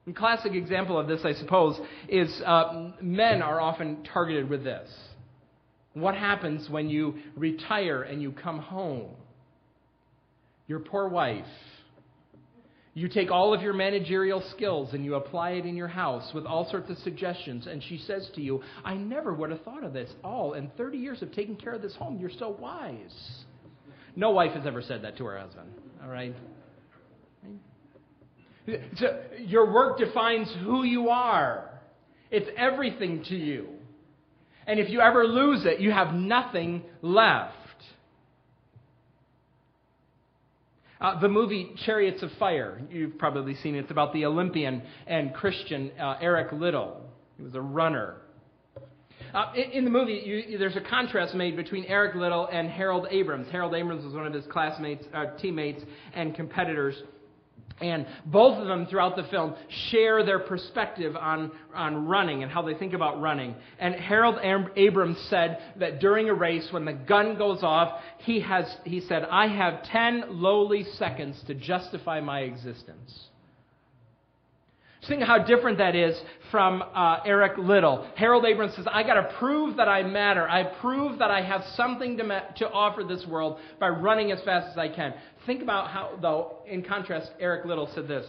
A 0.09 0.13
classic 0.13 0.55
example 0.55 0.99
of 0.99 1.07
this, 1.07 1.21
I 1.25 1.35
suppose, 1.35 1.79
is 2.09 2.41
uh, 2.47 2.93
men 3.03 3.43
are 3.43 3.61
often 3.61 4.05
targeted 4.05 4.49
with 4.49 4.65
this. 4.65 4.89
What 5.93 6.15
happens 6.15 6.69
when 6.71 6.89
you 6.89 7.17
retire 7.37 8.03
and 8.03 8.23
you 8.23 8.33
come 8.33 8.59
home? 8.59 9.11
Your 10.67 10.79
poor 10.81 11.09
wife. 11.09 11.45
You 12.95 13.09
take 13.09 13.31
all 13.31 13.53
of 13.53 13.63
your 13.63 13.75
managerial 13.75 14.43
skills 14.57 14.95
and 14.95 15.05
you 15.05 15.15
apply 15.15 15.51
it 15.51 15.67
in 15.67 15.77
your 15.77 15.89
house 15.89 16.33
with 16.35 16.47
all 16.47 16.69
sorts 16.71 16.91
of 16.91 16.99
suggestions, 16.99 17.67
and 17.67 17.83
she 17.83 17.99
says 17.99 18.29
to 18.35 18.41
you, 18.41 18.63
I 18.85 18.95
never 18.95 19.35
would 19.35 19.51
have 19.51 19.63
thought 19.63 19.85
of 19.85 19.93
this 19.93 20.11
all. 20.25 20.55
In 20.55 20.71
30 20.77 20.99
years 20.99 21.23
of 21.23 21.33
taking 21.33 21.57
care 21.57 21.75
of 21.75 21.83
this 21.83 21.95
home, 21.97 22.19
you're 22.19 22.31
so 22.39 22.57
wise. 22.59 23.45
No 24.17 24.31
wife 24.31 24.53
has 24.53 24.67
ever 24.67 24.83
said 24.83 25.03
that 25.03 25.17
to 25.19 25.25
her 25.27 25.39
husband, 25.39 25.71
all 26.03 26.09
right? 26.09 26.35
So 28.97 29.21
your 29.39 29.73
work 29.73 29.99
defines 29.99 30.53
who 30.63 30.83
you 30.85 31.09
are, 31.09 31.71
it's 32.31 32.49
everything 32.57 33.25
to 33.29 33.37
you. 33.37 33.69
And 34.67 34.79
if 34.79 34.91
you 34.91 35.01
ever 35.01 35.25
lose 35.25 35.65
it, 35.65 35.81
you 35.81 35.91
have 35.91 36.13
nothing 36.13 36.83
left. 37.01 37.55
Uh, 41.01 41.19
the 41.21 41.29
movie 41.29 41.71
Chariots 41.87 42.23
of 42.23 42.31
Fire, 42.39 42.81
you've 42.91 43.17
probably 43.19 43.55
seen 43.57 43.77
it. 43.77 43.81
It's 43.81 43.91
about 43.91 44.13
the 44.13 44.27
Olympian 44.27 44.83
and 45.07 45.33
Christian 45.33 45.93
uh, 45.99 46.17
Eric 46.21 46.53
Liddell. 46.53 47.01
He 47.37 47.45
was 47.45 47.55
a 47.55 47.61
runner. 47.61 48.17
Uh, 49.33 49.53
in, 49.55 49.71
in, 49.71 49.85
the 49.85 49.91
movie, 49.91 50.23
you, 50.25 50.59
there's 50.59 50.77
a 50.77 50.81
contrast 50.81 51.35
made 51.35 51.57
between 51.57 51.85
Eric 51.85 52.15
Liddell 52.17 52.49
and 52.51 52.69
Harold 52.69 53.07
Abrams. 53.11 53.47
Harold 53.51 53.75
Abrams 53.75 54.05
was 54.05 54.13
one 54.13 54.27
of 54.27 54.35
his 54.35 54.45
classmates, 54.51 55.05
uh, 55.15 55.37
teammates, 55.41 55.83
and 56.15 56.35
competitors. 56.35 56.97
And 57.81 58.07
both 58.27 58.59
of 58.59 58.67
them 58.67 58.87
throughout 58.87 59.17
the 59.17 59.23
film 59.25 59.55
share 59.91 60.25
their 60.25 60.41
perspective 60.41 61.17
on, 61.17 61.53
on 61.75 62.07
running 62.07 62.43
and 62.43 62.51
how 62.51 62.63
they 62.63 62.75
think 62.75 62.93
about 62.93 63.21
running. 63.21 63.55
And 63.79 63.95
Harold 63.95 64.39
Abrams 64.77 65.19
said 65.31 65.59
that 65.77 66.01
during 66.01 66.29
a 66.29 66.35
race, 66.35 66.67
when 66.73 66.85
the 66.85 66.93
gun 66.93 67.39
goes 67.39 67.63
off, 67.63 68.01
he, 68.19 68.41
has, 68.41 68.65
he 68.85 69.01
said, 69.03 69.25
I 69.31 69.47
have 69.47 69.85
10 69.85 70.25
lowly 70.29 70.85
seconds 70.97 71.41
to 71.47 71.55
justify 71.55 72.21
my 72.21 72.41
existence. 72.41 73.29
Think 75.09 75.23
how 75.23 75.39
different 75.39 75.79
that 75.79 75.97
is 75.97 76.21
from 76.51 76.83
uh, 76.83 77.21
Eric 77.25 77.57
Liddell. 77.57 78.11
Harold 78.15 78.45
Abrams 78.45 78.75
says, 78.77 78.87
I 78.91 79.03
got 79.03 79.15
to 79.15 79.35
prove 79.39 79.79
that 79.79 79.89
I 79.89 80.03
matter. 80.03 80.47
I 80.49 80.65
prove 80.81 81.19
that 81.19 81.31
I 81.31 81.43
have 81.43 81.63
something 81.75 82.19
to, 82.19 82.25
ma- 82.25 82.51
to 82.59 82.69
offer 82.69 83.03
this 83.05 83.25
world 83.27 83.59
by 83.81 83.89
running 83.89 84.33
as 84.33 84.41
fast 84.45 84.73
as 84.73 84.79
I 84.79 84.89
can. 84.89 85.15
Think 85.47 85.63
about 85.63 85.91
how, 85.91 86.19
though, 86.21 86.59
in 86.67 86.83
contrast, 86.83 87.31
Eric 87.41 87.65
Liddell 87.65 87.91
said 87.95 88.07
this 88.07 88.27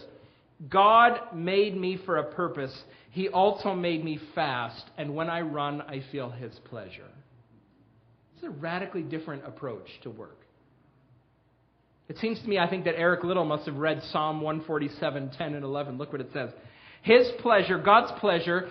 God 0.68 1.20
made 1.34 1.76
me 1.76 1.98
for 2.04 2.16
a 2.16 2.32
purpose. 2.34 2.76
He 3.10 3.28
also 3.28 3.74
made 3.74 4.04
me 4.04 4.18
fast, 4.34 4.84
and 4.96 5.14
when 5.14 5.28
I 5.28 5.40
run, 5.40 5.82
I 5.82 6.02
feel 6.12 6.30
His 6.30 6.52
pleasure. 6.64 7.08
It's 8.36 8.44
a 8.44 8.50
radically 8.50 9.02
different 9.02 9.44
approach 9.44 9.86
to 10.04 10.10
work. 10.10 10.38
It 12.08 12.18
seems 12.18 12.40
to 12.40 12.48
me, 12.48 12.58
I 12.58 12.68
think 12.68 12.86
that 12.86 12.96
Eric 12.96 13.22
Liddell 13.22 13.44
must 13.44 13.66
have 13.66 13.76
read 13.76 14.02
Psalm 14.10 14.40
147, 14.40 15.30
10 15.36 15.54
and 15.54 15.64
11. 15.64 15.96
Look 15.96 16.10
what 16.10 16.20
it 16.20 16.30
says. 16.32 16.50
His 17.02 17.30
pleasure, 17.40 17.78
God's 17.78 18.12
pleasure, 18.20 18.68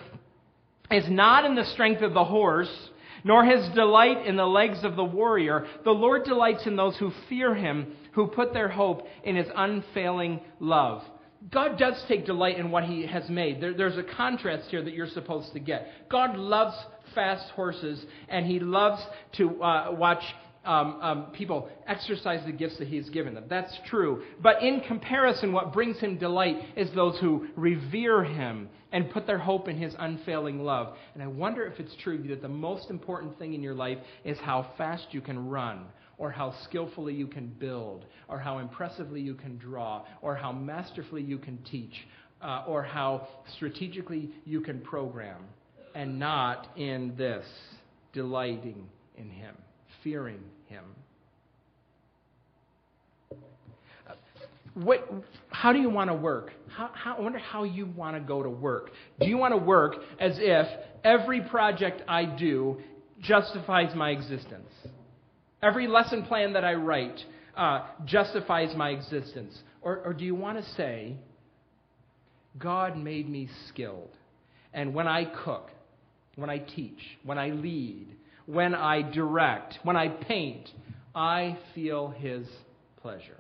is 0.92 1.10
not 1.10 1.46
in 1.46 1.56
the 1.56 1.66
strength 1.66 2.02
of 2.02 2.14
the 2.14 2.24
horse, 2.24 2.90
nor 3.24 3.44
his 3.44 3.68
delight 3.70 4.26
in 4.26 4.36
the 4.36 4.46
legs 4.46 4.84
of 4.84 4.96
the 4.96 5.04
warrior. 5.04 5.68
The 5.84 5.92
Lord 5.92 6.24
delights 6.24 6.66
in 6.66 6.76
those 6.76 6.98
who 6.98 7.12
fear 7.28 7.54
him, 7.54 7.94
who 8.14 8.28
put 8.28 8.54
their 8.54 8.70
hope 8.70 9.08
in 9.24 9.36
his 9.36 9.48
unfailing 9.56 10.40
love. 10.60 11.04
God 11.52 11.78
does 11.78 12.04
take 12.08 12.26
delight 12.26 12.58
in 12.58 12.70
what 12.70 12.84
he 12.84 13.06
has 13.06 13.30
made. 13.30 13.62
There, 13.62 13.74
there's 13.74 13.98
a 13.98 14.04
contrast 14.04 14.70
here 14.70 14.84
that 14.84 14.94
you're 14.94 15.08
supposed 15.08 15.54
to 15.54 15.60
get. 15.60 15.88
God 16.10 16.38
loves 16.38 16.76
fast 17.16 17.50
horses, 17.52 18.04
and 18.28 18.46
he 18.46 18.60
loves 18.60 19.02
to 19.34 19.62
uh, 19.64 19.92
watch 19.92 20.24
um, 20.66 21.00
um, 21.02 21.26
people 21.32 21.70
exercise 21.88 22.46
the 22.46 22.52
gifts 22.52 22.78
that 22.80 22.88
He's 22.88 23.10
given 23.10 23.34
them. 23.34 23.46
That's 23.50 23.74
true. 23.88 24.24
But 24.42 24.62
in 24.62 24.82
comparison, 24.82 25.54
what 25.54 25.72
brings 25.74 26.00
Him 26.00 26.18
delight 26.18 26.58
is 26.76 26.90
those 26.94 27.18
who 27.20 27.48
revere 27.56 28.24
Him 28.24 28.70
and 28.92 29.10
put 29.12 29.26
their 29.26 29.38
hope 29.38 29.68
in 29.68 29.78
His 29.78 29.96
unfailing 29.98 30.64
love. 30.64 30.96
And 31.14 31.24
I 31.24 31.28
wonder 31.28 31.66
if 31.66 31.80
it's 31.80 31.96
true 32.04 32.22
that 32.28 32.42
the 32.42 32.50
most 32.50 32.90
important 32.90 33.38
thing 33.40 33.54
in 33.54 33.64
your 33.64 33.74
life 33.74 34.00
is 34.26 34.38
how 34.40 34.72
fast 34.78 35.08
you 35.12 35.22
can 35.22 35.48
run, 35.48 35.86
or 36.18 36.30
how 36.30 36.54
skillfully 36.66 37.14
you 37.14 37.28
can 37.28 37.48
build, 37.48 38.06
or 38.28 38.38
how 38.38 38.58
impressively 38.60 39.22
you 39.22 39.36
can 39.36 39.58
draw, 39.58 40.04
or 40.22 40.36
how 40.36 40.52
masterfully 40.52 41.22
you 41.22 41.38
can 41.38 41.58
teach, 41.72 41.94
uh, 42.42 42.64
or 42.68 42.84
how 42.84 43.28
strategically 43.56 44.30
you 44.46 44.60
can 44.60 44.82
program, 44.82 45.42
and 45.96 46.20
not 46.20 46.68
in 46.76 47.16
this 47.18 47.46
delighting 48.12 48.90
in 49.16 49.30
Him 49.30 49.56
fearing 50.04 50.40
him. 50.68 50.84
What, 54.74 55.12
how 55.50 55.74
do 55.74 55.80
you 55.80 55.90
want 55.90 56.10
to 56.10 56.14
work? 56.14 56.52
How, 56.70 56.90
how, 56.94 57.18
I 57.18 57.22
wonder 57.22 57.40
how 57.40 57.64
you 57.64 57.86
want 57.86 58.16
to 58.16 58.22
go 58.22 58.42
to 58.44 58.50
work. 58.50 58.92
Do 59.20 59.28
you 59.28 59.38
want 59.38 59.54
to 59.54 59.58
work 59.58 59.96
as 60.20 60.38
if 60.38 60.68
every 61.04 61.42
project 61.42 62.02
I 62.08 62.26
do 62.26 62.78
justifies 63.20 63.94
my 63.96 64.12
existence? 64.12 64.70
Every 65.62 65.88
lesson 65.88 66.24
plan 66.24 66.54
that 66.54 66.64
I 66.64 66.76
write 66.76 67.20
uh, 67.58 67.88
justifies 68.06 68.76
my 68.78 68.92
existence? 68.92 69.58
Or, 69.82 69.98
or 70.06 70.14
do 70.14 70.24
you 70.24 70.36
want 70.36 70.64
to 70.64 70.72
say, 70.76 71.18
God 72.58 72.98
made 72.98 73.30
me 73.30 73.50
skilled. 73.68 74.10
And 74.74 74.94
when 74.94 75.08
I 75.08 75.26
cook, 75.44 75.70
when 76.36 76.50
I 76.50 76.60
teach, 76.60 77.00
when 77.24 77.38
I 77.38 77.50
lead, 77.50 78.08
when 78.50 78.74
I 78.74 79.04
direct, 79.04 79.78
when 79.84 79.96
I 79.96 80.08
paint, 80.08 80.70
I 81.14 81.58
feel 81.76 82.10
His 82.10 82.48
pleasure. 83.02 83.38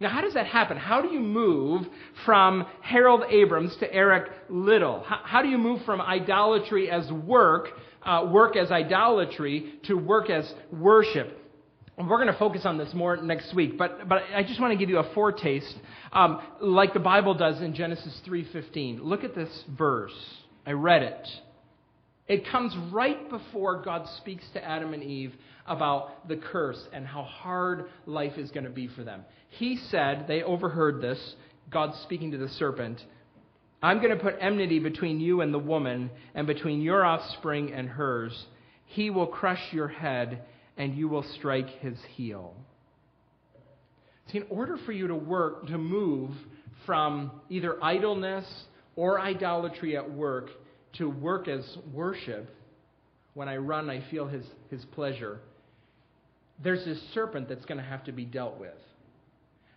Now, 0.00 0.08
how 0.08 0.22
does 0.22 0.34
that 0.34 0.46
happen? 0.46 0.76
How 0.76 1.00
do 1.00 1.08
you 1.08 1.20
move 1.20 1.86
from 2.26 2.66
Harold 2.80 3.22
Abrams 3.30 3.76
to 3.76 3.94
Eric 3.94 4.28
Liddell? 4.48 5.04
How, 5.06 5.20
how 5.22 5.42
do 5.42 5.48
you 5.48 5.58
move 5.58 5.84
from 5.84 6.00
idolatry 6.00 6.90
as 6.90 7.10
work, 7.12 7.68
uh, 8.02 8.26
work 8.28 8.56
as 8.56 8.72
idolatry, 8.72 9.74
to 9.84 9.94
work 9.94 10.28
as 10.28 10.52
worship? 10.72 11.38
And 11.96 12.10
we're 12.10 12.16
going 12.16 12.32
to 12.32 12.38
focus 12.38 12.62
on 12.64 12.76
this 12.76 12.92
more 12.92 13.18
next 13.18 13.54
week, 13.54 13.78
but, 13.78 14.08
but 14.08 14.24
I 14.34 14.42
just 14.42 14.60
want 14.60 14.72
to 14.72 14.76
give 14.76 14.90
you 14.90 14.98
a 14.98 15.14
foretaste, 15.14 15.76
um, 16.12 16.42
like 16.60 16.92
the 16.92 16.98
Bible 16.98 17.34
does 17.34 17.60
in 17.62 17.72
Genesis 17.72 18.20
3.15. 18.26 18.98
Look 19.00 19.22
at 19.22 19.36
this 19.36 19.62
verse. 19.78 20.16
I 20.66 20.72
read 20.72 21.02
it. 21.02 21.28
It 22.32 22.46
comes 22.46 22.74
right 22.90 23.28
before 23.28 23.82
God 23.82 24.08
speaks 24.16 24.42
to 24.54 24.64
Adam 24.64 24.94
and 24.94 25.02
Eve 25.02 25.34
about 25.66 26.26
the 26.28 26.38
curse 26.38 26.82
and 26.90 27.06
how 27.06 27.24
hard 27.24 27.90
life 28.06 28.38
is 28.38 28.50
going 28.50 28.64
to 28.64 28.70
be 28.70 28.88
for 28.88 29.04
them. 29.04 29.26
He 29.50 29.76
said, 29.76 30.24
they 30.26 30.42
overheard 30.42 31.02
this, 31.02 31.34
God 31.70 31.94
speaking 32.04 32.30
to 32.30 32.38
the 32.38 32.48
serpent, 32.48 33.04
I'm 33.82 33.98
going 33.98 34.16
to 34.16 34.24
put 34.24 34.36
enmity 34.40 34.78
between 34.78 35.20
you 35.20 35.42
and 35.42 35.52
the 35.52 35.58
woman, 35.58 36.08
and 36.34 36.46
between 36.46 36.80
your 36.80 37.04
offspring 37.04 37.70
and 37.70 37.86
hers. 37.86 38.46
He 38.86 39.10
will 39.10 39.26
crush 39.26 39.70
your 39.70 39.88
head, 39.88 40.42
and 40.78 40.96
you 40.96 41.08
will 41.08 41.24
strike 41.34 41.68
his 41.80 41.98
heel. 42.16 42.54
See, 44.28 44.38
in 44.38 44.46
order 44.48 44.78
for 44.86 44.92
you 44.92 45.06
to 45.06 45.14
work, 45.14 45.66
to 45.66 45.76
move 45.76 46.30
from 46.86 47.42
either 47.50 47.76
idleness 47.84 48.46
or 48.96 49.20
idolatry 49.20 49.98
at 49.98 50.10
work 50.10 50.48
to 50.94 51.08
work 51.08 51.48
as 51.48 51.64
worship, 51.92 52.54
when 53.34 53.48
I 53.48 53.56
run, 53.56 53.88
I 53.88 54.02
feel 54.10 54.26
his, 54.26 54.44
his 54.70 54.84
pleasure 54.86 55.40
there's 56.62 56.84
this 56.84 57.00
serpent 57.14 57.48
that's 57.48 57.64
going 57.64 57.78
to 57.78 57.84
have 57.84 58.04
to 58.04 58.12
be 58.12 58.24
dealt 58.24 58.58
with. 58.58 58.74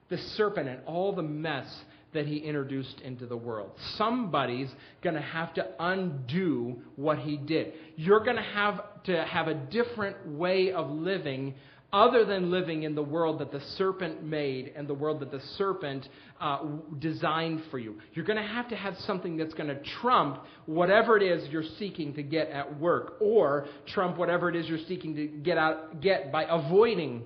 The 0.09 0.18
serpent 0.18 0.70
and 0.70 0.80
all 0.86 1.13
the 1.13 1.24
mess 1.24 1.66
that 2.13 2.28
he 2.28 2.38
introduced 2.38 3.01
into 3.01 3.26
the 3.26 3.36
world. 3.36 3.72
Somebody's 3.97 4.70
going 5.01 5.16
to 5.16 5.22
have 5.22 5.53
to 5.55 5.68
undo 5.80 6.78
what 6.95 7.20
he 7.20 7.38
did. 7.38 7.74
You're 7.97 8.24
going 8.24 8.38
to 8.38 8.41
have 8.41 8.82
to 9.05 9.24
have 9.26 9.47
a 9.47 9.53
different 9.53 10.28
way 10.28 10.72
of 10.72 10.89
living 10.89 11.55
other 11.96 12.26
than 12.26 12.52
living 12.52 12.84
in 12.84 12.93
the 12.93 13.02
world 13.02 13.39
that 13.39 13.54
the 13.54 13.62
serpent 13.78 14.22
made 14.22 14.74
and 14.76 14.86
the 14.86 14.93
world 14.93 15.22
that 15.22 15.32
the 15.32 15.39
serpent 15.58 16.10
uh, 16.41 16.60
designed 17.00 17.64
for 17.72 17.80
you. 17.80 17.96
You're 18.14 18.26
going 18.26 18.36
to 18.38 18.43
have 18.43 18.68
to 18.68 18.76
have 18.76 18.98
something 18.98 19.38
that's 19.38 19.54
going 19.54 19.70
to 19.70 19.80
trump 20.02 20.43
whatever 20.66 21.16
it 21.16 21.24
is 21.24 21.48
you're 21.50 21.64
seeking 21.80 22.14
to 22.16 22.22
get 22.22 22.50
at 22.50 22.82
work, 22.82 23.16
or 23.22 23.68
trump 23.88 24.18
whatever 24.18 24.50
it 24.50 24.58
is 24.58 24.68
you're 24.68 24.86
seeking 24.89 25.16
to 25.16 25.26
get 25.26 25.58
out 25.58 26.02
get 26.02 26.34
by 26.34 26.43
avoiding 26.50 27.24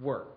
work. 0.00 0.28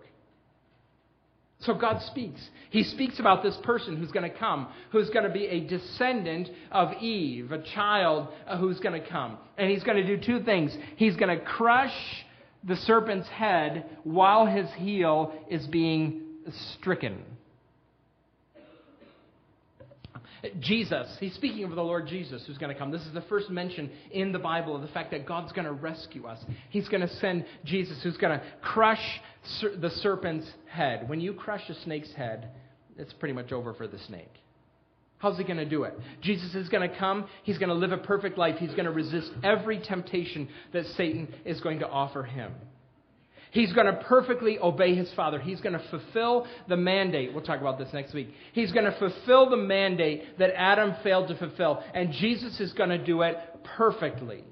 So 1.60 1.72
God 1.72 2.02
speaks. 2.02 2.40
He 2.70 2.82
speaks 2.82 3.20
about 3.20 3.44
this 3.44 3.56
person 3.62 3.96
who's 3.96 4.10
going 4.10 4.28
to 4.28 4.36
come, 4.36 4.66
who's 4.90 5.10
going 5.10 5.24
to 5.24 5.32
be 5.32 5.46
a 5.46 5.60
descendant 5.60 6.50
of 6.72 6.92
Eve, 7.00 7.52
a 7.52 7.62
child 7.62 8.28
uh, 8.48 8.58
who's 8.58 8.80
going 8.80 9.00
to 9.00 9.08
come. 9.08 9.38
And 9.56 9.70
he's 9.70 9.84
going 9.84 9.96
to 9.96 10.16
do 10.16 10.20
two 10.22 10.44
things. 10.44 10.76
He's 10.96 11.14
going 11.14 11.38
to 11.38 11.42
crush 11.44 11.94
the 12.66 12.76
serpent's 12.76 13.28
head 13.28 13.86
while 14.04 14.46
his 14.46 14.68
heel 14.76 15.32
is 15.48 15.66
being 15.68 16.22
stricken. 16.74 17.22
Jesus, 20.60 21.08
he's 21.18 21.34
speaking 21.34 21.64
of 21.64 21.70
the 21.70 21.82
Lord 21.82 22.06
Jesus 22.06 22.44
who's 22.46 22.58
going 22.58 22.72
to 22.72 22.78
come. 22.78 22.90
This 22.90 23.02
is 23.02 23.12
the 23.12 23.22
first 23.22 23.50
mention 23.50 23.90
in 24.10 24.32
the 24.32 24.38
Bible 24.38 24.76
of 24.76 24.82
the 24.82 24.88
fact 24.88 25.10
that 25.12 25.26
God's 25.26 25.52
going 25.52 25.64
to 25.64 25.72
rescue 25.72 26.26
us. 26.26 26.38
He's 26.70 26.88
going 26.88 27.00
to 27.00 27.12
send 27.16 27.46
Jesus 27.64 28.00
who's 28.02 28.16
going 28.16 28.38
to 28.38 28.44
crush 28.62 29.20
the 29.60 29.90
serpent's 29.90 30.46
head. 30.66 31.08
When 31.08 31.20
you 31.20 31.32
crush 31.32 31.68
a 31.68 31.74
snake's 31.82 32.12
head, 32.12 32.50
it's 32.96 33.12
pretty 33.14 33.32
much 33.34 33.52
over 33.52 33.74
for 33.74 33.88
the 33.88 33.98
snake. 34.00 34.32
How's 35.18 35.38
he 35.38 35.44
going 35.44 35.56
to 35.56 35.68
do 35.68 35.84
it? 35.84 35.98
Jesus 36.20 36.54
is 36.54 36.68
going 36.68 36.88
to 36.88 36.94
come. 36.96 37.26
He's 37.42 37.58
going 37.58 37.70
to 37.70 37.74
live 37.74 37.92
a 37.92 37.98
perfect 37.98 38.36
life. 38.36 38.56
He's 38.58 38.70
going 38.70 38.84
to 38.84 38.90
resist 38.90 39.30
every 39.42 39.78
temptation 39.78 40.48
that 40.72 40.84
Satan 40.96 41.32
is 41.44 41.60
going 41.60 41.78
to 41.78 41.88
offer 41.88 42.22
him. 42.22 42.52
He's 43.50 43.72
going 43.72 43.86
to 43.86 43.94
perfectly 44.04 44.58
obey 44.58 44.94
his 44.94 45.10
Father. 45.14 45.40
He's 45.40 45.62
going 45.62 45.72
to 45.72 45.88
fulfill 45.88 46.46
the 46.68 46.76
mandate. 46.76 47.32
We'll 47.32 47.44
talk 47.44 47.62
about 47.62 47.78
this 47.78 47.88
next 47.94 48.12
week. 48.12 48.28
He's 48.52 48.70
going 48.72 48.84
to 48.84 48.98
fulfill 48.98 49.48
the 49.48 49.56
mandate 49.56 50.38
that 50.38 50.50
Adam 50.54 50.94
failed 51.02 51.28
to 51.28 51.38
fulfill. 51.38 51.82
And 51.94 52.12
Jesus 52.12 52.60
is 52.60 52.74
going 52.74 52.90
to 52.90 53.02
do 53.02 53.22
it 53.22 53.38
perfectly. 53.78 54.44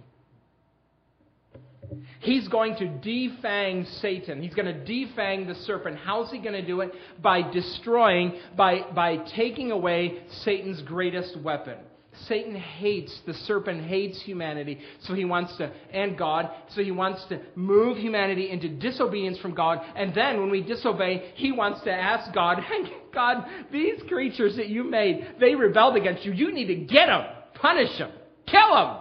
He's 2.20 2.48
going 2.48 2.76
to 2.76 2.86
defang 2.86 3.86
Satan. 4.00 4.42
He's 4.42 4.54
going 4.54 4.66
to 4.66 4.84
defang 4.90 5.46
the 5.46 5.54
serpent. 5.54 5.98
How's 6.02 6.30
he 6.30 6.38
going 6.38 6.54
to 6.54 6.66
do 6.66 6.80
it? 6.80 6.92
By 7.22 7.42
destroying, 7.50 8.38
by, 8.56 8.82
by 8.94 9.18
taking 9.18 9.70
away 9.70 10.22
Satan's 10.42 10.80
greatest 10.82 11.36
weapon. 11.40 11.76
Satan 12.28 12.54
hates, 12.54 13.20
the 13.26 13.34
serpent 13.34 13.84
hates 13.84 14.20
humanity, 14.22 14.78
so 15.00 15.14
he 15.14 15.24
wants 15.24 15.56
to, 15.56 15.72
and 15.92 16.16
God, 16.16 16.50
so 16.68 16.82
he 16.82 16.92
wants 16.92 17.24
to 17.24 17.40
move 17.56 17.98
humanity 17.98 18.50
into 18.50 18.68
disobedience 18.68 19.38
from 19.38 19.54
God. 19.54 19.80
And 19.96 20.14
then 20.14 20.40
when 20.40 20.50
we 20.50 20.62
disobey, 20.62 21.32
he 21.34 21.52
wants 21.52 21.82
to 21.82 21.92
ask 21.92 22.32
God, 22.32 22.60
God, 23.14 23.44
these 23.72 24.00
creatures 24.08 24.56
that 24.56 24.68
you 24.68 24.84
made, 24.84 25.34
they 25.40 25.54
rebelled 25.54 25.96
against 25.96 26.24
you. 26.24 26.32
You 26.32 26.52
need 26.52 26.66
to 26.66 26.76
get 26.76 27.06
them, 27.06 27.24
punish 27.54 27.98
them, 27.98 28.12
kill 28.46 28.74
them. 28.74 28.96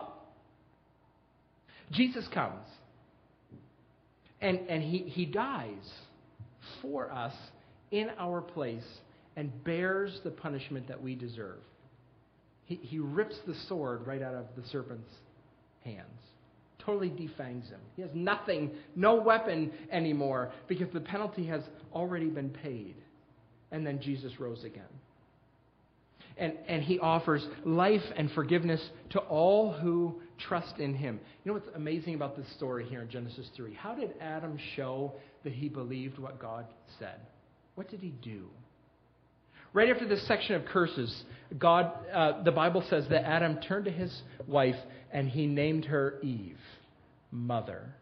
Jesus 1.92 2.28
comes. 2.30 2.63
And, 4.44 4.60
and 4.68 4.84
he, 4.84 5.00
he 5.00 5.26
dies 5.26 5.90
for 6.82 7.10
us 7.10 7.34
in 7.92 8.10
our 8.20 8.42
place 8.42 8.84
and 9.38 9.64
bears 9.64 10.20
the 10.26 10.32
punishment 10.32 10.90
that 10.90 11.02
we 11.02 11.16
deserve. 11.16 11.62
He, 12.66 12.76
he 12.76 13.00
rips 13.00 13.38
the 13.48 13.56
sword 13.68 14.06
right 14.06 14.22
out 14.22 14.36
of 14.36 14.46
the 14.58 14.68
serpent's 14.68 15.14
hands, 15.86 16.20
totally 16.80 17.10
defangs 17.10 17.70
him. 17.70 17.80
He 17.96 18.02
has 18.02 18.12
nothing, 18.14 18.72
no 18.98 19.16
weapon 19.16 19.72
anymore 19.90 20.52
because 20.68 20.88
the 20.94 21.00
penalty 21.00 21.48
has 21.48 21.64
already 21.94 22.28
been 22.28 22.50
paid. 22.50 22.96
And 23.72 23.88
then 23.88 24.02
Jesus 24.02 24.40
rose 24.42 24.66
again. 24.66 24.84
And, 26.36 26.54
and 26.68 26.84
he 26.84 27.00
offers 27.00 27.48
life 27.64 28.04
and 28.18 28.30
forgiveness 28.32 28.82
to 29.12 29.20
all 29.20 29.72
who 29.72 30.22
trust 30.40 30.80
in 30.80 30.94
him. 30.94 31.20
You 31.44 31.52
know 31.52 31.60
what's 31.60 31.76
amazing 31.76 32.16
about 32.16 32.36
this 32.36 32.52
story 32.56 32.86
here 32.86 33.02
in 33.02 33.10
Genesis 33.10 33.50
3? 33.56 33.74
How 33.74 33.94
did 33.96 34.14
Adam 34.22 34.58
show 34.76 35.14
that 35.44 35.54
he 35.54 35.70
believed 35.70 36.20
what 36.20 36.40
God 36.40 36.66
said? 37.00 37.20
What 37.76 37.90
did 37.90 38.02
he 38.02 38.10
do? 38.10 38.48
Right 39.74 39.90
after 39.90 40.08
this 40.08 40.26
section 40.28 40.56
of 40.56 40.66
curses, 40.66 41.24
God, 41.58 41.92
uh, 42.14 42.44
the 42.44 42.52
Bible 42.52 42.84
says 42.90 43.08
that 43.10 43.26
Adam 43.26 43.60
turned 43.62 43.86
to 43.86 43.92
his 43.92 44.22
wife 44.48 44.76
and 45.12 45.28
he 45.28 45.48
named 45.48 45.86
her 45.86 46.20
Eve, 46.22 46.60
mother. 47.32 47.96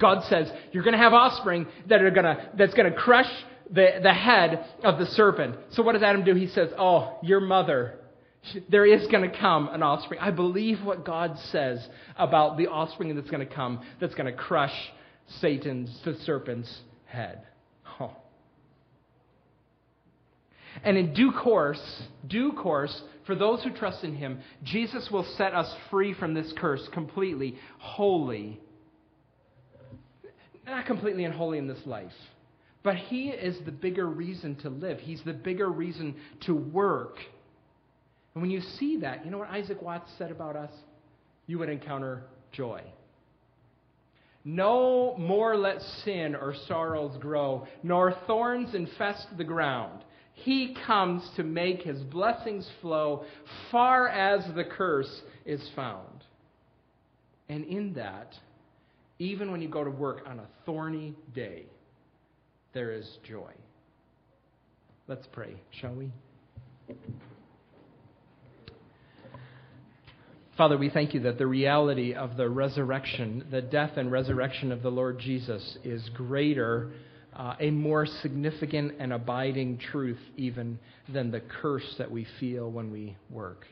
God 0.00 0.24
says, 0.24 0.50
You're 0.72 0.84
going 0.84 0.96
to 0.96 0.98
have 0.98 1.12
offspring 1.12 1.66
that 1.88 2.02
are 2.02 2.10
gonna, 2.10 2.50
that's 2.56 2.74
going 2.74 2.90
to 2.90 2.98
crush 2.98 3.30
the, 3.70 4.00
the 4.02 4.12
head 4.12 4.64
of 4.82 4.98
the 4.98 5.06
serpent. 5.06 5.56
So 5.70 5.82
what 5.82 5.92
does 5.92 6.02
Adam 6.02 6.24
do? 6.24 6.34
He 6.34 6.48
says, 6.48 6.70
Oh, 6.78 7.18
your 7.22 7.40
mother. 7.40 7.98
There 8.68 8.84
is 8.84 9.06
going 9.08 9.28
to 9.30 9.38
come 9.38 9.68
an 9.68 9.82
offspring. 9.82 10.20
I 10.20 10.30
believe 10.30 10.82
what 10.82 11.04
God 11.04 11.38
says 11.50 11.86
about 12.16 12.56
the 12.56 12.66
offspring 12.66 13.14
that's 13.14 13.30
going 13.30 13.46
to 13.46 13.54
come 13.54 13.80
that's 14.00 14.14
going 14.14 14.26
to 14.26 14.36
crush 14.36 14.74
Satan's, 15.40 15.96
the 16.04 16.14
serpent's 16.24 16.80
head. 17.04 17.42
Oh. 18.00 18.16
And 20.82 20.96
in 20.96 21.14
due 21.14 21.32
course, 21.32 22.02
due 22.26 22.52
course, 22.52 23.02
for 23.26 23.34
those 23.34 23.62
who 23.62 23.70
trust 23.70 24.02
in 24.02 24.16
him, 24.16 24.40
Jesus 24.64 25.08
will 25.10 25.24
set 25.36 25.54
us 25.54 25.72
free 25.90 26.14
from 26.14 26.34
this 26.34 26.52
curse 26.56 26.88
completely, 26.92 27.56
wholly. 27.78 28.58
Not 30.66 30.86
completely 30.86 31.24
and 31.24 31.34
wholly 31.34 31.58
in 31.58 31.68
this 31.68 31.84
life 31.86 32.12
but 32.82 32.96
He 32.96 33.28
is 33.28 33.56
the 33.64 33.72
bigger 33.72 34.06
reason 34.06 34.56
to 34.56 34.68
live. 34.68 34.98
He's 34.98 35.22
the 35.24 35.32
bigger 35.32 35.68
reason 35.68 36.16
to 36.46 36.54
work. 36.54 37.16
And 38.34 38.42
when 38.42 38.50
you 38.50 38.60
see 38.60 38.98
that, 38.98 39.24
you 39.24 39.30
know 39.30 39.38
what 39.38 39.50
Isaac 39.50 39.82
Watts 39.82 40.10
said 40.18 40.30
about 40.30 40.56
us? 40.56 40.70
You 41.46 41.58
would 41.58 41.68
encounter 41.68 42.24
joy. 42.52 42.82
No 44.44 45.16
more 45.18 45.56
let 45.56 45.80
sin 46.04 46.34
or 46.34 46.54
sorrows 46.66 47.16
grow, 47.20 47.66
nor 47.82 48.16
thorns 48.26 48.74
infest 48.74 49.26
the 49.36 49.44
ground. 49.44 50.04
He 50.34 50.76
comes 50.86 51.28
to 51.36 51.44
make 51.44 51.82
his 51.82 52.02
blessings 52.04 52.68
flow 52.80 53.24
far 53.70 54.08
as 54.08 54.44
the 54.54 54.64
curse 54.64 55.22
is 55.44 55.70
found. 55.76 56.24
And 57.48 57.64
in 57.64 57.92
that, 57.94 58.34
even 59.18 59.52
when 59.52 59.60
you 59.60 59.68
go 59.68 59.84
to 59.84 59.90
work 59.90 60.22
on 60.26 60.40
a 60.40 60.46
thorny 60.64 61.14
day, 61.34 61.66
there 62.72 62.92
is 62.92 63.18
joy. 63.28 63.52
Let's 65.06 65.26
pray, 65.32 65.54
shall 65.70 65.94
we? 65.94 66.10
Father, 70.56 70.76
we 70.76 70.90
thank 70.90 71.14
you 71.14 71.20
that 71.20 71.38
the 71.38 71.46
reality 71.46 72.12
of 72.12 72.36
the 72.36 72.46
resurrection, 72.46 73.46
the 73.50 73.62
death 73.62 73.92
and 73.96 74.12
resurrection 74.12 74.70
of 74.70 74.82
the 74.82 74.90
Lord 74.90 75.18
Jesus, 75.18 75.78
is 75.82 76.06
greater, 76.10 76.92
uh, 77.34 77.54
a 77.58 77.70
more 77.70 78.04
significant 78.04 78.92
and 78.98 79.14
abiding 79.14 79.78
truth 79.78 80.18
even 80.36 80.78
than 81.08 81.30
the 81.30 81.40
curse 81.40 81.94
that 81.96 82.10
we 82.10 82.26
feel 82.38 82.70
when 82.70 82.92
we 82.92 83.16
work. 83.30 83.66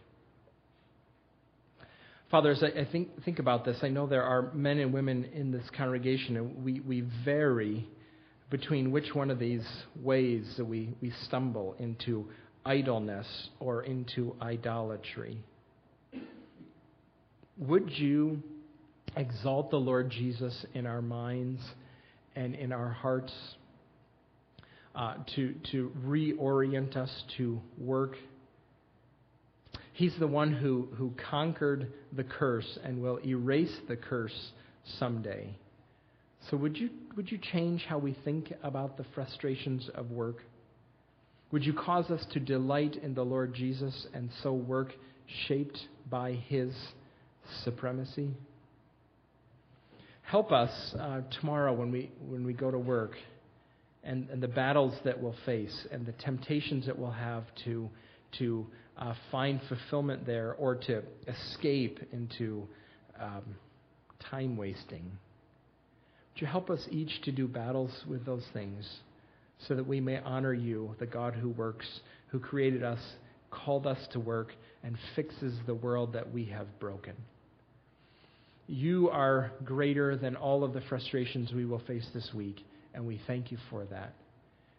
Fathers, 2.30 2.62
I, 2.62 2.80
I 2.80 2.84
think, 2.90 3.24
think 3.24 3.40
about 3.40 3.66
this. 3.66 3.76
I 3.82 3.88
know 3.88 4.06
there 4.06 4.24
are 4.24 4.50
men 4.54 4.78
and 4.78 4.90
women 4.90 5.24
in 5.34 5.52
this 5.52 5.68
congregation, 5.76 6.38
and 6.38 6.64
we, 6.64 6.80
we 6.80 7.02
vary 7.26 7.86
between 8.48 8.90
which 8.90 9.14
one 9.14 9.30
of 9.30 9.38
these 9.38 9.66
ways 9.96 10.54
that 10.56 10.64
we, 10.64 10.94
we 11.02 11.12
stumble 11.26 11.76
into 11.78 12.26
idleness 12.64 13.26
or 13.58 13.82
into 13.82 14.34
idolatry. 14.40 15.42
Would 17.60 17.90
you 17.90 18.42
exalt 19.16 19.70
the 19.70 19.76
Lord 19.76 20.08
Jesus 20.08 20.64
in 20.72 20.86
our 20.86 21.02
minds 21.02 21.60
and 22.34 22.54
in 22.54 22.72
our 22.72 22.88
hearts 22.88 23.34
uh, 24.94 25.16
to, 25.36 25.54
to 25.70 25.92
reorient 26.02 26.96
us 26.96 27.10
to 27.36 27.60
work? 27.76 28.16
He's 29.92 30.14
the 30.18 30.26
one 30.26 30.54
who, 30.54 30.88
who 30.96 31.12
conquered 31.30 31.92
the 32.14 32.24
curse 32.24 32.78
and 32.82 33.02
will 33.02 33.18
erase 33.26 33.76
the 33.88 33.96
curse 33.96 34.52
someday. 34.98 35.54
So, 36.50 36.56
would 36.56 36.78
you, 36.78 36.88
would 37.14 37.30
you 37.30 37.36
change 37.52 37.84
how 37.86 37.98
we 37.98 38.16
think 38.24 38.54
about 38.62 38.96
the 38.96 39.04
frustrations 39.14 39.90
of 39.94 40.10
work? 40.10 40.38
Would 41.52 41.66
you 41.66 41.74
cause 41.74 42.10
us 42.10 42.24
to 42.32 42.40
delight 42.40 42.96
in 43.02 43.12
the 43.12 43.22
Lord 43.22 43.52
Jesus 43.52 44.06
and 44.14 44.30
so 44.42 44.54
work 44.54 44.94
shaped 45.46 45.78
by 46.08 46.32
his 46.48 46.72
supremacy? 47.64 48.30
Help 50.22 50.52
us 50.52 50.70
uh, 50.98 51.22
tomorrow 51.40 51.72
when 51.72 51.90
we, 51.90 52.10
when 52.28 52.44
we 52.44 52.52
go 52.52 52.70
to 52.70 52.78
work 52.78 53.16
and, 54.04 54.28
and 54.30 54.42
the 54.42 54.48
battles 54.48 54.94
that 55.04 55.20
we'll 55.20 55.34
face 55.44 55.86
and 55.90 56.06
the 56.06 56.12
temptations 56.12 56.86
that 56.86 56.98
we'll 56.98 57.10
have 57.10 57.44
to, 57.64 57.88
to 58.38 58.66
uh, 58.96 59.14
find 59.30 59.60
fulfillment 59.68 60.24
there 60.26 60.54
or 60.54 60.76
to 60.76 61.02
escape 61.26 61.98
into 62.12 62.66
um, 63.20 63.42
time 64.30 64.56
wasting. 64.56 65.02
Would 66.34 66.40
you 66.40 66.46
help 66.46 66.70
us 66.70 66.86
each 66.90 67.22
to 67.22 67.32
do 67.32 67.48
battles 67.48 67.90
with 68.08 68.24
those 68.24 68.44
things 68.52 68.88
so 69.66 69.74
that 69.74 69.86
we 69.86 70.00
may 70.00 70.18
honor 70.20 70.54
you, 70.54 70.94
the 70.98 71.06
God 71.06 71.34
who 71.34 71.50
works, 71.50 71.86
who 72.28 72.38
created 72.38 72.82
us, 72.82 73.00
called 73.50 73.86
us 73.86 73.98
to 74.12 74.20
work, 74.20 74.52
and 74.82 74.96
fixes 75.16 75.54
the 75.66 75.74
world 75.74 76.12
that 76.12 76.32
we 76.32 76.46
have 76.46 76.78
broken? 76.78 77.14
you 78.70 79.10
are 79.10 79.50
greater 79.64 80.16
than 80.16 80.36
all 80.36 80.62
of 80.62 80.72
the 80.72 80.80
frustrations 80.82 81.52
we 81.52 81.64
will 81.64 81.80
face 81.80 82.06
this 82.14 82.30
week, 82.32 82.64
and 82.94 83.04
we 83.04 83.20
thank 83.26 83.50
you 83.50 83.58
for 83.68 83.84
that. 83.86 84.14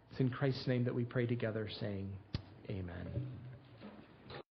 It's 0.09 0.19
in 0.21 0.29
Christ's 0.29 0.65
name 0.65 0.85
that 0.85 0.95
we 0.95 1.03
pray 1.03 1.25
together, 1.25 1.67
saying, 1.79 2.09
Amen. 2.69 3.07